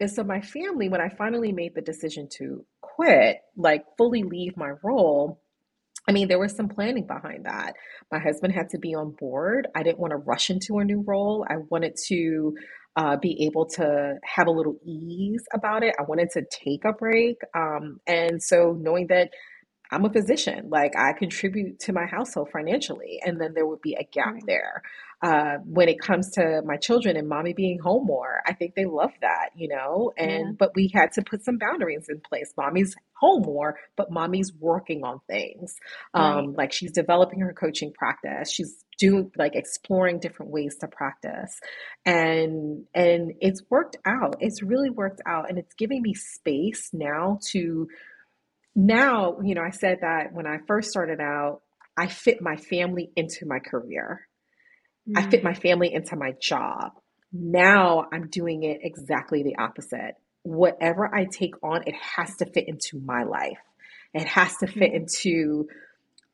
And 0.00 0.10
so 0.10 0.24
my 0.24 0.40
family, 0.40 0.88
when 0.88 1.00
I 1.00 1.10
finally 1.10 1.52
made 1.52 1.74
the 1.74 1.82
decision 1.82 2.28
to 2.38 2.64
quit, 2.80 3.36
like 3.56 3.84
fully 3.98 4.22
leave 4.22 4.56
my 4.56 4.72
role, 4.82 5.40
I 6.08 6.12
mean, 6.12 6.28
there 6.28 6.38
was 6.38 6.56
some 6.56 6.68
planning 6.68 7.06
behind 7.06 7.44
that. 7.44 7.74
My 8.10 8.18
husband 8.18 8.54
had 8.54 8.70
to 8.70 8.78
be 8.78 8.94
on 8.94 9.14
board. 9.18 9.68
I 9.74 9.82
didn't 9.82 9.98
want 9.98 10.12
to 10.12 10.16
rush 10.16 10.50
into 10.50 10.78
a 10.78 10.84
new 10.84 11.04
role. 11.06 11.46
I 11.48 11.56
wanted 11.70 11.96
to 12.08 12.54
uh, 12.96 13.16
be 13.16 13.46
able 13.46 13.66
to 13.66 14.14
have 14.24 14.46
a 14.46 14.50
little 14.50 14.76
ease 14.84 15.44
about 15.54 15.82
it. 15.82 15.94
I 15.98 16.02
wanted 16.02 16.30
to 16.32 16.42
take 16.50 16.84
a 16.84 16.92
break. 16.92 17.36
Um, 17.54 18.00
and 18.06 18.42
so 18.42 18.76
knowing 18.80 19.08
that 19.08 19.30
I'm 19.90 20.04
a 20.04 20.10
physician. 20.12 20.68
Like 20.70 20.92
I 20.96 21.12
contribute 21.12 21.80
to 21.80 21.92
my 21.92 22.06
household 22.06 22.50
financially, 22.52 23.20
and 23.24 23.40
then 23.40 23.54
there 23.54 23.66
would 23.66 23.80
be 23.82 23.94
a 23.94 24.04
gap 24.04 24.34
Right. 24.34 24.42
there. 24.46 24.82
Uh, 25.22 25.58
when 25.66 25.88
it 25.90 25.98
comes 26.00 26.30
to 26.30 26.62
my 26.64 26.76
children 26.76 27.14
and 27.16 27.28
mommy 27.28 27.52
being 27.52 27.78
home 27.78 28.06
more, 28.06 28.40
I 28.46 28.54
think 28.54 28.74
they 28.74 28.86
love 28.86 29.10
that, 29.20 29.50
you 29.54 29.68
know. 29.68 30.12
Yeah. 30.16 30.24
And 30.24 30.58
but 30.58 30.70
we 30.74 30.90
had 30.94 31.12
to 31.12 31.22
put 31.22 31.44
some 31.44 31.58
boundaries 31.58 32.06
in 32.08 32.20
place. 32.20 32.52
Mommy's 32.56 32.94
home 33.14 33.42
more, 33.42 33.76
but 33.96 34.10
mommy's 34.10 34.50
working 34.58 35.04
on 35.04 35.20
things. 35.28 35.76
Right. 36.14 36.38
Um, 36.38 36.54
like 36.56 36.72
she's 36.72 36.92
developing 36.92 37.40
her 37.40 37.52
coaching 37.52 37.92
practice. 37.92 38.50
She's 38.50 38.82
doing 38.98 39.30
like 39.36 39.54
exploring 39.56 40.20
different 40.20 40.52
ways 40.52 40.76
to 40.80 40.88
practice, 40.88 41.58
and 42.06 42.84
and 42.94 43.32
it's 43.40 43.62
worked 43.70 43.98
out. 44.06 44.36
It's 44.40 44.62
really 44.62 44.90
worked 44.90 45.20
out, 45.26 45.50
and 45.50 45.58
it's 45.58 45.74
giving 45.74 46.00
me 46.02 46.14
space 46.14 46.90
now 46.94 47.38
to 47.50 47.88
now, 48.74 49.38
you 49.42 49.54
know, 49.54 49.62
I 49.62 49.70
said 49.70 49.98
that 50.02 50.32
when 50.32 50.46
I 50.46 50.58
first 50.66 50.90
started 50.90 51.20
out, 51.20 51.62
I 51.96 52.06
fit 52.06 52.40
my 52.40 52.56
family 52.56 53.10
into 53.16 53.46
my 53.46 53.58
career. 53.58 54.26
I 55.16 55.22
fit 55.28 55.40
Mm. 55.40 55.44
my 55.44 55.54
family 55.54 55.92
into 55.92 56.16
my 56.16 56.32
job. 56.40 56.92
Now 57.32 58.06
I'm 58.12 58.28
doing 58.28 58.62
it 58.62 58.80
exactly 58.82 59.42
the 59.42 59.56
opposite. 59.56 60.14
Whatever 60.42 61.12
I 61.14 61.24
take 61.24 61.54
on, 61.62 61.82
it 61.86 61.94
has 61.96 62.36
to 62.36 62.46
fit 62.46 62.68
into 62.68 62.98
my 63.04 63.24
life. 63.24 63.58
It 64.14 64.26
has 64.26 64.56
to 64.58 64.66
fit 64.66 64.90
Yeah. 64.92 64.98
into 64.98 65.68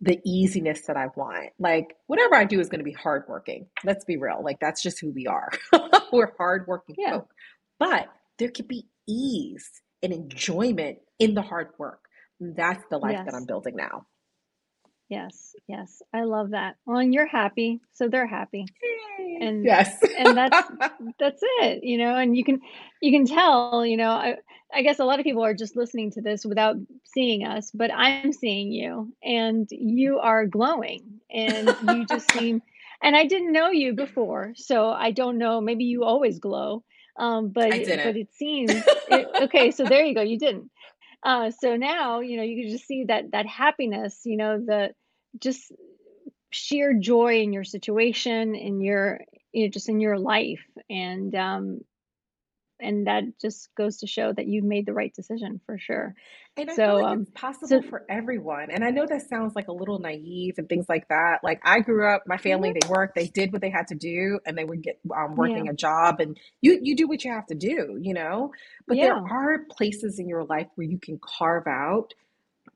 the 0.02 0.20
easiness 0.24 0.82
that 0.86 0.96
I 0.96 1.06
want. 1.16 1.50
Like 1.58 1.96
whatever 2.06 2.34
I 2.34 2.44
do 2.44 2.60
is 2.60 2.68
going 2.68 2.80
to 2.80 2.84
be 2.84 2.92
hardworking. 2.92 3.66
Let's 3.82 4.04
be 4.04 4.18
real. 4.18 4.42
Like 4.42 4.60
that's 4.60 4.82
just 4.82 5.00
who 5.00 5.10
we 5.10 5.26
are. 5.26 5.50
We're 6.12 6.32
hardworking 6.36 6.96
Yeah. 6.98 7.12
folk. 7.12 7.30
But 7.78 8.08
there 8.38 8.50
could 8.50 8.68
be 8.68 8.86
ease 9.06 9.70
and 10.02 10.12
enjoyment 10.12 10.98
in 11.18 11.34
the 11.34 11.42
hard 11.42 11.68
work. 11.78 12.05
That's 12.40 12.84
the 12.90 12.98
life 12.98 13.24
that 13.24 13.34
I'm 13.34 13.46
building 13.46 13.76
now. 13.76 14.06
Yes. 15.08 15.54
Yes. 15.68 16.02
I 16.12 16.24
love 16.24 16.50
that. 16.50 16.76
Well, 16.84 16.98
and 16.98 17.14
you're 17.14 17.26
happy, 17.26 17.80
so 17.92 18.08
they're 18.08 18.26
happy. 18.26 18.66
Yay. 19.18 19.38
And 19.40 19.64
Yes. 19.64 20.02
and 20.16 20.36
that's 20.36 20.70
that's 21.18 21.40
it, 21.60 21.84
you 21.84 21.98
know, 21.98 22.16
and 22.16 22.36
you 22.36 22.44
can 22.44 22.60
you 23.00 23.12
can 23.12 23.26
tell, 23.26 23.86
you 23.86 23.96
know, 23.96 24.10
I 24.10 24.36
I 24.74 24.82
guess 24.82 24.98
a 24.98 25.04
lot 25.04 25.20
of 25.20 25.24
people 25.24 25.44
are 25.44 25.54
just 25.54 25.76
listening 25.76 26.10
to 26.12 26.22
this 26.22 26.44
without 26.44 26.76
seeing 27.04 27.44
us, 27.44 27.70
but 27.70 27.90
I'm 27.94 28.32
seeing 28.32 28.72
you 28.72 29.12
and 29.22 29.68
you 29.70 30.18
are 30.18 30.46
glowing 30.46 31.20
and 31.30 31.76
you 31.82 32.04
just 32.10 32.30
seem 32.30 32.62
and 33.02 33.14
I 33.14 33.26
didn't 33.26 33.52
know 33.52 33.70
you 33.70 33.94
before, 33.94 34.54
so 34.56 34.90
I 34.90 35.12
don't 35.12 35.38
know, 35.38 35.60
maybe 35.60 35.84
you 35.84 36.02
always 36.02 36.38
glow. 36.38 36.82
Um, 37.18 37.48
but 37.48 37.70
but 37.70 38.16
it 38.16 38.28
seems 38.34 38.74
it, 39.08 39.26
okay, 39.44 39.70
so 39.70 39.86
there 39.86 40.04
you 40.04 40.14
go, 40.14 40.22
you 40.22 40.38
didn't. 40.38 40.70
Uh, 41.26 41.50
so 41.50 41.76
now, 41.76 42.20
you 42.20 42.38
know, 42.38 42.44
you 42.44 42.62
can 42.62 42.72
just 42.72 42.86
see 42.86 43.06
that 43.06 43.32
that 43.32 43.46
happiness, 43.46 44.20
you 44.24 44.38
know, 44.38 44.60
the 44.64 44.90
just 45.40 45.72
sheer 46.50 46.94
joy 46.94 47.40
in 47.42 47.52
your 47.52 47.64
situation, 47.64 48.54
in 48.54 48.80
your, 48.80 49.20
you 49.52 49.64
know, 49.66 49.70
just 49.70 49.88
in 49.88 50.00
your 50.00 50.18
life, 50.20 50.64
and 50.88 51.34
um, 51.34 51.80
and 52.80 53.06
that 53.06 53.24
just 53.40 53.68
goes 53.76 53.98
to 53.98 54.06
show 54.06 54.32
that 54.32 54.46
you've 54.46 54.64
made 54.64 54.86
the 54.86 54.92
right 54.92 55.14
decision 55.14 55.60
for 55.66 55.78
sure. 55.78 56.14
And 56.56 56.70
I 56.70 56.78
feel 56.78 56.94
So, 56.94 56.94
like 56.94 57.08
um, 57.08 57.20
it's 57.20 57.30
possible 57.34 57.82
so 57.82 57.82
for 57.82 58.04
everyone. 58.08 58.70
And 58.70 58.82
I 58.82 58.90
know 58.90 59.04
that 59.06 59.28
sounds 59.28 59.54
like 59.54 59.68
a 59.68 59.72
little 59.72 59.98
naive 59.98 60.54
and 60.56 60.66
things 60.68 60.86
like 60.88 61.06
that. 61.08 61.40
Like 61.42 61.60
I 61.64 61.80
grew 61.80 62.08
up, 62.10 62.22
my 62.26 62.38
family, 62.38 62.72
mhm, 62.72 62.74
they 62.74 62.82
worked, 62.88 63.14
they 63.14 63.26
did 63.26 63.52
what 63.52 63.60
they 63.60 63.68
had 63.70 63.88
to 63.88 63.94
do, 63.94 64.40
and 64.46 64.56
they 64.56 64.64
would 64.64 64.82
get 64.82 64.98
um, 65.14 65.36
yeah, 65.36 65.36
working 65.36 65.68
a 65.68 65.74
job, 65.74 66.20
and 66.20 66.38
you 66.62 66.78
you 66.82 66.96
do 66.96 67.08
what 67.08 67.24
you 67.24 67.32
have 67.32 67.46
to 67.48 67.54
do, 67.54 67.98
you 68.00 68.14
know. 68.14 68.52
But 68.88 69.00
there 69.02 69.20
are 69.30 69.60
places 69.70 70.18
in 70.18 70.28
your 70.28 70.44
life 70.44 70.68
where 70.76 70.86
you 70.86 70.98
can 70.98 71.20
carve 71.22 71.66
out 71.66 72.14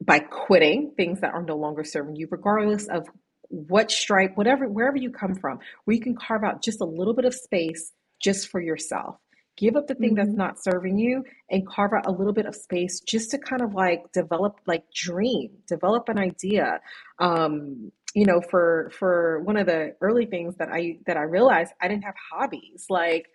by 0.01 0.21
quitting 0.21 0.93
things 0.97 1.21
that 1.21 1.35
are 1.35 1.43
no 1.43 1.57
longer 1.57 1.85
serving 1.85 2.17
you, 2.17 2.29
regardless 2.31 2.87
of 2.89 3.07
what 3.49 3.91
stripe, 3.91 4.37
whatever, 4.37 4.69
wherever 4.69 4.97
you 4.97 5.11
come 5.11 5.35
from, 5.35 5.59
where 5.85 5.95
you 5.97 6.03
can 6.03 6.17
carve 6.17 6.45
out 6.45 6.63
just 6.63 6.81
a 6.81 6.85
little 6.85 7.15
bit 7.15 7.25
of 7.25 7.35
space 7.35 7.93
just 8.21 8.49
for 8.49 8.61
yourself. 8.61 9.17
Give 9.61 9.77
up 9.77 9.89
the 9.89 9.95
thing 9.97 10.17
that's 10.17 10.37
hmm 10.37 10.39
not 10.39 10.63
serving 10.63 10.99
you 10.99 11.25
and 11.51 11.69
carve 11.69 11.93
out 11.95 12.07
a 12.07 12.13
little 12.13 12.33
bit 12.35 12.47
of 12.47 12.57
space 12.57 13.01
just 13.01 13.31
to 13.33 13.39
kind 13.39 13.63
of 13.63 13.75
like 13.75 14.13
develop, 14.13 14.61
like 14.67 14.85
dream, 14.95 15.51
develop 15.69 16.09
an 16.09 16.19
idea. 16.19 16.81
Um, 17.21 17.93
you 18.15 18.27
know, 18.27 18.43
for 18.51 18.91
for 18.99 19.41
one 19.43 19.59
of 19.59 19.67
the 19.67 19.97
early 20.03 20.27
things 20.27 20.57
that 20.57 20.71
I 20.73 20.99
that 21.07 21.19
I 21.19 21.23
realized, 21.25 21.73
I 21.83 21.89
didn't 21.89 22.05
have 22.05 22.17
hobbies. 22.33 22.87
Like 22.91 23.29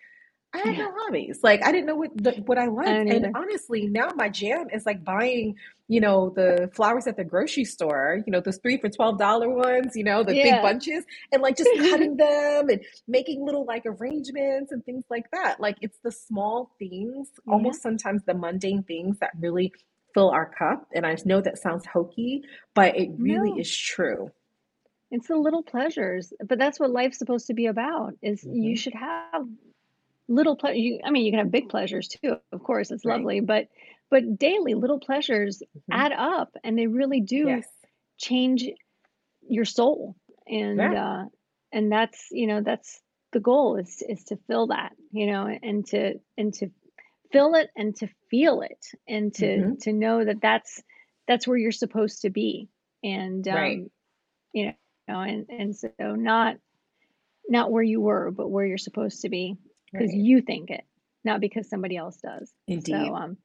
I 0.53 0.59
had 0.59 0.77
yeah. 0.77 0.79
no 0.79 0.91
hobbies. 0.97 1.39
Like 1.43 1.65
I 1.65 1.71
didn't 1.71 1.87
know 1.87 1.95
what 1.97 2.11
the, 2.15 2.31
what 2.45 2.57
I 2.57 2.67
I 2.85 2.89
liked. 2.89 3.03
don't 3.03 3.09
And 3.09 3.27
honestly, 3.35 3.87
now 3.87 4.11
my 4.15 4.29
jam 4.29 4.67
is 4.73 4.85
like 4.85 5.03
buying, 5.03 5.57
you 5.87 5.99
know, 6.01 6.31
the 6.35 6.69
flowers 6.73 7.07
at 7.07 7.17
the 7.17 7.23
grocery 7.23 7.65
store, 7.65 8.21
you 8.25 8.31
know, 8.31 8.41
those 8.41 8.57
three 8.57 8.77
for 8.77 8.89
twelve 8.89 9.17
dollar 9.19 9.49
ones, 9.49 9.95
you 9.95 10.03
know, 10.03 10.23
the 10.23 10.35
big 10.35 10.59
Yeah, 10.59 10.61
bunches, 10.61 11.05
and 11.31 11.41
like 11.41 11.57
just 11.57 11.77
cutting 11.77 12.17
them 12.17 12.69
and 12.69 12.81
making 13.07 13.45
little 13.45 13.65
like 13.65 13.83
arrangements 13.85 14.71
and 14.71 14.83
things 14.85 15.05
like 15.09 15.29
that. 15.31 15.59
Like 15.59 15.77
it's 15.81 15.99
the 16.03 16.11
small 16.11 16.71
things, 16.79 17.29
yeah, 17.45 17.65
almost 17.65 17.81
sometimes 17.81 18.23
the 18.25 18.33
mundane 18.33 18.83
things 18.83 19.19
that 19.19 19.31
really 19.39 19.71
fill 20.13 20.29
our 20.31 20.49
cup. 20.57 20.87
And 20.93 21.05
I 21.05 21.15
know 21.25 21.41
that 21.41 21.57
sounds 21.57 21.85
hokey, 21.85 22.43
but 22.73 22.95
it 22.97 23.09
really 23.17 23.51
no. 23.51 23.59
is 23.59 23.75
true. 23.75 24.31
It's 25.11 25.27
the 25.27 25.37
little 25.37 25.63
pleasures, 25.63 26.33
but 26.45 26.57
that's 26.59 26.79
what 26.79 26.91
life's 26.91 27.17
supposed 27.19 27.47
to 27.47 27.53
be 27.53 27.67
about. 27.67 28.13
Is 28.21 28.47
you 28.51 28.75
hmm 28.75 28.75
should 28.75 28.93
have 28.95 29.47
little 30.27 30.55
ple 30.57 30.73
you 30.73 30.99
I 31.03 31.11
mean, 31.11 31.25
you 31.25 31.31
can 31.31 31.39
have 31.39 31.51
big 31.51 31.69
pleasures 31.69 32.07
too, 32.09 32.39
of 32.51 32.63
course, 32.63 32.91
it's 32.91 33.05
Right? 33.05 33.29
lovely, 33.29 33.41
but 33.41 33.69
but 34.15 34.39
daily 34.39 34.75
little 34.75 34.99
pleasures 34.99 35.61
hmm 35.87 35.91
add 35.91 36.13
up 36.13 36.55
and 36.63 36.77
they 36.77 36.87
really 36.87 37.19
do 37.21 37.47
Yes. 37.47 37.67
change 38.17 38.63
your 39.49 39.65
soul. 39.65 40.15
And 40.47 40.79
Yeah. 40.79 40.93
uh 40.93 41.25
and 41.73 41.91
that's, 41.91 42.27
you 42.31 42.47
know, 42.47 42.61
that's 42.61 43.01
the 43.33 43.41
goal 43.41 43.77
is 43.77 44.01
is 44.07 44.23
to 44.25 44.37
fill 44.47 44.67
that, 44.67 44.93
you 45.11 45.27
know, 45.27 45.47
and 45.61 45.85
to 45.87 46.19
and 46.37 46.53
to 46.55 46.69
fill 47.31 47.55
it 47.55 47.69
and 47.75 47.95
to 47.97 48.07
feel 48.31 48.61
it 48.61 48.85
and 49.07 49.33
to 49.35 49.63
hmm 49.63 49.73
to 49.81 49.91
know 49.93 50.23
that 50.23 50.41
that's 50.41 50.81
that's 51.27 51.47
where 51.47 51.57
you're 51.57 51.71
supposed 51.73 52.21
to 52.21 52.29
be 52.29 52.69
and 53.03 53.47
Right, 53.49 53.83
um 53.83 53.89
you 54.53 54.67
know 54.67 55.19
and 55.21 55.47
and 55.49 55.75
so 55.75 55.91
not 56.15 56.57
not 57.49 57.71
where 57.71 57.83
you 57.83 58.01
were 58.01 58.31
but 58.31 58.49
where 58.49 58.65
you're 58.65 58.77
supposed 58.77 59.21
to 59.21 59.29
be 59.29 59.57
because 59.97 60.13
right. 60.13 60.13
you 60.13 60.41
think 60.41 60.69
it 60.71 60.85
not 61.25 61.41
because 61.41 61.69
somebody 61.69 61.97
else 61.97 62.17
does 62.17 62.53
so 62.79 62.97
Indeed. 62.97 63.13
um 63.15 63.37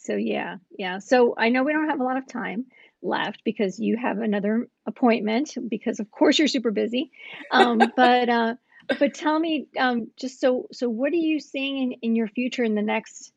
so 0.00 0.16
yeah 0.16 0.56
yeah 0.76 0.98
so 0.98 1.34
i 1.38 1.48
know 1.48 1.62
we 1.62 1.72
don't 1.72 1.88
have 1.88 2.00
a 2.00 2.04
lot 2.04 2.16
of 2.16 2.26
time 2.26 2.66
left 3.02 3.40
because 3.44 3.78
you 3.78 3.96
have 3.96 4.18
another 4.18 4.68
appointment 4.86 5.56
because 5.68 6.00
of 6.00 6.10
course 6.10 6.38
you're 6.38 6.48
super 6.48 6.70
busy 6.70 7.10
um 7.52 7.92
but 7.96 8.28
uh 8.28 8.54
but 8.98 9.14
tell 9.14 9.38
me 9.38 9.68
um 9.78 10.10
just 10.18 10.40
so 10.40 10.66
so 10.72 10.88
what 10.88 11.12
are 11.12 11.16
you 11.16 11.38
seeing 11.38 11.78
in, 11.78 11.92
in 12.02 12.16
your 12.16 12.28
future 12.28 12.64
in 12.64 12.74
the 12.74 12.82
next 12.82 13.32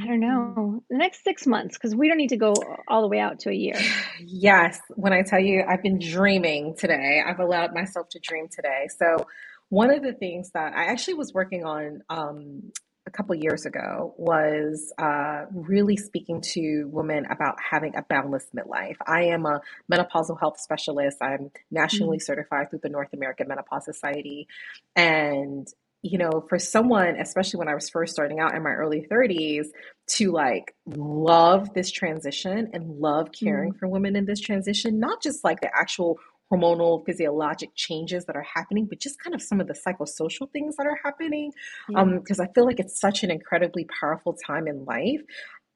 I 0.00 0.06
don't 0.06 0.20
Mm. 0.20 0.56
know, 0.56 0.84
the 0.88 0.96
next 0.96 1.22
six 1.22 1.46
months, 1.46 1.76
because 1.76 1.94
we 1.94 2.08
don't 2.08 2.16
need 2.16 2.30
to 2.30 2.36
go 2.36 2.54
all 2.88 3.02
the 3.02 3.08
way 3.08 3.18
out 3.18 3.40
to 3.40 3.50
a 3.50 3.54
year. 3.54 3.74
Yes, 4.20 4.80
when 4.90 5.12
I 5.12 5.22
tell 5.22 5.40
you 5.40 5.64
I've 5.68 5.82
been 5.82 5.98
dreaming 5.98 6.74
today, 6.76 7.22
I've 7.24 7.40
allowed 7.40 7.74
myself 7.74 8.08
to 8.10 8.18
dream 8.18 8.48
today. 8.48 8.88
So, 8.96 9.26
one 9.68 9.90
of 9.90 10.02
the 10.02 10.12
things 10.12 10.50
that 10.52 10.74
I 10.74 10.84
actually 10.84 11.14
was 11.14 11.32
working 11.34 11.64
on 11.64 12.02
um, 12.08 12.72
a 13.06 13.10
couple 13.10 13.34
years 13.34 13.66
ago 13.66 14.14
was 14.16 14.92
uh, 14.98 15.46
really 15.52 15.96
speaking 15.96 16.40
to 16.40 16.84
women 16.92 17.26
about 17.30 17.56
having 17.60 17.96
a 17.96 18.02
boundless 18.02 18.46
midlife. 18.56 18.96
I 19.06 19.24
am 19.24 19.44
a 19.46 19.60
menopausal 19.90 20.38
health 20.38 20.60
specialist. 20.60 21.18
I'm 21.20 21.50
nationally 21.70 22.18
Mm, 22.18 22.22
certified 22.22 22.70
through 22.70 22.80
the 22.82 22.88
North 22.88 23.12
American 23.12 23.48
Menopause 23.48 23.84
Society. 23.84 24.46
And, 24.94 25.66
you 26.02 26.18
know, 26.18 26.44
for 26.48 26.58
someone, 26.58 27.16
especially 27.16 27.58
when 27.58 27.68
I 27.68 27.74
was 27.74 27.90
first 27.90 28.12
starting 28.12 28.38
out 28.40 28.54
in 28.54 28.62
my 28.62 28.70
early 28.70 29.06
30s, 29.10 29.66
to 30.08 30.30
like 30.32 30.74
love 30.86 31.74
this 31.74 31.90
transition 31.90 32.70
and 32.72 33.00
love 33.00 33.30
caring 33.32 33.72
mm, 33.72 33.78
for 33.78 33.88
women 33.88 34.14
in 34.16 34.26
this 34.26 34.40
transition, 34.40 35.00
not 35.00 35.22
just 35.22 35.44
like 35.44 35.60
the 35.60 35.70
actual 35.76 36.18
hormonal 36.52 37.04
physiologic 37.06 37.70
changes 37.74 38.26
that 38.26 38.36
are 38.36 38.46
happening, 38.54 38.86
but 38.88 39.00
just 39.00 39.18
kind 39.22 39.34
of 39.34 39.40
some 39.42 39.60
of 39.60 39.66
the 39.66 39.74
psychosocial 39.74 40.50
things 40.52 40.76
that 40.76 40.86
are 40.86 40.98
happening. 41.02 41.52
yeah. 41.88 42.00
Um, 42.00 42.18
because 42.18 42.40
I 42.40 42.48
feel 42.54 42.66
like 42.66 42.80
it's 42.80 43.00
such 43.00 43.22
an 43.22 43.30
incredibly 43.30 43.86
powerful 44.00 44.34
time 44.34 44.66
in 44.66 44.84
life. 44.84 45.20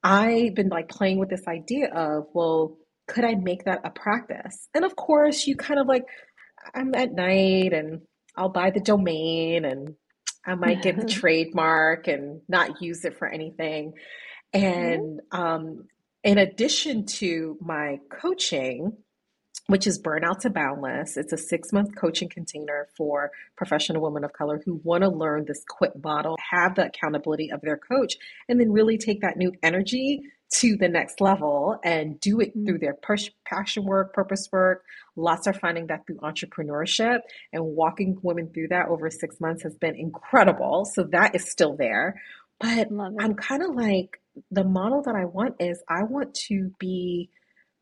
I've 0.03 0.55
been 0.55 0.69
like 0.69 0.89
playing 0.89 1.19
with 1.19 1.31
this 1.31 1.47
idea 1.49 1.93
of, 1.93 2.27
well, 2.33 2.77
could 3.09 3.25
I 3.25 3.35
make 3.35 3.65
that 3.65 3.81
a 3.85 3.91
practice? 3.91 4.69
And 4.75 4.85
of 4.85 4.95
course, 4.97 5.47
you 5.47 5.57
kind 5.57 5.81
of 5.81 5.87
like, 5.87 6.05
I'm 6.75 6.95
at 6.95 7.13
night 7.13 7.73
and 7.73 8.03
I'll 8.37 8.49
buy 8.49 8.71
the 8.71 8.81
domain 8.81 9.65
and 9.65 9.95
I 10.45 10.55
might 10.55 10.83
get 10.83 10.97
the 10.97 11.07
trademark 11.09 12.09
and 12.09 12.41
not 12.49 12.83
use 12.83 13.05
it 13.05 13.19
for 13.19 13.29
anything. 13.29 13.95
And 14.53 15.21
um, 15.33 15.87
in 16.23 16.39
addition 16.39 17.07
to 17.07 17.57
my 17.61 17.99
coaching, 18.11 18.97
which 19.69 19.87
is 19.87 20.01
Burnout 20.01 20.41
to 20.41 20.51
Boundless, 20.51 21.17
it's 21.17 21.33
a 21.33 21.37
six 21.39 21.73
month 21.73 21.97
coaching 21.97 22.29
container 22.29 22.89
for 22.97 23.31
professional 23.57 24.03
women 24.03 24.25
of 24.25 24.33
color 24.33 24.63
who 24.65 24.81
want 24.85 25.03
to 25.03 25.09
learn 25.09 25.45
this 25.47 25.65
quit 25.69 25.93
model, 26.03 26.37
have 26.53 26.75
the 26.77 26.87
accountability 26.87 27.51
of 27.51 27.61
their 27.63 27.77
coach, 27.77 28.15
and 28.49 28.61
then 28.61 28.73
really 28.73 28.99
take 28.99 29.21
that 29.23 29.37
new 29.37 29.53
energy 29.63 30.23
to 30.49 30.77
the 30.77 30.89
next 30.89 31.21
level 31.21 31.81
and 31.83 32.21
do 32.21 32.41
it 32.41 32.53
through 32.53 32.79
Mm, 32.79 32.81
their 32.81 32.95
pers- 32.95 33.31
passion 33.45 33.85
work, 33.85 34.15
purpose 34.15 34.49
work. 34.53 34.85
Lots 35.17 35.49
are 35.49 35.53
finding 35.53 35.89
that 35.89 36.07
through 36.07 36.19
entrepreneurship 36.19 37.21
and 37.53 37.65
walking 37.65 38.17
women 38.23 38.51
through 38.55 38.69
that 38.69 38.87
over 38.89 39.11
six 39.11 39.41
months 39.41 39.65
has 39.65 39.77
been 39.77 39.97
incredible. 39.97 40.85
So 40.85 41.03
that 41.11 41.35
is 41.35 41.51
still 41.51 41.77
there. 41.77 42.23
But. 42.61 42.89
I'm 43.21 43.35
kind 43.35 43.63
of 43.65 43.75
like 43.75 44.21
the 44.51 44.65
model 44.65 45.03
that 45.03 45.17
I 45.17 45.25
want 45.25 45.57
is 45.59 45.83
I 45.89 46.05
want 46.05 46.35
to 46.49 46.71
be 46.79 47.31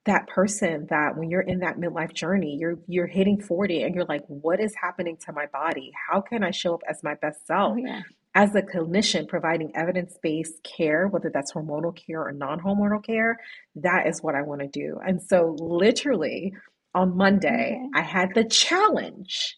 that 0.06 0.28
person 0.28 0.86
that 0.90 1.16
when 1.16 1.30
you're 1.30 1.42
in 1.42 1.60
that 1.60 1.78
midlife 1.78 2.14
journey, 2.14 2.56
you're 2.60 2.78
you're 2.88 3.06
hitting 3.08 3.40
40 3.40 3.82
and 3.82 3.94
you're 3.94 4.06
like, 4.06 4.24
what 4.28 4.60
is 4.60 4.74
happening 4.74 5.18
to 5.26 5.32
my 5.32 5.46
body? 5.46 5.92
How 6.10 6.20
can 6.20 6.44
I 6.44 6.50
show 6.52 6.74
up 6.74 6.82
as 6.88 7.02
my 7.02 7.14
best 7.16 7.46
Oh 7.58 7.74
self? 7.74 7.76
yeah. 7.76 8.02
As 8.34 8.54
a 8.54 8.62
clinician 8.62 9.28
providing 9.28 9.72
evidence-based 9.76 10.62
care, 10.64 11.08
whether 11.08 11.30
that's 11.34 11.52
hormonal 11.52 11.96
care 11.96 12.22
or 12.22 12.32
non-hormonal 12.32 13.04
care, 13.04 13.38
that 13.76 14.06
is 14.08 14.22
what 14.22 14.36
I 14.36 14.42
want 14.42 14.60
to 14.62 14.68
do. 14.68 14.98
And 15.06 15.22
so 15.22 15.56
literally 15.60 16.54
on 16.94 17.16
Monday, 17.16 17.80
Okay. 17.80 17.90
I 17.94 18.02
had 18.02 18.34
the 18.34 18.44
challenge, 18.44 19.56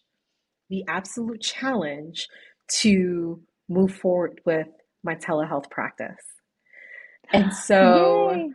the 0.69 0.85
absolute 0.87 1.41
challenge 1.41 2.27
to 2.81 3.41
move 3.69 3.93
forward 3.95 4.41
with 4.45 4.67
my 5.03 5.15
telehealth 5.15 5.69
practice. 5.71 6.23
And 7.33 7.53
so 7.53 8.43
Yay. 8.43 8.53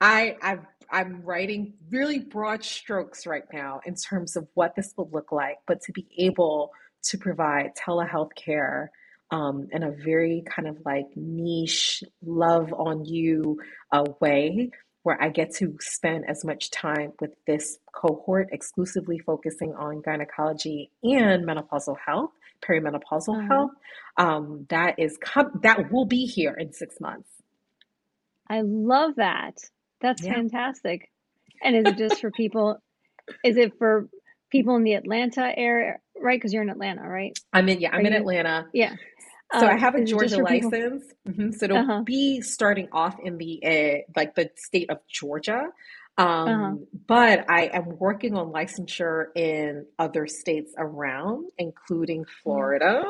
I 0.00 0.36
I've, 0.42 0.66
I'm 0.94 1.22
writing 1.24 1.74
really 1.90 2.20
broad 2.20 2.62
strokes 2.62 3.26
right 3.26 3.42
now 3.52 3.80
in 3.84 3.96
terms 3.96 4.36
of 4.36 4.46
what 4.54 4.76
this 4.76 4.94
will 4.96 5.10
look 5.12 5.32
like, 5.32 5.58
but 5.66 5.82
to 5.82 5.92
be 5.92 6.06
able 6.18 6.70
to 7.06 7.18
provide 7.18 7.72
telehealth 7.74 8.30
care 8.36 8.92
um, 9.32 9.66
in 9.72 9.82
a 9.82 9.90
very 9.90 10.44
kind 10.46 10.68
of 10.68 10.78
like 10.84 11.06
niche, 11.16 12.04
love 12.24 12.72
on 12.72 13.04
you 13.04 13.58
uh, 13.90 14.04
way, 14.20 14.70
where 15.02 15.20
I 15.20 15.30
get 15.30 15.52
to 15.56 15.76
spend 15.80 16.26
as 16.28 16.44
much 16.44 16.70
time 16.70 17.12
with 17.20 17.32
this 17.44 17.78
cohort 17.92 18.50
exclusively 18.52 19.18
focusing 19.18 19.74
on 19.74 20.00
gynecology 20.00 20.92
and 21.02 21.44
menopausal 21.44 21.96
health, 22.06 22.30
perimenopausal 22.62 23.36
Uh-huh. 23.36 23.48
health. 23.48 23.70
Um, 24.16 24.66
that 24.70 25.00
is 25.00 25.18
com- 25.20 25.58
that 25.64 25.90
will 25.90 26.06
be 26.06 26.24
here 26.24 26.52
in 26.54 26.72
six 26.72 27.00
months. 27.00 27.28
I 28.48 28.60
love 28.60 29.16
that. 29.16 29.56
That's 30.04 30.22
Yeah. 30.22 30.28
fantastic. 30.28 31.10
And 31.64 31.76
is 31.76 31.88
it 31.88 31.98
just 31.98 32.20
for 32.22 32.32
people? 32.32 32.78
Is 33.44 33.56
it 33.58 33.74
for 33.78 34.08
people 34.52 34.76
in 34.76 34.84
the 34.84 34.94
Atlanta 34.94 35.52
area, 35.56 35.96
right? 36.20 36.38
Because 36.38 36.52
you're 36.52 36.62
in 36.62 36.70
Atlanta, 36.70 37.02
right? 37.08 37.38
I'm 37.52 37.68
in, 37.68 37.80
yeah, 37.80 37.90
Are 37.96 38.00
I'm 38.00 38.06
in 38.06 38.12
you? 38.12 38.14
Atlanta. 38.14 38.66
Yeah. 38.72 38.96
So 39.52 39.68
I 39.68 39.76
Um, 39.76 39.78
have 39.78 39.96
a 39.96 40.00
is 40.00 40.10
it 40.10 40.18
just 40.18 40.36
Georgia 40.36 40.38
license. 40.38 41.04
hmm 41.26 41.52
So 41.52 41.66
it'll 41.66 41.78
Uh-huh. 41.80 42.04
be 42.04 42.40
starting 42.42 42.88
off 42.92 43.16
in 43.24 43.38
the 43.38 43.60
uh, 43.64 43.98
like 44.16 44.34
the 44.36 44.50
state 44.56 44.90
of 44.90 44.98
Georgia. 45.08 45.68
Uh-huh. 46.16 46.64
Um, 46.64 46.86
but 47.06 47.44
I 47.50 47.70
am 47.72 47.98
working 47.98 48.36
on 48.36 48.52
licensure 48.52 49.26
in 49.34 49.86
other 49.98 50.26
states 50.26 50.72
around, 50.78 51.46
including 51.58 52.24
Florida. 52.42 53.02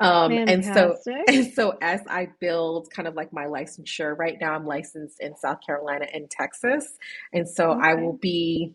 Um, 0.00 0.32
and 0.32 0.64
so 0.64 0.96
and 1.28 1.52
so 1.52 1.78
as 1.80 2.00
I 2.08 2.28
build 2.40 2.90
kind 2.90 3.06
of 3.06 3.14
like 3.14 3.32
my 3.32 3.44
licensure, 3.44 4.16
right 4.18 4.36
now 4.40 4.54
I'm 4.54 4.66
licensed 4.66 5.18
in 5.20 5.36
South 5.36 5.58
Carolina 5.64 6.06
and 6.12 6.28
Texas. 6.30 6.98
And 7.32 7.48
so 7.48 7.70
I 7.70 7.94
will 7.94 8.18
be 8.20 8.74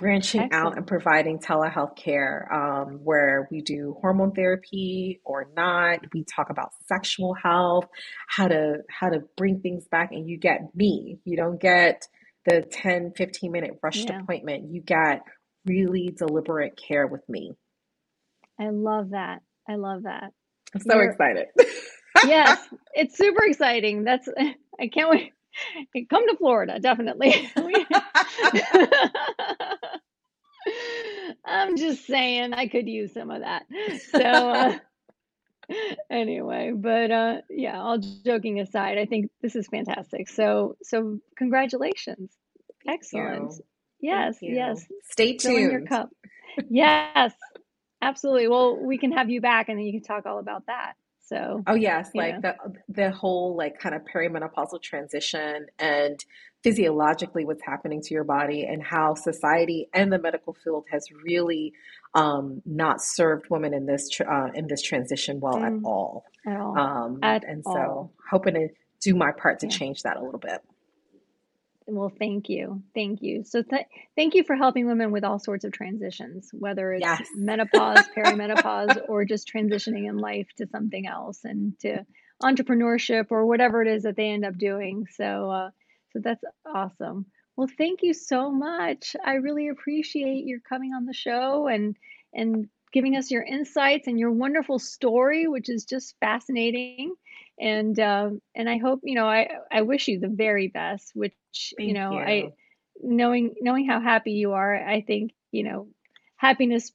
branching 0.00 0.48
out 0.52 0.76
and 0.76 0.86
providing 0.86 1.38
telehealth 1.38 1.94
care 1.96 2.48
um, 2.52 2.94
where 3.04 3.46
we 3.52 3.60
do 3.60 3.96
hormone 4.00 4.32
therapy 4.32 5.20
or 5.24 5.46
not 5.56 6.00
we 6.14 6.24
talk 6.24 6.50
about 6.50 6.70
sexual 6.86 7.34
health 7.34 7.86
how 8.28 8.48
to 8.48 8.78
how 8.90 9.08
to 9.10 9.20
bring 9.36 9.60
things 9.60 9.86
back 9.88 10.10
and 10.12 10.28
you 10.28 10.38
get 10.38 10.62
me 10.74 11.18
you 11.24 11.36
don't 11.36 11.60
get 11.60 12.08
the 12.46 12.62
10 12.62 13.12
15 13.16 13.52
minute 13.52 13.78
rushed 13.82 14.08
Yeah. 14.08 14.20
appointment 14.20 14.72
you 14.72 14.80
get 14.80 15.20
really 15.66 16.12
deliberate 16.16 16.76
care 16.76 17.06
with 17.06 17.28
me 17.28 17.52
I 18.58 18.70
love 18.70 19.10
that. 19.10 19.40
I 19.68 19.76
love 19.76 20.02
that. 20.04 20.32
i'm 20.74 20.80
so 20.80 20.94
You're 20.96 21.10
excited 21.10 21.46
yes, 22.26 22.58
it's 22.94 23.16
super 23.16 23.44
exciting. 23.44 24.04
That's 24.04 24.28
I 24.80 24.88
can't 24.88 25.10
wait. 25.10 25.32
Come 26.10 26.28
to 26.28 26.36
Florida, 26.36 26.78
definitely. 26.80 27.50
I'm 31.50 31.76
just 31.76 32.06
saying 32.06 32.52
I 32.54 32.68
could 32.68 32.88
use 32.88 33.12
some 33.14 33.30
of 33.30 33.40
that. 33.42 33.66
So 34.12 34.20
uh, 34.20 34.78
anyway, 36.10 36.72
but 36.74 37.10
uh 37.10 37.36
yeah, 37.50 37.80
all 37.80 37.98
joking 37.98 38.60
aside, 38.60 38.98
I 38.98 39.06
think 39.06 39.30
this 39.42 39.56
is 39.56 39.68
fantastic. 39.68 40.28
So 40.28 40.76
so 40.82 41.18
congratulations. 41.36 42.32
thank 42.84 43.00
Excellent. 43.00 43.52
you 43.52 43.64
Yes, 44.00 44.38
yes. 44.40 44.86
stay 45.10 45.38
Filling 45.38 45.70
your 45.70 45.82
cup. 45.82 46.10
Yes, 46.70 47.34
absolutely. 48.00 48.48
Well, 48.48 48.76
we 48.76 48.98
can 48.98 49.12
have 49.12 49.30
you 49.30 49.40
back 49.40 49.68
and 49.68 49.78
then 49.78 49.84
you 49.84 49.92
can 49.92 50.02
talk 50.02 50.26
all 50.26 50.38
about 50.38 50.66
that. 50.66 50.94
So, 51.30 51.62
Oh 51.66 51.74
yes, 51.76 52.10
you 52.12 52.20
know, 52.22 52.28
like 52.28 52.42
the 52.42 52.54
the 52.88 53.10
whole 53.12 53.56
like 53.56 53.78
kind 53.78 53.94
of 53.94 54.02
perimenopausal 54.02 54.82
transition 54.82 55.66
and 55.78 56.18
physiologically 56.64 57.44
what's 57.44 57.62
happening 57.64 58.02
to 58.02 58.14
your 58.14 58.24
body 58.24 58.64
and 58.64 58.82
how 58.82 59.14
society 59.14 59.88
and 59.94 60.12
the 60.12 60.18
medical 60.18 60.54
field 60.62 60.84
has 60.90 61.06
really 61.24 61.72
um, 62.14 62.60
not 62.66 63.00
served 63.00 63.46
women 63.48 63.72
in 63.72 63.86
this 63.86 64.08
tr 64.08 64.24
uh, 64.24 64.50
in 64.54 64.66
this 64.66 64.82
transition 64.82 65.38
well 65.40 65.62
at 65.62 65.72
mm, 65.72 65.84
all. 65.84 66.24
at 66.46 66.56
all. 66.60 66.76
Um, 66.76 67.18
At 67.22 67.44
and 67.44 67.62
so 67.64 68.10
hoping 68.28 68.54
to 68.54 68.68
do 69.00 69.14
my 69.14 69.30
part 69.32 69.60
to 69.60 69.66
Yeah. 69.66 69.70
change 69.78 70.02
that 70.02 70.16
a 70.16 70.22
little 70.22 70.40
bit. 70.40 70.60
Well, 71.92 72.12
thank 72.20 72.48
you. 72.48 72.84
Thank 72.94 73.20
you. 73.20 73.42
So, 73.42 73.62
th- 73.62 73.86
thank 74.14 74.34
you 74.34 74.44
for 74.44 74.54
helping 74.54 74.86
women 74.86 75.10
with 75.10 75.24
all 75.24 75.40
sorts 75.40 75.64
of 75.64 75.72
transitions, 75.72 76.48
whether 76.52 76.92
it's 76.92 77.02
Yes. 77.02 77.28
menopause, 77.34 78.08
perimenopause, 78.16 78.96
or 79.08 79.24
just 79.24 79.52
transitioning 79.52 80.08
in 80.08 80.16
life 80.16 80.46
to 80.58 80.68
something 80.68 81.06
else 81.06 81.40
and 81.44 81.76
to 81.80 82.06
entrepreneurship 82.42 83.26
or 83.30 83.44
whatever 83.44 83.82
it 83.82 83.88
is 83.88 84.04
that 84.04 84.14
they 84.16 84.30
end 84.30 84.44
up 84.44 84.56
doing. 84.56 85.06
So, 85.10 85.50
uh, 85.50 85.70
so 86.12 86.20
that's 86.22 86.44
awesome. 86.64 87.26
Well, 87.56 87.68
thank 87.76 88.02
you 88.02 88.14
so 88.14 88.52
much. 88.52 89.16
I 89.24 89.34
really 89.34 89.68
appreciate 89.68 90.46
your 90.46 90.60
coming 90.60 90.92
on 90.94 91.06
the 91.06 91.12
show 91.12 91.66
and 91.66 91.96
and 92.32 92.68
giving 92.92 93.16
us 93.16 93.30
your 93.32 93.42
insights 93.42 94.06
and 94.06 94.18
your 94.18 94.30
wonderful 94.30 94.78
story, 94.78 95.48
which 95.48 95.68
is 95.68 95.84
just 95.84 96.16
fascinating 96.20 97.14
and 97.60 97.98
um, 98.00 98.42
and 98.54 98.68
I 98.70 98.78
hope 98.78 99.00
you 99.04 99.16
know 99.16 99.26
I 99.28 99.48
I 99.70 99.82
wish 99.82 100.08
you 100.08 100.20
the 100.20 100.28
very 100.28 100.68
best. 100.68 101.12
Which 101.14 101.34
you 101.78 101.94
Thank 101.94 101.94
know 101.94 102.18
I 102.18 102.50
knowing 103.02 103.54
knowing 103.60 103.86
how 103.88 104.00
happy 104.00 104.32
you 104.32 104.52
are, 104.52 104.76
I 104.76 105.02
think 105.02 105.32
you 105.52 105.64
know 105.64 105.88
happiness 106.36 106.92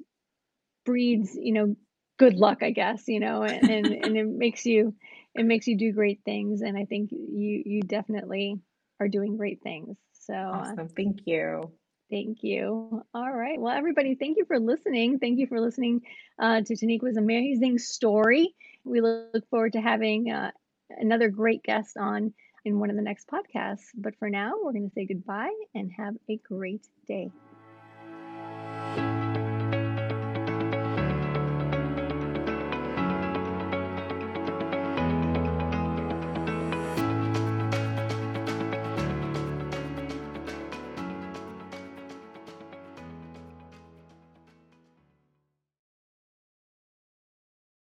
breeds 0.86 1.36
you 1.36 1.53
know 1.53 1.76
good 2.18 2.36
luck, 2.36 2.63
I 2.63 2.72
guess 2.72 3.07
you 3.07 3.20
know, 3.20 3.43
and 3.43 3.70
and, 3.70 3.93
and 3.93 4.18
it 4.18 4.28
makes 4.28 4.66
you 4.66 4.95
it 5.36 5.45
makes 5.45 5.68
you 5.68 5.78
do 5.78 5.93
great 5.93 6.22
things, 6.26 6.61
and 6.61 6.78
I 6.78 6.86
think 6.86 7.11
you 7.11 7.63
you 7.66 7.82
definitely 7.84 8.59
are 8.99 9.09
doing 9.09 9.38
great 9.38 9.61
things. 9.63 9.97
So 10.13 10.34
uh, 10.34 10.76
Awesome. 10.76 10.89
Thank 10.89 11.28
you. 11.28 11.72
thank 12.11 12.43
you. 12.43 13.03
All 13.13 13.32
right, 13.32 13.59
well, 13.59 13.76
everybody, 13.76 14.16
thank 14.16 14.38
you 14.38 14.45
for 14.45 14.59
listening. 14.59 15.20
Thank 15.20 15.39
you 15.39 15.47
for 15.47 15.61
listening 15.61 16.01
uh, 16.39 16.61
to 16.61 16.74
Taniqua's 16.76 17.18
amazing 17.18 17.80
story. 17.80 18.55
We 18.86 19.02
look 19.02 19.50
forward 19.50 19.74
to 19.74 19.82
having 19.82 20.32
uh, 20.32 20.52
another 20.90 21.30
great 21.30 21.64
guest 21.64 21.98
on 21.98 22.34
in 22.64 22.80
one 22.80 22.90
of 22.90 22.96
the 22.96 23.02
next 23.02 23.28
podcasts. 23.28 23.86
But 23.96 24.16
for 24.18 24.30
now, 24.30 24.54
we're 24.64 24.74
going 24.74 24.90
to 24.90 24.94
say 24.94 25.06
goodbye 25.06 25.54
and 25.74 25.92
have 25.98 26.16
a 26.30 26.38
great 26.48 26.88
day. 27.08 27.32